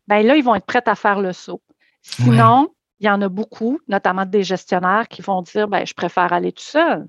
ben 0.07 0.25
là, 0.25 0.36
ils 0.36 0.43
vont 0.43 0.55
être 0.55 0.65
prêts 0.65 0.84
à 0.86 0.95
faire 0.95 1.19
le 1.19 1.34
saut. 1.34 1.61
Sinon, 2.01 2.73
il 2.99 3.07
y 3.07 3.09
en 3.09 3.21
a 3.21 3.29
beaucoup, 3.29 3.79
notamment 3.88 4.25
des 4.25 4.43
gestionnaires, 4.43 5.07
qui 5.07 5.21
vont 5.21 5.41
dire 5.41 5.67
ben, 5.67 5.86
je 5.86 5.93
préfère 5.93 6.34
aller 6.34 6.51
tout 6.51 6.63
seul. 6.63 7.07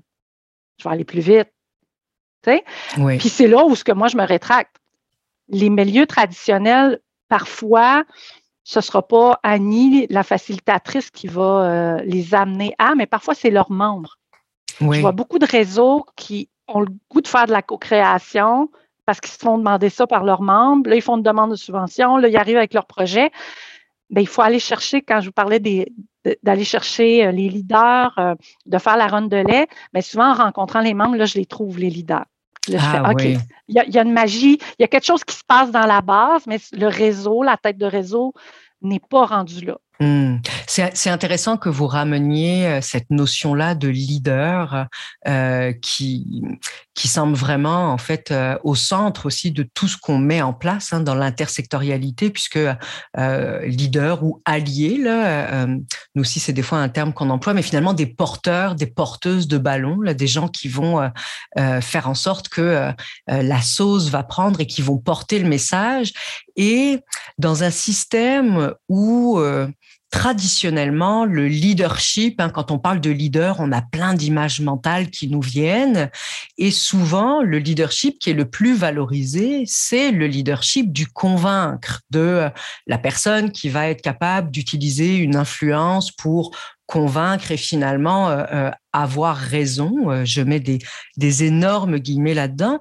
Je 0.79 0.83
vais 0.85 0.93
aller 0.93 1.05
plus 1.05 1.21
vite. 1.21 1.51
Puis 3.17 3.29
c'est 3.29 3.47
là 3.47 3.65
où 3.65 3.75
ce 3.75 3.83
que 3.83 3.91
moi, 3.91 4.07
je 4.07 4.17
me 4.17 4.25
rétracte. 4.25 4.75
Les 5.47 5.69
milieux 5.69 6.07
traditionnels, 6.07 6.99
parfois, 7.27 8.03
ce 8.65 8.79
ne 8.79 8.81
sera 8.81 9.07
pas 9.07 9.39
Annie, 9.43 10.07
la 10.09 10.23
facilitatrice, 10.23 11.11
qui 11.11 11.27
va 11.27 11.41
euh, 11.43 11.97
les 12.03 12.33
amener 12.33 12.73
à, 12.79 12.95
mais 12.95 13.05
parfois 13.05 13.35
c'est 13.35 13.51
leurs 13.51 13.71
membres. 13.71 14.17
Je 14.81 14.99
vois 14.99 15.11
beaucoup 15.11 15.39
de 15.39 15.45
réseaux 15.45 16.05
qui 16.17 16.49
ont 16.67 16.81
le 16.81 16.87
goût 17.09 17.21
de 17.21 17.27
faire 17.27 17.45
de 17.45 17.51
la 17.51 17.61
co-création 17.61 18.69
parce 19.05 19.21
qu'ils 19.21 19.31
se 19.31 19.37
font 19.37 19.59
demander 19.59 19.89
ça 19.89 20.07
par 20.07 20.23
leurs 20.23 20.41
membres. 20.41 20.89
Là, 20.89 20.95
ils 20.95 21.01
font 21.01 21.15
une 21.15 21.23
demande 21.23 21.51
de 21.51 21.55
subvention, 21.55 22.17
là, 22.17 22.27
ils 22.27 22.35
arrivent 22.35 22.57
avec 22.57 22.73
leur 22.73 22.87
projet. 22.87 23.31
Bien, 24.09 24.23
il 24.23 24.27
faut 24.27 24.41
aller 24.41 24.59
chercher, 24.59 25.03
quand 25.03 25.21
je 25.21 25.27
vous 25.27 25.31
parlais 25.31 25.59
d'aller 26.41 26.63
chercher 26.63 27.27
euh, 27.27 27.31
les 27.31 27.49
leaders, 27.49 28.15
euh, 28.17 28.33
de 28.65 28.77
faire 28.79 28.97
la 28.97 29.07
ronde 29.07 29.29
de 29.29 29.37
lait, 29.37 29.67
mais 29.93 30.01
souvent 30.01 30.31
en 30.31 30.33
rencontrant 30.33 30.81
les 30.81 30.95
membres, 30.95 31.15
là, 31.17 31.25
je 31.25 31.35
les 31.35 31.45
trouve, 31.45 31.77
les 31.77 31.91
leaders. 31.91 32.25
Ah 32.79 33.11
OK, 33.11 33.23
il, 33.23 33.39
y 33.67 33.97
a, 33.97 34.01
une 34.01 34.13
magie, 34.13 34.57
il 34.79 34.81
y 34.81 34.83
a 34.83 34.87
quelque 34.87 35.05
chose 35.05 35.23
qui 35.23 35.35
se 35.35 35.43
passe 35.47 35.71
dans 35.71 35.85
la 35.85 36.01
base, 36.01 36.43
mais 36.47 36.59
le 36.73 36.87
réseau, 36.87 37.43
la 37.43 37.57
tête 37.57 37.77
de 37.77 37.85
réseau 37.85 38.33
n'est 38.81 38.99
pas 38.99 39.25
rendu 39.25 39.65
là. 39.65 39.77
Hmm. 39.99 40.37
C'est 40.67 41.09
intéressant 41.09 41.55
que 41.57 41.69
vous 41.69 41.87
rameniez 41.87 42.67
euh, 42.67 42.81
cette 42.81 43.09
notion-là 43.11 43.75
de 43.75 43.87
leader 43.87 44.87
euh, 45.25 45.71
qui 45.81 46.43
qui 46.95 47.09
semble 47.09 47.35
vraiment 47.35 47.91
en 47.91 47.97
fait 47.97 48.31
euh, 48.31 48.57
au 48.63 48.73
centre 48.73 49.25
aussi 49.25 49.51
de 49.51 49.63
tout 49.63 49.87
ce 49.87 49.97
qu'on 49.97 50.17
met 50.17 50.41
en 50.41 50.53
place 50.53 50.93
hein, 50.93 51.01
dans 51.01 51.13
l'intersectorialité, 51.13 52.29
puisque 52.29 52.57
euh, 52.57 53.65
leader 53.65 54.23
ou 54.23 54.41
allié, 54.45 54.97
là, 54.97 55.67
nous 55.67 56.21
aussi 56.21 56.39
c'est 56.39 56.53
des 56.53 56.61
fois 56.61 56.79
un 56.79 56.89
terme 56.89 57.13
qu'on 57.13 57.29
emploie, 57.29 57.53
mais 57.53 57.61
finalement 57.61 57.93
des 57.93 58.05
porteurs, 58.05 58.75
des 58.75 58.87
porteuses 58.87 59.47
de 59.47 59.57
ballons, 59.57 59.99
là, 60.01 60.13
des 60.13 60.27
gens 60.27 60.47
qui 60.47 60.69
vont 60.69 61.11
faire 61.55 62.07
en 62.07 62.15
sorte 62.15 62.49
que 62.49 62.91
la 63.27 63.61
sauce 63.61 64.09
va 64.09 64.23
prendre 64.23 64.59
et 64.61 64.67
qui 64.67 64.81
vont 64.81 64.97
porter 64.97 65.39
le 65.39 65.49
message. 65.49 66.13
Et 66.55 66.99
dans 67.37 67.63
un 67.63 67.71
système 67.71 68.73
où 68.87 69.39
traditionnellement, 70.11 71.25
le 71.25 71.47
leadership, 71.47 72.39
hein, 72.39 72.49
quand 72.49 72.71
on 72.71 72.79
parle 72.79 73.01
de 73.01 73.09
leader, 73.09 73.57
on 73.59 73.71
a 73.71 73.81
plein 73.81 74.13
d'images 74.13 74.61
mentales 74.61 75.09
qui 75.09 75.27
nous 75.27 75.41
viennent. 75.41 76.09
Et 76.57 76.71
souvent, 76.71 77.41
le 77.41 77.57
leadership 77.57 78.19
qui 78.19 78.29
est 78.29 78.33
le 78.33 78.49
plus 78.49 78.75
valorisé, 78.75 79.63
c'est 79.67 80.11
le 80.11 80.27
leadership 80.27 80.91
du 80.91 81.07
convaincre, 81.07 82.01
de 82.11 82.19
euh, 82.19 82.49
la 82.87 82.97
personne 82.97 83.51
qui 83.51 83.69
va 83.69 83.89
être 83.89 84.01
capable 84.01 84.51
d'utiliser 84.51 85.17
une 85.17 85.35
influence 85.35 86.11
pour 86.11 86.55
convaincre 86.85 87.51
et 87.51 87.57
finalement 87.57 88.29
euh, 88.29 88.43
euh, 88.53 88.71
avoir 88.93 89.35
raison. 89.35 90.23
Je 90.23 90.41
mets 90.41 90.59
des, 90.59 90.79
des 91.17 91.43
énormes 91.43 91.97
guillemets 91.97 92.35
là-dedans 92.35 92.79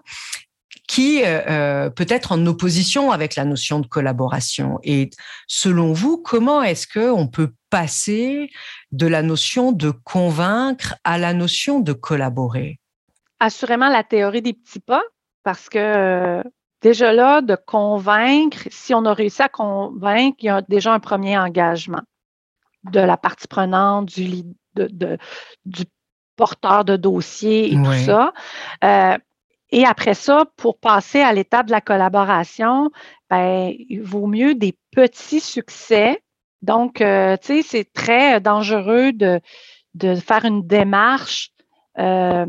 qui 0.87 1.23
euh, 1.23 1.41
euh, 1.49 1.91
peut 1.91 2.07
être 2.09 2.33
en 2.33 2.47
opposition 2.47 3.11
avec 3.11 3.37
la 3.37 3.45
notion 3.45 3.81
de 3.81 3.87
collaboration. 3.87 4.79
Et 4.83 5.11
selon 5.47 5.93
vous, 5.93 6.19
comment 6.19 6.63
est-ce 6.63 6.87
qu'on 6.87 7.27
peut 7.27 7.53
passer 7.71 8.51
de 8.93 9.07
la 9.07 9.23
notion 9.23 9.73
de 9.73 9.91
convaincre 9.91 10.95
à 11.05 11.19
la 11.19 11.33
notion 11.33 11.81
de 11.81 11.93
collaborer? 11.93 12.79
Assurément 13.41 13.89
la 13.89 14.05
théorie 14.05 14.43
des 14.43 14.53
petits 14.53 14.81
pas, 14.81 15.03
parce 15.43 15.69
que 15.69 16.43
déjà 16.83 17.13
là, 17.13 17.41
de 17.41 17.57
convaincre, 17.57 18.69
si 18.71 18.95
on 18.95 19.05
a 19.07 19.15
réussi 19.15 19.43
à 19.43 19.49
convaincre, 19.49 20.37
il 20.41 20.47
y 20.47 20.51
a 20.51 20.63
déjà 20.63 20.93
un 20.93 21.01
premier 21.01 21.39
engagement 21.39 22.03
de 22.85 23.01
la 23.01 23.17
partie 23.17 23.49
prenante, 23.49 24.07
du, 24.07 24.43
du 25.65 25.85
porteur 26.37 26.85
de 26.85 26.97
dossier 26.97 27.73
et 27.73 27.77
tout 27.77 27.93
ça. 28.05 28.33
Euh, 28.83 29.17
et 29.75 29.85
après 29.85 30.15
ça, 30.15 30.45
pour 30.57 30.79
passer 30.79 31.21
à 31.21 31.33
l'étape 31.33 31.67
de 31.67 31.73
la 31.73 31.81
collaboration, 31.81 32.91
ben, 33.29 33.73
il 33.89 34.03
vaut 34.03 34.27
mieux 34.27 34.55
des 34.55 34.77
petits 34.93 35.41
succès. 35.41 36.23
Donc, 36.63 37.01
euh, 37.01 37.37
tu 37.37 37.47
sais, 37.47 37.63
c'est 37.63 37.93
très 37.93 38.41
dangereux 38.41 39.13
de, 39.13 39.41
de 39.95 40.15
faire 40.15 40.45
une 40.45 40.67
démarche 40.67 41.51
euh, 41.99 42.47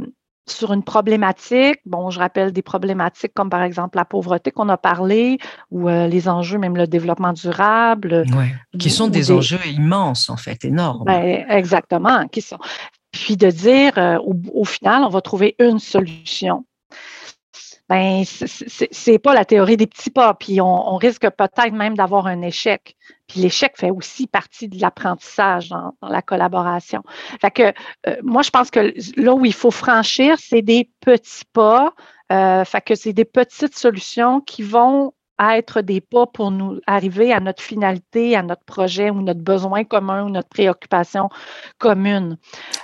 sur 0.48 0.72
une 0.72 0.84
problématique. 0.84 1.80
Bon, 1.86 2.12
je 2.12 2.20
rappelle 2.20 2.52
des 2.54 2.62
problématiques 2.62 3.34
comme 3.34 3.50
par 3.50 3.64
exemple 3.64 3.98
la 3.98 4.06
pauvreté 4.06 4.52
qu'on 4.52 4.70
a 4.70 4.78
parlé, 4.78 5.40
ou 5.72 5.88
les 5.90 6.30
enjeux, 6.30 6.60
même 6.60 6.78
le 6.78 6.86
développement 6.86 7.34
durable. 7.34 8.24
Ouais, 8.38 8.54
qui 8.78 8.92
sont 8.92 9.08
des, 9.08 9.32
enjeux 9.32 9.66
immenses, 9.66 10.30
en 10.30 10.38
fait, 10.38 10.64
énormes. 10.64 11.06
Ben, 11.06 11.44
exactement, 11.50 12.28
qui 12.28 12.42
sont 12.42 12.60
puis 13.16 13.38
de 13.38 13.50
dire 13.50 13.98
euh, 13.98 14.18
au, 14.54 14.66
final, 14.66 15.04
on 15.04 15.10
va 15.10 15.22
trouver 15.22 15.56
une 15.60 15.80
solution. 15.80 16.66
Ben, 17.88 18.24
c'est 18.26 19.20
pas 19.20 19.36
la 19.36 19.46
théorie 19.46 19.78
des 19.78 19.86
petits 19.86 20.10
pas, 20.10 20.34
puis 20.34 20.60
on, 20.60 20.96
risque 20.96 21.30
peut-être 21.30 21.72
même 21.72 21.96
d'avoir 21.96 22.26
un 22.26 22.42
échec. 22.42 22.96
Puis 23.28 23.42
l'échec 23.42 23.74
fait 23.78 23.92
aussi 23.92 24.26
partie 24.26 24.68
de 24.68 24.82
l'apprentissage 24.82 25.70
dans, 25.70 25.94
la 26.02 26.24
collaboration. 26.24 27.04
Fait 27.42 27.52
que 27.52 27.74
euh, 28.08 28.16
moi, 28.24 28.42
je 28.42 28.50
pense 28.50 28.72
que 28.72 28.92
là 29.22 29.36
où 29.36 29.46
il 29.46 29.54
faut 29.54 29.72
franchir, 29.72 30.38
c'est 30.40 30.64
des 30.64 30.90
petits 31.00 31.46
pas. 31.54 31.94
Euh, 32.32 32.66
fait 32.66 32.82
que 32.82 32.96
c'est 32.96 33.14
des 33.14 33.26
petites 33.26 33.78
solutions 33.78 34.42
qui 34.42 34.64
vont 34.64 35.14
être 35.40 35.82
des 35.82 36.02
pas 36.02 36.26
pour 36.26 36.52
nous 36.52 36.80
arriver 36.88 37.34
à 37.34 37.40
notre 37.40 37.62
finalité, 37.62 38.36
à 38.36 38.42
notre 38.42 38.64
projet 38.64 39.10
ou 39.10 39.22
notre 39.22 39.42
besoin 39.42 39.84
commun 39.84 40.24
ou 40.24 40.30
notre 40.30 40.50
préoccupation 40.50 41.30
commune. 41.78 42.38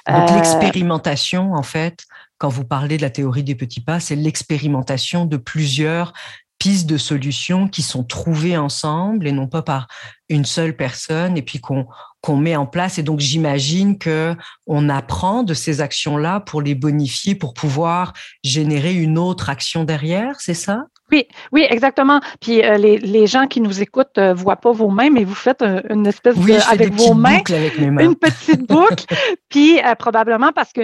Donc 0.08 0.30
euh, 0.30 0.36
l'expérimentation, 0.36 1.54
en 1.54 1.64
fait, 1.64 2.06
quand 2.42 2.50
vous 2.50 2.66
parlez 2.66 2.98
de 2.98 3.04
la 3.04 3.12
théorie 3.12 3.44
des 3.44 3.54
petits 3.54 3.82
pas, 3.82 4.00
c'est 4.00 4.16
l'expérimentation 4.16 5.26
de 5.26 5.38
plusieurs 5.38 6.12
pistes 6.58 6.90
de 6.90 6.98
solutions 6.98 7.68
qui 7.68 7.84
sont 7.84 8.04
trouvées 8.04 8.58
ensemble 8.58 9.28
et 9.28 9.32
non 9.32 9.48
pas 9.48 9.62
par 9.62 9.88
une 10.28 10.46
seule 10.46 10.76
personne 10.76 11.38
et 11.38 11.44
puis 11.44 11.60
qu'on 11.60 11.86
qu'on 12.20 12.38
met 12.38 12.56
en 12.56 12.66
place 12.66 12.98
et 12.98 13.04
donc 13.04 13.20
j'imagine 13.20 14.00
que 14.00 14.36
on 14.66 14.90
apprend 14.90 15.44
de 15.44 15.54
ces 15.54 15.82
actions-là 15.82 16.40
pour 16.40 16.64
les 16.64 16.74
bonifier 16.74 17.36
pour 17.36 17.54
pouvoir 17.54 18.14
générer 18.44 18.96
une 18.96 19.20
autre 19.20 19.52
action 19.52 19.84
derrière, 19.84 20.40
c'est 20.40 20.56
ça? 20.56 20.86
Oui, 21.12 21.28
oui, 21.52 21.66
exactement. 21.70 22.22
Puis 22.40 22.64
euh, 22.64 22.78
les, 22.78 22.98
les, 22.98 23.28
gens 23.28 23.48
qui 23.48 23.60
nous 23.60 23.82
écoutent 23.82 24.18
ne 24.18 24.24
euh, 24.24 24.34
voient 24.34 24.56
pas 24.56 24.72
vos 24.72 24.90
mains, 24.90 25.10
mais 25.10 25.26
vous 25.26 25.36
faites 25.36 25.64
une 25.90 26.08
espèce 26.08 26.38
de 26.38 26.72
avec 26.72 26.94
vos 26.94 27.14
mains, 27.14 27.42
avec 27.50 27.80
mes 27.80 27.92
mains, 27.92 28.06
une 28.06 28.16
petite 28.16 28.68
boucle. 28.68 29.06
puis 29.50 29.80
euh, 29.80 29.96
probablement 29.96 30.52
parce 30.54 30.72
que 30.72 30.82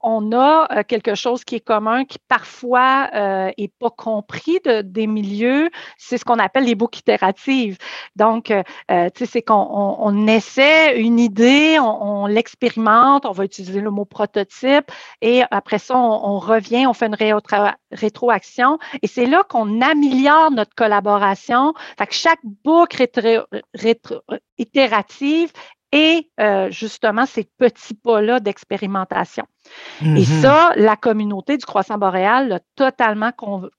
on 0.00 0.32
a 0.32 0.68
euh, 0.70 0.82
quelque 0.86 1.14
chose 1.14 1.44
qui 1.44 1.56
est 1.56 1.60
commun, 1.60 2.04
qui 2.04 2.18
parfois 2.28 3.08
n'est 3.12 3.54
euh, 3.58 3.68
pas 3.78 3.90
compris 3.90 4.58
de, 4.64 4.82
des 4.82 5.06
milieux. 5.06 5.70
C'est 5.96 6.18
ce 6.18 6.24
qu'on 6.24 6.38
appelle 6.38 6.64
les 6.64 6.74
boucles 6.74 6.98
itératives. 7.00 7.78
Donc, 8.16 8.50
euh, 8.50 8.62
tu 8.88 9.24
sais, 9.24 9.26
c'est 9.26 9.42
qu'on 9.42 10.26
essaie 10.26 11.00
une 11.00 11.18
idée, 11.18 11.78
on, 11.80 12.26
l'expérimente, 12.26 13.26
on 13.26 13.32
va 13.32 13.44
utiliser 13.44 13.80
le 13.80 13.90
mot 13.90 14.04
prototype, 14.04 14.90
et 15.20 15.42
après 15.50 15.78
ça, 15.78 15.96
on, 15.96 16.38
revient, 16.38 16.86
on 16.86 16.92
fait 16.92 17.06
une 17.06 17.16
rétroaction, 17.92 18.78
et 19.02 19.06
c'est 19.06 19.26
là 19.26 19.44
qu'on 19.48 19.80
améliore 19.80 20.50
notre 20.50 20.74
collaboration. 20.74 21.74
Fait 21.98 22.06
que 22.06 22.14
chaque 22.14 22.40
boucle 22.64 23.06
rétro, 23.74 24.16
itérative 24.58 25.52
et 25.92 26.30
euh, 26.40 26.70
justement 26.70 27.26
ces 27.26 27.44
petits 27.44 27.94
pas-là 27.94 28.40
d'expérimentation. 28.40 29.44
Et 30.02 30.04
mm-hmm. 30.04 30.42
ça, 30.42 30.72
la 30.76 30.96
communauté 30.96 31.56
du 31.56 31.64
croissant 31.64 31.98
boréal 31.98 32.48
l'a 32.48 32.60
totalement 32.76 33.32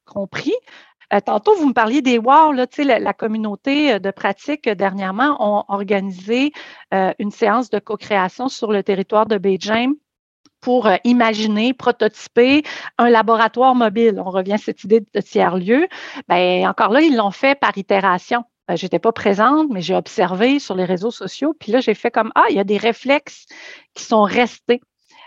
compris. 0.05 0.53
Euh, 1.13 1.19
tantôt, 1.19 1.55
vous 1.55 1.67
me 1.67 1.73
parliez 1.73 2.01
des 2.01 2.17
WOW, 2.17 2.51
là, 2.53 2.65
la, 2.77 2.99
la 2.99 3.13
communauté 3.13 3.93
euh, 3.93 3.99
de 3.99 4.11
pratique 4.11 4.69
dernièrement 4.69 5.37
ont 5.39 5.63
organisé 5.67 6.51
une 6.91 7.31
séance 7.31 7.69
de 7.69 7.79
co-création 7.79 8.47
sur 8.47 8.71
le 8.71 8.83
territoire 8.83 9.25
de 9.25 9.37
Beijing 9.37 9.93
pour 10.61 10.89
imaginer, 11.03 11.73
prototyper 11.73 12.63
un 12.97 13.09
laboratoire 13.09 13.75
mobile. 13.75 14.21
On 14.23 14.29
revient 14.29 14.53
à 14.53 14.57
cette 14.57 14.83
idée 14.83 14.99
de 14.99 15.21
tiers-lieu. 15.21 15.87
Ben, 16.27 16.67
encore 16.67 16.89
là, 16.89 17.01
ils 17.01 17.15
l'ont 17.15 17.31
fait 17.31 17.57
par 17.57 17.77
itération. 17.77 18.43
Je 18.69 18.73
euh, 18.73 18.77
j'étais 18.77 18.99
pas 18.99 19.11
présente, 19.11 19.67
mais 19.71 19.81
j'ai 19.81 19.95
observé 19.95 20.59
sur 20.59 20.75
les 20.75 20.85
réseaux 20.85 21.11
sociaux. 21.11 21.55
Puis 21.59 21.71
là, 21.71 21.81
j'ai 21.81 21.95
fait 21.95 22.11
comme 22.11 22.31
ah, 22.35 22.45
il 22.49 22.55
y 22.55 22.59
a 22.59 22.63
des 22.63 22.77
réflexes 22.77 23.45
qui 23.95 24.03
sont 24.03 24.23
restés 24.23 24.81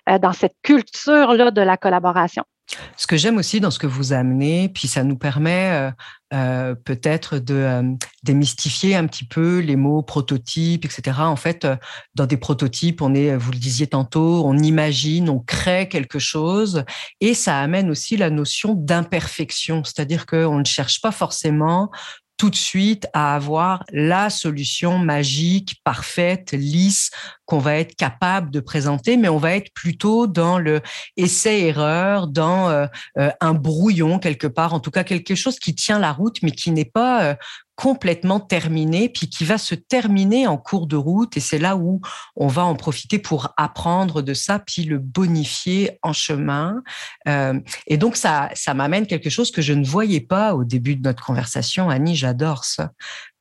euh, 0.09 0.19
dans 0.19 0.33
cette 0.33 0.55
culture-là 0.63 1.51
de 1.51 1.61
la 1.61 1.77
collaboration. 1.77 2.45
Ce 2.97 3.07
que 3.07 3.17
j'aime 3.17 3.37
aussi 3.37 3.61
dans 3.61 3.73
ce 3.73 3.79
que 3.79 3.89
vous 3.89 4.13
amenez, 4.15 4.69
puis 4.69 4.89
ça 4.89 5.03
nous 5.03 5.19
permet 5.19 5.93
euh, 6.33 6.75
peut-être 6.75 7.39
de 7.39 7.97
démystifier 8.23 8.95
un 8.95 9.07
petit 9.07 9.27
peu 9.27 9.59
les 9.59 9.77
mots 9.77 10.01
prototype, 10.03 10.87
etc. 10.87 11.19
En 11.19 11.37
fait, 11.37 11.67
dans 12.15 12.25
des 12.25 12.39
prototypes, 12.39 13.03
on 13.03 13.15
est, 13.15 13.37
vous 13.37 13.51
le 13.51 13.59
disiez 13.59 13.89
tantôt, 13.89 14.45
on 14.47 14.57
imagine, 14.57 15.29
on 15.29 15.41
crée 15.41 15.89
quelque 15.89 16.21
chose, 16.21 16.85
et 17.21 17.35
ça 17.35 17.59
amène 17.59 17.91
aussi 17.91 18.17
la 18.17 18.31
notion 18.31 18.75
d'imperfection, 18.75 19.85
c'est-à-dire 19.85 20.25
qu'on 20.25 20.61
ne 20.61 20.65
cherche 20.65 21.03
pas 21.03 21.13
forcément 21.13 21.91
tout 22.43 22.51
de 22.51 22.57
suite 22.57 23.07
à 23.13 23.37
avoir 23.37 23.85
la 23.93 24.29
solution 24.29 24.99
magique, 24.99 25.81
parfaite, 25.85 26.51
lisse 26.51 27.13
qu'on 27.53 27.59
va 27.59 27.77
être 27.77 27.95
capable 27.97 28.51
de 28.51 28.61
présenter, 28.61 29.19
mais 29.19 29.29
on 29.29 29.37
va 29.37 29.57
être 29.57 29.75
plutôt 29.75 30.27
dans 30.27 30.59
le 30.59 30.81
essai-erreur, 31.19 32.27
dans 32.27 32.71
euh, 32.71 32.87
euh, 33.19 33.31
un 33.43 33.53
brouillon 33.53 34.19
quelque 34.19 34.47
part, 34.47 34.73
en 34.73 34.81
tout 34.81 34.91
cas 34.91 35.05
quelque 35.05 35.35
chose 35.35 35.59
qui 35.59 35.75
tient 35.75 35.99
la 35.99 36.15
route, 36.15 36.39
mais 36.43 36.53
qui 36.53 36.71
n'est 36.71 36.87
pas 36.87 37.25
euh, 37.25 37.35
complètement 37.75 38.41
terminé, 38.41 39.11
puis 39.11 39.29
qui 39.29 39.45
va 39.45 39.59
se 39.59 39.75
terminer 39.75 40.47
en 40.47 40.57
cours 40.57 40.87
de 40.87 40.97
route. 40.97 41.37
Et 41.37 41.41
c'est 41.41 41.59
là 41.59 41.77
où 41.77 42.01
on 42.37 42.47
va 42.47 42.65
en 42.65 42.75
profiter 42.75 43.19
pour 43.19 43.53
apprendre 43.59 44.23
de 44.23 44.33
ça, 44.33 44.59
puis 44.59 44.85
le 44.85 44.99
bonifier 44.99 45.99
en 46.03 46.13
chemin. 46.13 46.83
Et 47.87 47.97
donc, 47.97 48.17
ça, 48.17 48.51
ça 48.55 48.75
m'amène 48.75 49.07
quelque 49.07 49.31
chose 49.31 49.51
que 49.51 49.63
je 49.63 49.73
ne 49.73 49.85
voyais 49.85 50.21
pas 50.21 50.55
au 50.55 50.65
début 50.65 50.97
de 50.97 51.03
notre 51.03 51.25
conversation. 51.25 51.89
Annie, 51.89 52.15
j'adore 52.15 52.65
ça. 52.65 52.91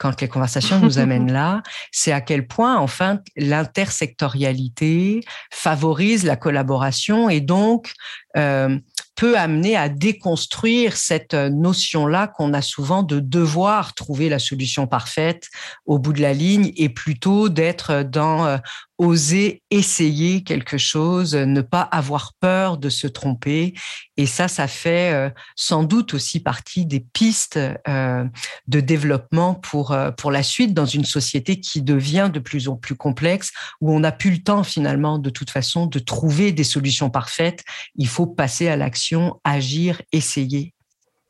Quand 0.01 0.19
les 0.19 0.27
conversations 0.27 0.79
nous 0.79 0.97
amènent 1.05 1.31
là, 1.31 1.61
c'est 1.91 2.11
à 2.11 2.21
quel 2.21 2.47
point, 2.47 2.79
enfin, 2.79 3.19
l'intersectorialité 3.37 5.21
favorise 5.51 6.23
la 6.23 6.35
collaboration 6.35 7.29
et 7.29 7.39
donc 7.39 7.93
euh, 8.37 8.77
peut 9.21 9.37
amener 9.37 9.75
à 9.75 9.87
déconstruire 9.87 10.97
cette 10.97 11.35
notion-là 11.35 12.25
qu'on 12.25 12.53
a 12.53 12.63
souvent 12.63 13.03
de 13.03 13.19
devoir 13.19 13.93
trouver 13.93 14.29
la 14.29 14.39
solution 14.39 14.87
parfaite 14.87 15.47
au 15.85 15.99
bout 15.99 16.11
de 16.11 16.21
la 16.21 16.33
ligne 16.33 16.71
et 16.75 16.89
plutôt 16.89 17.47
d'être 17.47 18.01
dans 18.01 18.47
euh, 18.47 18.57
oser 18.97 19.61
essayer 19.69 20.43
quelque 20.43 20.79
chose, 20.79 21.35
ne 21.35 21.61
pas 21.61 21.81
avoir 21.81 22.33
peur 22.39 22.77
de 22.77 22.89
se 22.89 23.05
tromper. 23.05 23.73
Et 24.17 24.25
ça, 24.25 24.47
ça 24.47 24.67
fait 24.67 25.13
euh, 25.13 25.29
sans 25.55 25.83
doute 25.83 26.13
aussi 26.13 26.39
partie 26.39 26.85
des 26.87 26.99
pistes 26.99 27.59
euh, 27.87 28.25
de 28.67 28.79
développement 28.79 29.53
pour, 29.53 29.95
pour 30.17 30.31
la 30.31 30.41
suite 30.43 30.73
dans 30.73 30.85
une 30.85 31.05
société 31.05 31.59
qui 31.59 31.83
devient 31.83 32.29
de 32.33 32.39
plus 32.39 32.67
en 32.67 32.75
plus 32.75 32.95
complexe, 32.95 33.51
où 33.81 33.91
on 33.91 33.99
n'a 33.99 34.11
plus 34.11 34.31
le 34.31 34.43
temps 34.43 34.63
finalement 34.63 35.19
de 35.19 35.29
toute 35.29 35.49
façon 35.51 35.85
de 35.85 35.99
trouver 35.99 36.51
des 36.51 36.63
solutions 36.63 37.11
parfaites. 37.11 37.63
Il 37.95 38.07
faut 38.07 38.20
passer 38.27 38.67
à 38.67 38.75
l'action, 38.75 39.39
agir, 39.43 40.01
essayer. 40.11 40.73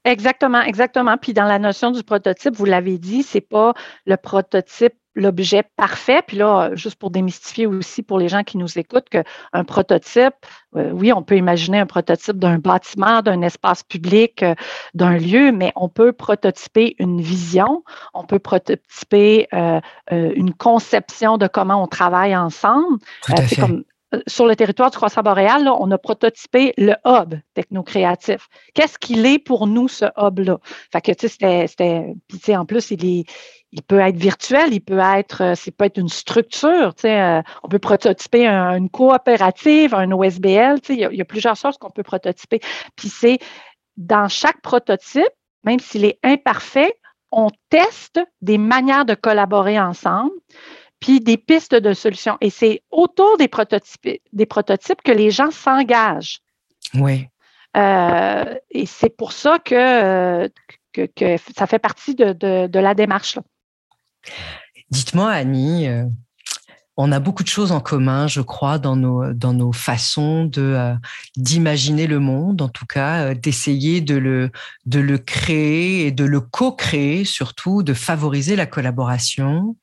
Exactement, 0.03 0.61
exactement. 0.61 1.17
Puis 1.17 1.33
dans 1.33 1.45
la 1.45 1.59
notion 1.59 1.91
du 1.91 2.03
prototype, 2.03 2.55
vous 2.55 2.65
l'avez 2.65 2.97
dit, 2.97 3.21
c'est 3.21 3.41
pas 3.41 3.73
le 4.05 4.17
prototype 4.17 4.93
l'objet 5.15 5.63
parfait. 5.75 6.21
Puis 6.25 6.37
là, 6.37 6.71
juste 6.73 6.95
pour 6.95 7.11
démystifier 7.11 7.65
aussi 7.67 8.03
pour 8.03 8.17
les 8.17 8.27
gens 8.27 8.43
qui 8.43 8.57
nous 8.57 8.79
écoutent, 8.79 9.09
qu'un 9.09 9.63
prototype, 9.63 10.33
euh, 10.75 10.91
oui, 10.91 11.11
on 11.11 11.23
peut 11.23 11.35
imaginer 11.35 11.79
un 11.79 11.85
prototype 11.85 12.37
d'un 12.37 12.57
bâtiment, 12.57 13.21
d'un 13.21 13.41
espace 13.41 13.83
public, 13.83 14.43
euh, 14.43 14.55
d'un 14.93 15.17
lieu, 15.17 15.51
mais 15.51 15.71
on 15.75 15.89
peut 15.89 16.13
prototyper 16.13 16.95
une 16.99 17.21
vision, 17.21 17.83
on 18.13 18.23
peut 18.23 18.39
prototyper 18.39 19.47
euh, 19.53 19.79
une 20.09 20.53
conception 20.53 21.37
de 21.37 21.47
comment 21.47 21.83
on 21.83 21.87
travaille 21.87 22.35
ensemble. 22.35 22.99
Tout 23.23 23.33
à 23.37 23.41
fait. 23.41 23.59
Comme, 23.59 23.83
sur 24.28 24.45
le 24.45 24.55
territoire 24.55 24.91
du 24.91 24.97
croissant 24.97 25.22
boréal, 25.22 25.70
on 25.70 25.89
a 25.91 25.97
prototypé 25.97 26.74
le 26.78 26.95
hub 27.05 27.36
technocréatif. 27.53 28.47
Qu'est-ce 28.74 28.97
qu'il 28.97 29.26
est 29.26 29.39
pour 29.39 29.68
nous, 29.68 29.88
ce 29.88 30.05
hub-là? 30.18 30.57
Fait 30.91 31.28
c'était, 31.28 32.55
en 32.55 32.66
plus, 32.66 32.91
il 32.91 33.26
peut 33.88 33.99
être 33.99 34.18
virtuel, 34.18 34.74
il 34.74 34.82
peut 34.82 34.99
être, 34.99 35.41
euh, 35.43 35.89
une 35.95 36.09
structure, 36.09 36.93
euh, 37.05 37.41
on 37.64 37.68
peut 37.70 37.80
prototyper 37.80 38.47
une 38.47 38.89
coopérative, 38.89 39.95
un 39.95 40.12
OSBL, 40.12 40.80
il 40.89 40.99
y, 40.99 41.05
a, 41.05 41.12
il 41.12 41.18
y 41.18 41.22
a 41.22 41.26
plusieurs 41.26 41.55
choses 41.55 41.78
qu'on 41.78 41.89
peut 41.89 42.03
prototyper. 42.03 42.59
Puis 42.95 43.09
c'est 43.09 43.39
dans 43.97 44.28
chaque 44.28 44.62
prototype, 44.62 45.24
même 45.64 45.80
s'il 45.80 46.05
est 46.05 46.20
imparfait, 46.24 46.93
on 47.32 47.49
teste 47.70 48.20
des 48.41 48.57
manières 48.57 49.05
de 49.05 49.14
collaborer 49.14 49.80
ensemble 49.80 50.32
puis 51.02 51.20
des 51.20 51.36
pistes 51.36 51.76
de 51.76 51.93
solutions. 51.93 52.38
Et 52.39 52.49
c'est 52.49 52.84
autour 52.91 53.38
des 53.38 53.49
prototypes, 53.49 54.22
des 54.32 54.45
prototypes 54.45 55.02
que 55.04 55.12
les 55.12 55.32
gens 55.32 55.52
s'engagent. 55.52 56.39
Oui. 56.93 57.28
Euh, 57.76 58.56
et 58.70 58.86
c'est 58.86 59.10
pour 59.10 59.34
ça 59.34 59.60
que, 59.60 60.47
que, 60.93 61.38
ça 61.58 61.68
fait 61.68 61.80
partie 61.80 62.16
de, 62.16 62.34
de, 62.68 62.80
la 62.80 62.93
démarche. 62.93 63.39
Dites-moi, 64.91 65.32
Annie, 65.32 65.88
euh, 65.88 66.04
on 66.97 67.12
a 67.12 67.20
beaucoup 67.20 67.43
de 67.43 67.47
choses 67.47 67.72
en 67.72 67.80
commun, 67.80 68.28
je 68.28 68.41
crois, 68.41 68.78
dans 68.78 68.97
nos, 68.97 69.34
dans 69.34 69.54
nos 69.54 69.72
façons 69.72 70.45
de, 70.45 70.62
euh, 70.62 70.93
d'imaginer 71.36 72.08
le 72.08 72.20
monde, 72.20 72.62
en 72.62 72.70
tout 72.70 72.86
cas, 72.86 73.34
d'essayer 73.34 74.02
de 74.02 74.16
le, 74.16 74.52
de 74.86 74.99
le 74.99 75.18
créer 75.18 76.06
et 76.06 76.12
de 76.12 76.26
le 76.26 76.41
co-créer, 76.41 77.24
surtout, 77.24 77.82
de 77.82 77.93
favoriser 77.93 78.56
la 78.56 78.68
collaboration. 78.68 79.78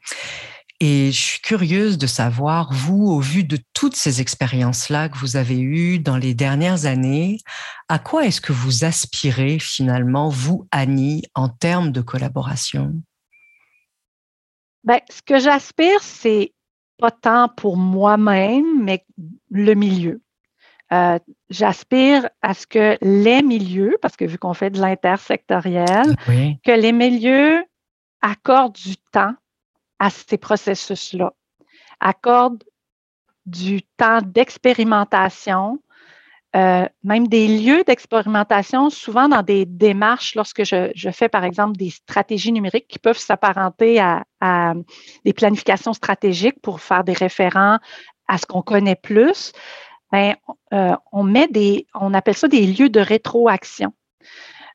Et 0.81 1.11
je 1.11 1.20
suis 1.20 1.41
curieuse 1.41 1.99
de 1.99 2.07
savoir, 2.07 2.72
vous, 2.72 3.07
au 3.07 3.18
vu 3.18 3.43
de 3.43 3.59
toutes 3.74 3.97
ces 3.97 4.20
expériences-là 4.20 5.09
que 5.09 5.18
vous 5.18 5.37
avez 5.37 5.59
eues 5.59 5.99
dans 5.99 6.16
les 6.16 6.35
dernières 6.35 6.87
années, 6.87 7.39
à 7.89 7.99
quoi 7.99 8.26
est-ce 8.26 8.41
que 8.41 8.53
vous 8.53 8.85
aspirez 8.85 9.59
finalement, 9.59 10.29
vous, 10.29 10.68
Annie, 10.70 11.24
en 11.35 11.49
termes 11.49 11.91
de 11.91 12.01
collaboration? 12.01 12.95
Ben, 14.85 15.01
ce 15.11 15.20
que 15.20 15.41
j'aspire, 15.41 16.01
c'est 16.01 16.53
pas 16.97 17.11
tant 17.11 17.49
pour 17.49 17.76
moi-même, 17.76 18.85
mais 18.85 19.05
le 19.51 19.74
milieu. 19.74 20.20
Euh, 20.93 21.18
j'aspire 21.51 22.29
à 22.41 22.55
ce 22.55 22.68
que 22.68 22.97
les 23.03 23.43
milieux, 23.43 23.97
parce 24.01 24.16
que 24.16 24.24
vu 24.24 24.39
qu'on 24.39 24.55
fait 24.55 24.70
de 24.70 24.81
l'intersectoriel, 24.81 26.16
que 26.26 26.81
les 26.81 26.93
milieux 26.93 27.64
accordent 28.22 28.76
du 28.76 28.97
temps 29.12 29.35
à 29.99 30.11
ces 30.11 30.38
processus-là, 30.38 31.32
accorde 32.01 32.62
du 33.46 33.82
temps 33.96 34.20
d'expérimentation, 34.22 35.80
euh, 36.57 36.86
même 37.05 37.28
des 37.28 37.46
lieux 37.46 37.84
d'expérimentation, 37.84 38.90
souvent 38.90 39.28
dans 39.28 39.42
des 39.42 39.66
démarches, 39.66 40.34
lorsque 40.34 40.64
je, 40.64 41.11
fais 41.12 41.28
par 41.28 41.44
exemple 41.44 41.76
des 41.76 41.90
stratégies 41.90 42.53
numériques 42.53 42.88
qui 42.88 42.99
peuvent 42.99 43.18
s'apparenter 43.18 44.01
à, 44.01 44.74
des 45.24 45.32
planifications 45.32 45.92
stratégiques 45.92 46.61
pour 46.62 46.80
faire 46.80 47.05
des 47.05 47.12
référents 47.12 47.78
à 48.28 48.38
ce 48.38 48.46
qu'on 48.46 48.62
connaît 48.62 48.96
plus, 48.96 49.53
ben, 50.11 50.36
euh, 50.72 50.96
on 51.12 51.22
met 51.22 51.49
des, 51.49 51.86
appelle 51.92 52.36
ça 52.36 52.49
des 52.49 52.66
lieux 52.66 52.88
de 52.88 53.01
rétroaction. 53.01 53.92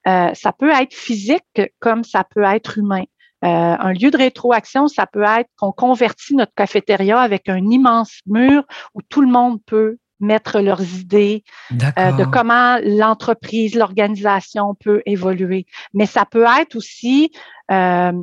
Euh, 0.08 0.34
ça 0.34 0.52
peut 0.52 0.70
être 0.70 0.94
physique 0.94 1.62
comme 1.80 2.04
ça 2.04 2.24
peut 2.24 2.44
être 2.44 2.78
humain. 2.78 3.04
Euh, 3.44 3.48
un 3.48 3.94
lieu 3.94 4.10
de 4.10 4.18
rétroaction, 4.18 4.88
ça 4.88 5.06
peut 5.06 5.24
être 5.24 5.50
qu'on 5.58 5.72
convertit 5.72 6.36
notre 6.36 6.54
cafétéria 6.54 7.20
avec 7.20 7.50
un 7.50 7.70
immense 7.70 8.20
mur 8.26 8.64
où 8.94 9.02
tout 9.02 9.22
le 9.22 9.28
monde 9.28 9.60
peut 9.66 9.98
mettre 10.20 10.62
leurs 10.62 10.82
idées 10.82 11.44
euh, 11.74 12.12
de 12.14 12.24
comment 12.24 12.78
l'entreprise, 12.82 13.76
l'organisation 13.76 14.76
peut 14.76 15.02
évoluer. 15.06 15.66
Mais 15.94 16.06
ça 16.06 16.26
peut 16.26 16.46
être 16.60 16.76
aussi 16.76 17.32
euh, 17.72 18.14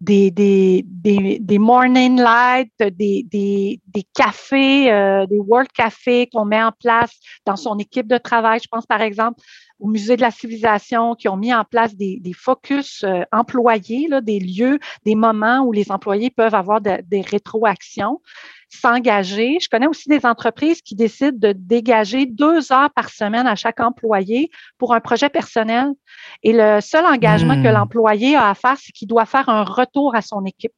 des, 0.00 0.30
des, 0.30 0.84
des, 0.86 1.38
des, 1.40 1.58
morning 1.58 2.20
lights, 2.20 2.70
des, 2.78 3.22
des, 3.30 3.80
des 3.86 4.02
cafés, 4.14 4.92
euh, 4.92 5.26
des 5.26 5.38
world 5.38 5.70
cafés 5.72 6.28
qu'on 6.32 6.44
met 6.44 6.62
en 6.62 6.72
place 6.72 7.18
dans 7.46 7.56
son 7.56 7.78
équipe 7.78 8.06
de 8.06 8.18
travail. 8.18 8.60
Je 8.62 8.68
pense 8.68 8.86
par 8.86 9.00
exemple 9.00 9.40
au 9.78 9.88
Musée 9.88 10.16
de 10.16 10.22
la 10.22 10.30
civilisation 10.30 11.14
qui 11.14 11.28
ont 11.28 11.36
mis 11.36 11.54
en 11.54 11.64
place 11.64 11.94
des, 11.96 12.18
des 12.20 12.32
focus 12.32 13.04
euh, 13.04 13.22
employés, 13.32 14.06
là, 14.08 14.20
des 14.20 14.38
lieux, 14.38 14.78
des 15.04 15.14
moments 15.14 15.60
où 15.60 15.72
les 15.72 15.90
employés 15.90 16.30
peuvent 16.30 16.54
avoir 16.54 16.80
des 16.80 17.20
rétroactions 17.20 18.20
s'engager. 18.68 19.58
Je 19.60 19.68
connais 19.68 19.86
aussi 19.86 20.08
des 20.08 20.24
entreprises 20.26 20.82
qui 20.82 20.94
décident 20.94 21.36
de 21.36 21.52
dégager 21.52 22.26
deux 22.26 22.72
heures 22.72 22.90
par 22.94 23.10
semaine 23.10 23.46
à 23.46 23.54
chaque 23.54 23.80
employé 23.80 24.50
pour 24.78 24.94
un 24.94 25.00
projet 25.00 25.28
personnel. 25.28 25.90
Et 26.42 26.52
le 26.52 26.80
seul 26.80 27.04
engagement 27.06 27.62
que 27.62 27.68
hmm. 27.68 27.74
l'employé 27.74 28.36
a 28.36 28.50
à 28.50 28.54
faire, 28.54 28.76
c'est 28.78 28.92
qu'il 28.92 29.08
doit 29.08 29.26
faire 29.26 29.48
un 29.48 29.64
retour 29.64 30.14
à 30.14 30.22
son 30.22 30.44
équipe. 30.44 30.72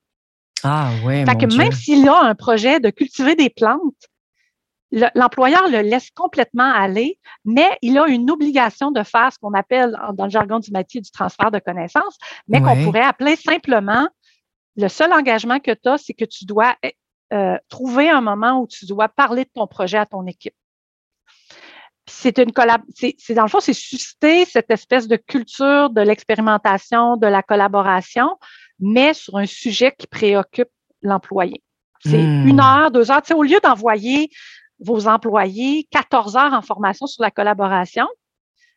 Ah 0.62 0.90
oui. 1.04 1.24
Fait 1.24 1.36
que 1.36 1.56
même 1.56 1.72
s'il 1.72 2.08
a 2.08 2.20
un 2.22 2.34
projet 2.34 2.80
de 2.80 2.90
cultiver 2.90 3.36
des 3.36 3.50
plantes, 3.50 3.94
l'employeur 5.14 5.68
le 5.68 5.82
laisse 5.82 6.10
complètement 6.10 6.72
aller, 6.72 7.18
mais 7.44 7.68
il 7.82 7.98
a 7.98 8.06
une 8.08 8.30
obligation 8.30 8.90
de 8.90 9.02
faire 9.02 9.32
ce 9.32 9.38
qu'on 9.38 9.52
appelle 9.52 9.96
dans 10.14 10.24
le 10.24 10.30
jargon 10.30 10.58
du 10.58 10.70
métier 10.72 11.00
du 11.00 11.10
transfert 11.10 11.50
de 11.50 11.58
connaissances, 11.58 12.16
mais 12.48 12.60
qu'on 12.60 12.82
pourrait 12.84 13.02
appeler 13.02 13.36
simplement 13.36 14.08
le 14.76 14.88
seul 14.88 15.12
engagement 15.12 15.58
que 15.58 15.72
tu 15.72 15.88
as, 15.88 15.98
c'est 15.98 16.14
que 16.14 16.24
tu 16.24 16.44
dois 16.44 16.74
euh, 17.32 17.56
trouver 17.68 18.08
un 18.08 18.20
moment 18.20 18.60
où 18.60 18.66
tu 18.66 18.86
dois 18.86 19.08
parler 19.08 19.44
de 19.44 19.50
ton 19.54 19.66
projet 19.66 19.98
à 19.98 20.06
ton 20.06 20.26
équipe. 20.26 20.54
C'est 22.06 22.38
une 22.38 22.52
collab 22.52 22.80
c'est 22.94 23.34
dans 23.34 23.42
le 23.42 23.48
fond, 23.48 23.60
c'est 23.60 23.74
susciter 23.74 24.46
cette 24.46 24.70
espèce 24.70 25.08
de 25.08 25.16
culture 25.16 25.90
de 25.90 26.00
l'expérimentation, 26.00 27.18
de 27.18 27.26
la 27.26 27.42
collaboration, 27.42 28.38
mais 28.80 29.12
sur 29.12 29.36
un 29.36 29.44
sujet 29.44 29.94
qui 29.98 30.06
préoccupe 30.06 30.70
l'employé. 31.02 31.62
C'est 32.00 32.22
hmm. 32.22 32.48
une 32.48 32.60
heure, 32.60 32.90
deux 32.90 33.10
heures. 33.10 33.22
Tu 33.22 33.28
sais, 33.28 33.34
au 33.34 33.42
lieu 33.42 33.58
d'envoyer 33.62 34.30
vos 34.80 35.06
employés 35.06 35.86
14 35.90 36.36
heures 36.36 36.54
en 36.54 36.62
formation 36.62 37.06
sur 37.06 37.22
la 37.22 37.30
collaboration, 37.30 38.06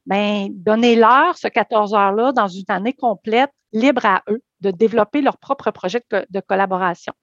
ben, 0.06 0.49
donnez-leur 0.52 1.38
ce 1.38 1.47
14 1.47 1.93
heures-là 1.93 2.32
dans 2.32 2.47
une 2.47 2.66
année 2.70 2.93
complète, 2.93 3.52
libre 3.74 4.05
à 4.05 4.24
eux 4.30 4.41
de 4.61 4.72
développer 4.72 5.22
leur 5.22 5.38
propre 5.38 5.72
projet 5.72 6.01
de, 6.11 6.39
collaboration. 6.39 7.13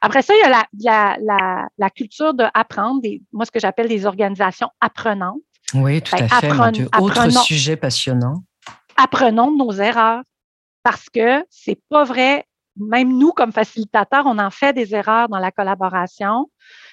Après 0.00 0.22
ça, 0.22 0.34
il 0.34 0.40
y 0.40 0.88
a 0.88 1.16
la, 1.20 1.68
la, 1.76 1.90
culture 1.90 2.34
d'apprendre, 2.34 3.02
moi, 3.32 3.44
ce 3.44 3.50
que 3.50 3.60
j'appelle 3.60 3.88
des 3.88 4.06
organisations 4.06 4.70
apprenantes. 4.80 5.40
Oui, 5.74 6.00
tout 6.00 6.16
ben, 6.16 6.26
à 6.30 6.40
fait. 6.40 7.00
Autre 7.00 7.30
sujet 7.42 7.76
passionnant. 7.76 8.42
Apprenons 8.96 9.50
de 9.52 9.58
nos 9.58 9.72
erreurs 9.72 10.22
parce 10.82 11.08
que 11.10 11.44
c'est 11.50 11.80
pas 11.88 12.04
vrai. 12.04 12.44
Même 12.76 13.18
nous, 13.18 13.32
comme 13.32 13.52
facilitateurs, 13.52 14.24
on 14.26 14.38
en 14.38 14.50
fait 14.50 14.72
des 14.72 14.94
erreurs 14.94 15.28
dans 15.28 15.40
la 15.40 15.50
collaboration. 15.50 16.48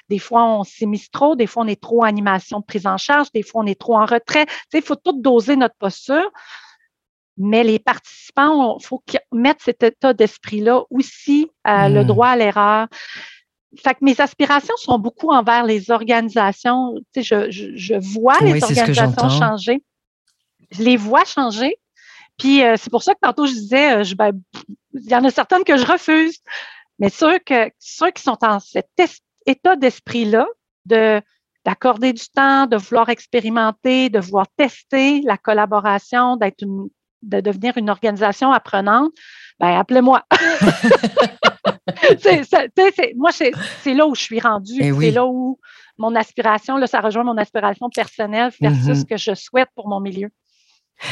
Des 0.09 0.19
fois, 0.19 0.43
on 0.43 0.63
s'immisce 0.63 1.11
trop, 1.11 1.35
des 1.35 1.47
fois, 1.47 1.63
on 1.63 1.67
est 1.67 1.81
trop 1.81 2.01
en 2.01 2.07
animation 2.07 2.59
de 2.59 2.65
prise 2.65 2.87
en 2.87 2.97
charge, 2.97 3.31
des 3.33 3.43
fois, 3.43 3.61
on 3.63 3.67
est 3.67 3.79
trop 3.79 3.95
en 3.95 4.05
retrait. 4.05 4.45
Tu 4.45 4.53
sais, 4.71 4.77
il 4.79 4.83
faut 4.83 4.95
tout 4.95 5.19
doser 5.21 5.55
notre 5.55 5.75
posture. 5.75 6.31
Mais 7.37 7.63
les 7.63 7.79
participants, 7.79 8.77
il 8.79 8.85
faut 8.85 9.03
qu'ils 9.05 9.19
mettent 9.31 9.61
cet 9.61 9.83
état 9.83 10.13
d'esprit-là 10.13 10.83
aussi, 10.89 11.49
euh, 11.67 11.89
le 11.89 12.03
hmm. 12.03 12.07
droit 12.07 12.27
à 12.27 12.35
l'erreur. 12.35 12.87
Fait 13.77 13.93
que 13.93 13.99
mes 14.01 14.19
aspirations 14.21 14.75
sont 14.77 14.99
beaucoup 14.99 15.31
envers 15.31 15.65
les 15.65 15.91
organisations. 15.91 16.95
Tu 17.13 17.23
sais, 17.23 17.49
je, 17.51 17.73
je, 17.75 17.95
vois 17.95 18.39
les 18.39 18.63
organisations 18.63 19.29
changer. 19.29 19.83
Je 20.71 20.81
les 20.81 20.95
vois 20.95 21.25
changer. 21.25 21.77
Puis 22.37 22.63
euh, 22.63 22.75
c'est 22.77 22.89
pour 22.89 23.03
ça 23.03 23.13
que 23.13 23.19
tantôt 23.21 23.45
je 23.45 23.53
disais, 23.53 23.97
euh, 23.97 24.03
je, 24.03 24.15
ben, 24.15 24.31
il 24.93 25.09
y 25.09 25.15
en 25.15 25.23
a 25.23 25.31
certaines 25.31 25.63
que 25.63 25.77
je 25.77 25.85
refuse. 25.85 26.39
Mais 26.99 27.09
ceux, 27.09 27.39
que, 27.39 27.69
ceux 27.79 28.11
qui 28.11 28.23
sont 28.23 28.37
en 28.43 28.59
cet 28.59 28.89
état 29.45 29.75
d'esprit-là, 29.75 30.47
de 30.85 31.21
d'accorder 31.65 32.13
du 32.13 32.23
temps, 32.29 32.67
de 32.67 32.77
vouloir 32.77 33.09
expérimenter, 33.09 34.09
de 34.09 34.19
vouloir 34.19 34.45
tester 34.55 35.21
la 35.21 35.35
collaboration, 35.35 36.37
d'être 36.37 36.61
une, 36.61 36.89
de 37.25 37.41
devenir 37.41 37.77
une 37.77 37.89
organisation 37.89 38.51
apprenante, 38.51 39.11
ben 39.59 39.77
appelez-moi. 39.77 40.23
moi, 43.15 43.31
c'est 43.31 43.93
là 43.93 44.07
où 44.07 44.15
je 44.15 44.21
suis 44.21 44.39
rendue. 44.39 44.79
Eh 44.79 44.93
c'est 44.93 45.11
là 45.11 45.25
où 45.25 45.59
mon 45.97 46.15
aspiration, 46.15 46.77
là, 46.77 46.87
ça 46.87 47.01
rejoint 47.01 47.23
mon 47.23 47.37
aspiration 47.37 47.89
personnelle 47.89 48.51
versus 48.59 48.87
mm-hmm. 48.87 48.99
ce 48.99 49.05
que 49.05 49.17
je 49.17 49.33
souhaite 49.33 49.69
pour 49.75 49.87
mon 49.87 49.99
milieu. 49.99 50.29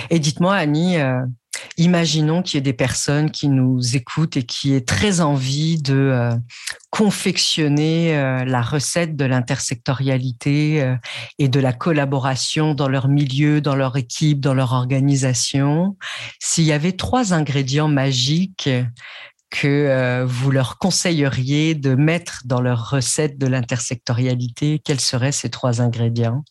Et 0.09 0.20
dites-moi, 0.20 0.55
Annie, 0.55 0.97
euh, 0.97 1.22
imaginons 1.78 2.41
qu'il 2.41 2.55
y 2.55 2.59
ait 2.59 2.61
des 2.61 2.74
personnes 2.74 3.32
qui 3.32 3.49
nous 3.49 3.95
écoutent 3.95 4.38
et 4.38 4.43
qui 4.43 4.74
aient 4.74 4.82
très 4.82 5.22
envie 5.22 5.82
de 5.82 5.93
euh, 5.93 6.32
confectionner 6.89 8.18
euh, 8.18 8.45
la 8.45 8.61
recette 8.61 9.16
de 9.16 9.26
l'intersectorialité 9.26 10.82
euh, 10.82 10.95
et 11.39 11.47
de 11.47 11.59
la 11.59 11.74
collaboration 11.74 12.74
dans 12.74 12.88
leur 12.88 13.07
milieu, 13.07 13.61
dans 13.61 13.76
leur 13.76 13.97
équipe, 13.97 14.39
dans 14.39 14.53
leur 14.53 14.74
organisation. 14.74 15.97
S'il 16.39 16.66
y 16.66 16.72
avait 16.72 16.93
trois 16.93 17.34
ingrédients 17.34 17.88
magiques 17.88 18.70
que 19.49 20.26
vous 20.26 20.49
leur 20.49 20.80
conseilleriez 20.80 21.76
de 21.76 21.93
mettre 21.93 22.41
dans 22.45 22.59
leur 22.59 22.89
recette 22.89 23.38
de 23.38 23.45
l'intersectorialité 23.45 24.82
Quels 24.84 24.99
seraient 24.99 25.32
ces 25.32 25.51
trois 25.51 25.80
ingrédients? 25.80 26.43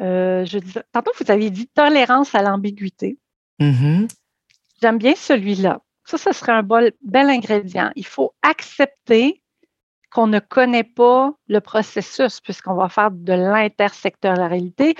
Euh, 0.00 0.44
je 0.44 0.58
tantôt, 0.92 1.12
vous 1.18 1.30
aviez 1.30 1.50
dit 1.50 1.68
tolérance 1.68 2.34
à 2.34 2.42
l'ambiguïté. 2.42 3.18
Mm-hmm. 3.60 4.08
J'aime 4.80 4.98
bien 4.98 5.14
celui-là. 5.16 5.80
Ça, 6.04 6.18
ce 6.18 6.32
serait 6.32 6.52
un 6.52 6.62
bel, 6.62 6.92
bel 7.02 7.28
ingrédient. 7.28 7.90
Il 7.96 8.06
faut 8.06 8.32
accepter 8.42 9.42
qu'on 10.10 10.26
ne 10.26 10.38
connaît 10.38 10.84
pas 10.84 11.34
le 11.48 11.60
processus 11.60 12.40
puisqu'on 12.40 12.74
va 12.74 12.88
faire 12.88 13.10
de 13.10 13.32
l'intersectorialité. 13.32 14.94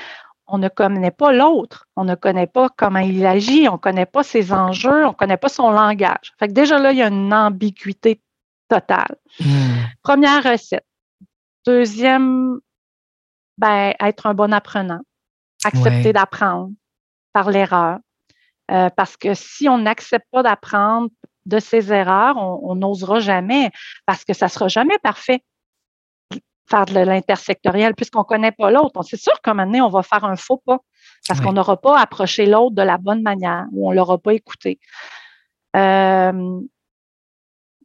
On 0.47 0.59
ne 0.59 0.69
connaît 0.69 1.11
pas 1.11 1.33
l'autre. 1.33 1.87
On 1.97 2.05
ne 2.05 2.15
connaît 2.15 2.47
pas 2.47 2.69
comment 2.77 2.99
il 2.99 3.25
agit. 3.25 3.69
On 3.69 3.75
ne 3.75 3.79
connaît 3.79 4.07
pas 4.07 4.23
ses 4.23 4.53
enjeux. 4.53 5.05
On 5.05 5.11
ne 5.11 5.15
connaît 5.15 5.37
pas 5.37 5.49
son 5.49 5.71
langage. 5.71 6.33
Fait 6.39 6.49
que 6.49 6.53
déjà 6.53 6.79
là, 6.79 6.93
il 6.93 6.99
y 6.99 7.03
a 7.03 7.09
une 7.09 7.33
ambiguïté 7.33 8.21
totale. 8.69 9.17
Hmm. 9.41 9.85
Première 10.03 10.43
recette. 10.43 10.87
Deuxième, 11.67 12.61
ben, 13.59 13.95
être 14.01 14.27
un 14.27 14.35
bon 14.35 14.53
apprenant. 14.53 15.01
Accepter 15.65 16.13
d'apprendre 16.13 16.71
par 17.33 17.51
l'erreur. 17.51 17.99
Euh, 18.71 18.91
parce 18.91 19.17
que 19.17 19.35
si 19.35 19.69
on 19.69 19.79
n'accepte 19.79 20.27
pas 20.31 20.43
d'apprendre 20.43 21.09
de 21.47 21.59
ses 21.59 21.93
erreurs, 21.93 22.37
on 22.37 22.75
n'osera 22.77 23.21
jamais 23.21 23.71
parce 24.07 24.25
que 24.25 24.35
ça 24.35 24.47
ne 24.47 24.51
sera 24.51 24.69
jamais 24.69 24.99
parfait 24.99 25.43
faire 26.69 26.87
de 26.87 27.01
l'intersectoriel 27.01 27.95
puisqu'on 27.95 28.21
ne 28.21 28.25
connaît 28.25 28.53
pas 28.53 28.71
l'autre. 28.71 29.03
C'est 29.03 29.21
sûr 29.21 29.41
qu'à 29.41 29.53
un 29.53 29.55
moment 29.55 29.67
donné, 29.67 29.81
on 29.81 29.89
va 29.89 30.03
faire 30.03 30.25
un 30.25 30.37
faux 30.37 30.59
pas 30.65 30.79
parce 31.27 31.41
qu'on 31.41 31.53
n'aura 31.53 31.77
pas 31.77 31.99
approché 31.99 32.47
l'autre 32.47 32.75
de 32.75 32.83
la 32.83 32.99
bonne 32.99 33.23
manière 33.23 33.67
ou 33.73 33.89
on 33.89 33.91
ne 33.91 33.97
l'aura 33.97 34.19
pas 34.19 34.35
écouté. 34.35 34.79
Euh, 35.77 36.61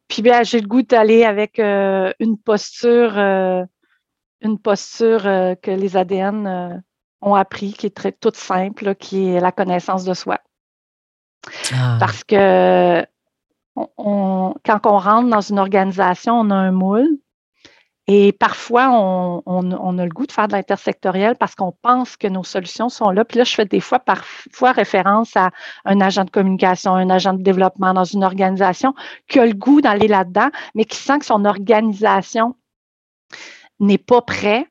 puis 0.08 0.22
bien, 0.22 0.44
j'ai 0.44 0.60
le 0.60 0.68
goût 0.68 0.84
d'aller 0.84 1.24
avec 1.24 1.60
euh, 1.60 2.14
une 2.20 2.38
posture, 2.38 3.18
euh, 3.18 3.64
une 4.44 4.60
posture 4.60 5.24
que 5.24 5.72
les 5.72 5.98
ADN 5.98 6.84
ont 7.22 7.36
appris, 7.36 7.74
qui 7.74 7.88
est 7.88 7.96
très 7.96 8.12
toute 8.12 8.36
simple, 8.36 8.96
qui 8.96 9.30
est 9.30 9.40
la 9.40 9.52
connaissance 9.52 10.04
de 10.04 10.14
soi. 10.14 10.40
Ah. 11.74 11.98
Parce 12.00 12.24
que 12.24 13.06
quand 13.76 14.86
on 14.86 14.98
rentre 15.00 15.30
dans 15.30 15.42
une 15.42 15.60
organisation, 15.60 16.40
on 16.40 16.50
a 16.50 16.56
un 16.56 16.72
moule. 16.72 17.10
Et 18.08 18.34
parfois, 18.34 18.90
on, 18.92 19.98
a 19.98 20.04
le 20.04 20.10
goût 20.10 20.28
de 20.28 20.32
faire 20.34 20.50
de 20.50 20.54
l'intersectoriel 20.54 21.38
parce 21.38 21.56
qu'on 21.56 21.72
pense 21.72 22.18
que 22.18 22.28
nos 22.28 22.44
solutions 22.44 22.90
sont 22.90 23.12
là. 23.12 23.24
Puis 23.24 23.38
là, 23.38 23.46
je 23.46 23.54
fais 23.56 23.64
des 23.64 23.80
fois 23.80 24.00
parfois 24.00 24.74
référence 24.74 25.38
à 25.38 25.52
un 25.86 26.02
agent 26.02 26.26
de 26.26 26.30
communication, 26.30 26.96
un 26.96 27.10
agent 27.10 27.34
de 27.34 27.42
développement 27.42 27.94
dans 27.94 28.04
une 28.04 28.26
organisation 28.26 28.94
qui 29.30 29.40
a 29.40 29.46
le 29.46 29.54
goût 29.54 29.80
d'aller 29.80 30.10
là-dedans, 30.10 30.50
mais 30.76 30.84
qui 30.84 30.98
sent 30.98 31.20
que 31.20 31.26
son 31.26 31.46
organisation 31.46 32.58
n'est 33.86 33.98
pas 33.98 34.22
prêt. 34.22 34.68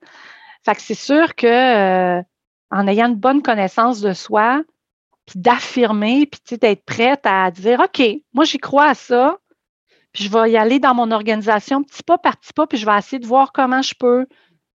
Fait 0.65 0.75
que 0.75 0.83
c'est 0.83 0.95
sûr 0.95 1.35
que 1.35 1.47
euh, 1.47 2.23
en 2.71 2.87
ayant 2.87 3.09
une 3.09 3.17
bonne 3.17 3.43
connaissance 3.43 4.01
de 4.01 4.13
soi, 4.13 4.63
puis 5.27 5.39
d'affirmer, 5.39 6.27
puis 6.27 6.59
d'être 6.59 6.85
prête 6.85 7.21
à 7.25 7.51
dire, 7.51 7.81
OK, 7.81 8.03
moi 8.33 8.45
j'y 8.45 8.59
crois 8.59 8.87
à 8.87 8.95
ça, 8.95 9.39
puis 10.13 10.25
je 10.25 10.31
vais 10.31 10.51
y 10.51 10.57
aller 10.57 10.79
dans 10.79 10.95
mon 10.95 11.11
organisation 11.11 11.83
petit 11.83 12.03
pas 12.03 12.19
par 12.19 12.37
petit 12.39 12.53
pas, 12.53 12.67
puis 12.67 12.79
je 12.79 12.87
vais 12.87 12.97
essayer 12.97 13.19
de 13.19 13.27
voir 13.27 13.53
comment 13.53 13.83
je 13.83 13.95
peux 13.99 14.27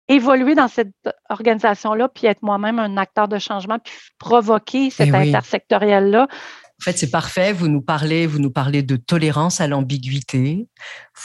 évoluer 0.10 0.54
dans 0.54 0.68
cette 0.68 0.94
organisation-là, 1.30 2.10
puis 2.10 2.28
être 2.28 2.42
moi-même 2.42 2.78
un 2.80 2.98
acteur 2.98 3.28
de 3.28 3.40
changement, 3.40 3.80
puis 3.80 3.94
provoquer 4.20 4.90
cet 4.90 5.10
eh 5.10 5.16
intersectoriel-là. 5.16 6.28
En 6.84 6.92
fait, 6.92 6.98
c'est 6.98 7.12
parfait. 7.12 7.54
Vous 7.54 7.70
nous 7.70 7.82
parlez, 7.82 8.28
vous 8.28 8.40
nous 8.40 8.52
parlez 8.52 8.84
de 8.84 8.98
tolérance 8.98 9.62
à 9.62 9.68
l'ambiguïté. 9.68 10.68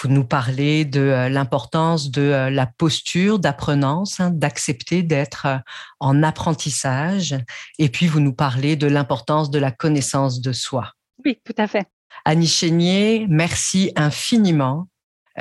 Vous 0.00 0.08
nous 0.08 0.22
parlez 0.22 0.84
de 0.84 1.00
euh, 1.00 1.28
l'importance 1.28 2.12
de 2.12 2.22
euh, 2.22 2.48
la 2.48 2.66
posture 2.66 3.40
d'apprenance, 3.40 4.20
hein, 4.20 4.30
d'accepter 4.30 5.02
d'être 5.02 5.46
euh, 5.46 5.58
en 5.98 6.22
apprentissage. 6.22 7.34
Et 7.80 7.88
puis, 7.88 8.06
vous 8.06 8.20
nous 8.20 8.32
parlez 8.32 8.76
de 8.76 8.86
l'importance 8.86 9.50
de 9.50 9.58
la 9.58 9.72
connaissance 9.72 10.40
de 10.40 10.52
soi. 10.52 10.92
Oui, 11.24 11.40
tout 11.44 11.56
à 11.58 11.66
fait. 11.66 11.88
Annie 12.24 12.46
Chénier, 12.46 13.26
merci 13.28 13.90
infiniment. 13.96 14.86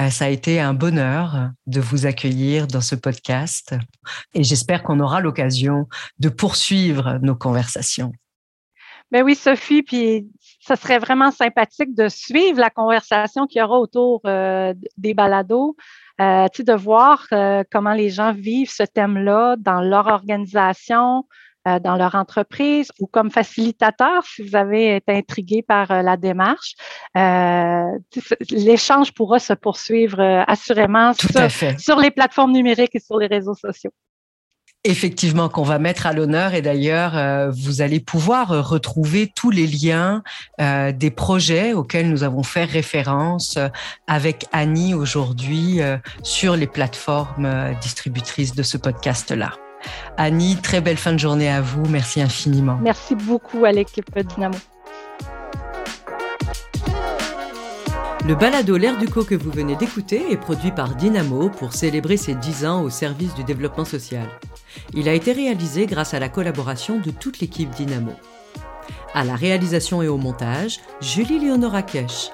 Ça 0.09 0.25
a 0.25 0.29
été 0.29 0.59
un 0.59 0.73
bonheur 0.73 1.51
de 1.67 1.79
vous 1.79 2.07
accueillir 2.07 2.65
dans 2.65 2.81
ce 2.81 2.95
podcast 2.95 3.75
et 4.33 4.43
j'espère 4.43 4.83
qu'on 4.83 4.99
aura 4.99 5.21
l'occasion 5.21 5.87
de 6.19 6.29
poursuivre 6.29 7.19
nos 7.21 7.35
conversations. 7.35 8.11
Ben 9.11 9.23
oui, 9.23 9.35
Sophie, 9.35 9.83
puis 9.83 10.27
ça 10.59 10.75
serait 10.75 10.99
vraiment 10.99 11.31
sympathique 11.31 11.95
de 11.95 12.09
suivre 12.09 12.59
la 12.59 12.69
conversation 12.69 13.47
qu'il 13.47 13.61
y 13.61 13.63
aura 13.63 13.79
autour 13.79 14.19
euh, 14.25 14.73
des 14.97 15.13
balados, 15.13 15.77
euh, 16.19 16.47
de 16.59 16.73
voir 16.73 17.25
euh, 17.31 17.63
comment 17.71 17.93
les 17.93 18.09
gens 18.09 18.33
vivent 18.33 18.69
ce 18.69 18.83
thème-là 18.83 19.55
dans 19.57 19.79
leur 19.79 20.07
organisation, 20.07 21.25
dans 21.83 21.97
leur 21.97 22.15
entreprise 22.15 22.93
ou 23.01 23.07
comme 23.07 23.29
facilitateur, 23.29 24.25
si 24.25 24.41
vous 24.41 24.55
avez 24.55 24.95
été 24.95 25.11
intrigué 25.11 25.61
par 25.61 26.01
la 26.01 26.15
démarche. 26.15 26.75
L'échange 28.51 29.13
pourra 29.13 29.39
se 29.39 29.51
poursuivre 29.51 30.21
assurément 30.47 31.11
sur 31.77 31.99
les 31.99 32.11
plateformes 32.11 32.53
numériques 32.53 32.95
et 32.95 33.01
sur 33.01 33.17
les 33.17 33.27
réseaux 33.27 33.53
sociaux. 33.53 33.91
Effectivement, 34.83 35.49
qu'on 35.49 35.63
va 35.63 35.79
mettre 35.79 36.05
à 36.05 36.13
l'honneur 36.13 36.53
et 36.53 36.61
d'ailleurs, 36.61 37.17
euh, 37.17 37.51
vous 37.51 37.81
allez 37.81 37.99
pouvoir 37.99 38.69
retrouver 38.69 39.29
tous 39.35 39.49
les 39.49 39.67
liens 39.67 40.23
euh, 40.61 40.91
des 40.91 41.11
projets 41.11 41.73
auxquels 41.73 42.09
nous 42.09 42.23
avons 42.23 42.43
fait 42.43 42.63
référence 42.63 43.57
euh, 43.57 43.67
avec 44.07 44.45
Annie 44.53 44.93
aujourd'hui 44.93 45.79
sur 46.23 46.55
les 46.55 46.67
plateformes 46.67 47.75
distributrices 47.81 48.55
de 48.55 48.63
ce 48.63 48.77
podcast-là. 48.77 49.51
Annie, 50.17 50.55
très 50.55 50.81
belle 50.81 50.97
fin 50.97 51.13
de 51.13 51.19
journée 51.19 51.49
à 51.49 51.61
vous. 51.61 51.85
Merci 51.89 52.21
infiniment. 52.21 52.77
Merci 52.81 53.15
beaucoup 53.15 53.65
à 53.65 53.71
l'équipe 53.71 54.17
Dynamo. 54.17 54.57
Le 58.27 58.35
balado 58.35 58.75
L'air 58.75 58.97
du 58.97 59.07
co 59.07 59.23
que 59.23 59.35
vous 59.35 59.51
venez 59.51 59.77
d'écouter 59.77 60.33
est 60.33 60.35
produit 60.35 60.71
par 60.71 60.95
Dynamo 60.95 61.49
pour 61.49 61.71
célébrer 61.71 62.17
ses 62.17 62.35
10 62.35 62.65
ans 62.65 62.81
au 62.81 62.89
service 62.89 63.33
du 63.35 63.45
développement 63.45 63.85
social. 63.85 64.27
Il 64.93 65.07
a 65.07 65.13
été 65.13 65.31
réalisé 65.31 65.85
grâce 65.85 66.13
à 66.13 66.19
la 66.19 66.27
collaboration 66.27 66.99
de 66.99 67.09
toute 67.09 67.39
l'équipe 67.39 67.69
Dynamo. 67.69 68.11
À 69.13 69.23
la 69.23 69.37
réalisation 69.37 70.01
et 70.01 70.09
au 70.09 70.17
montage, 70.17 70.81
Julie 70.99 71.39
Léonora 71.39 71.83
Kesch. 71.83 72.31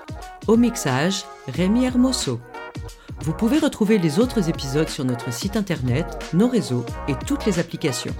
Au 0.47 0.57
mixage, 0.57 1.25
Rémi 1.47 1.85
Hermoso. 1.85 2.39
Vous 3.21 3.33
pouvez 3.33 3.59
retrouver 3.59 3.99
les 3.99 4.19
autres 4.19 4.49
épisodes 4.49 4.89
sur 4.89 5.05
notre 5.05 5.31
site 5.31 5.55
internet, 5.55 6.05
nos 6.33 6.49
réseaux 6.49 6.85
et 7.07 7.13
toutes 7.25 7.45
les 7.45 7.59
applications. 7.59 8.13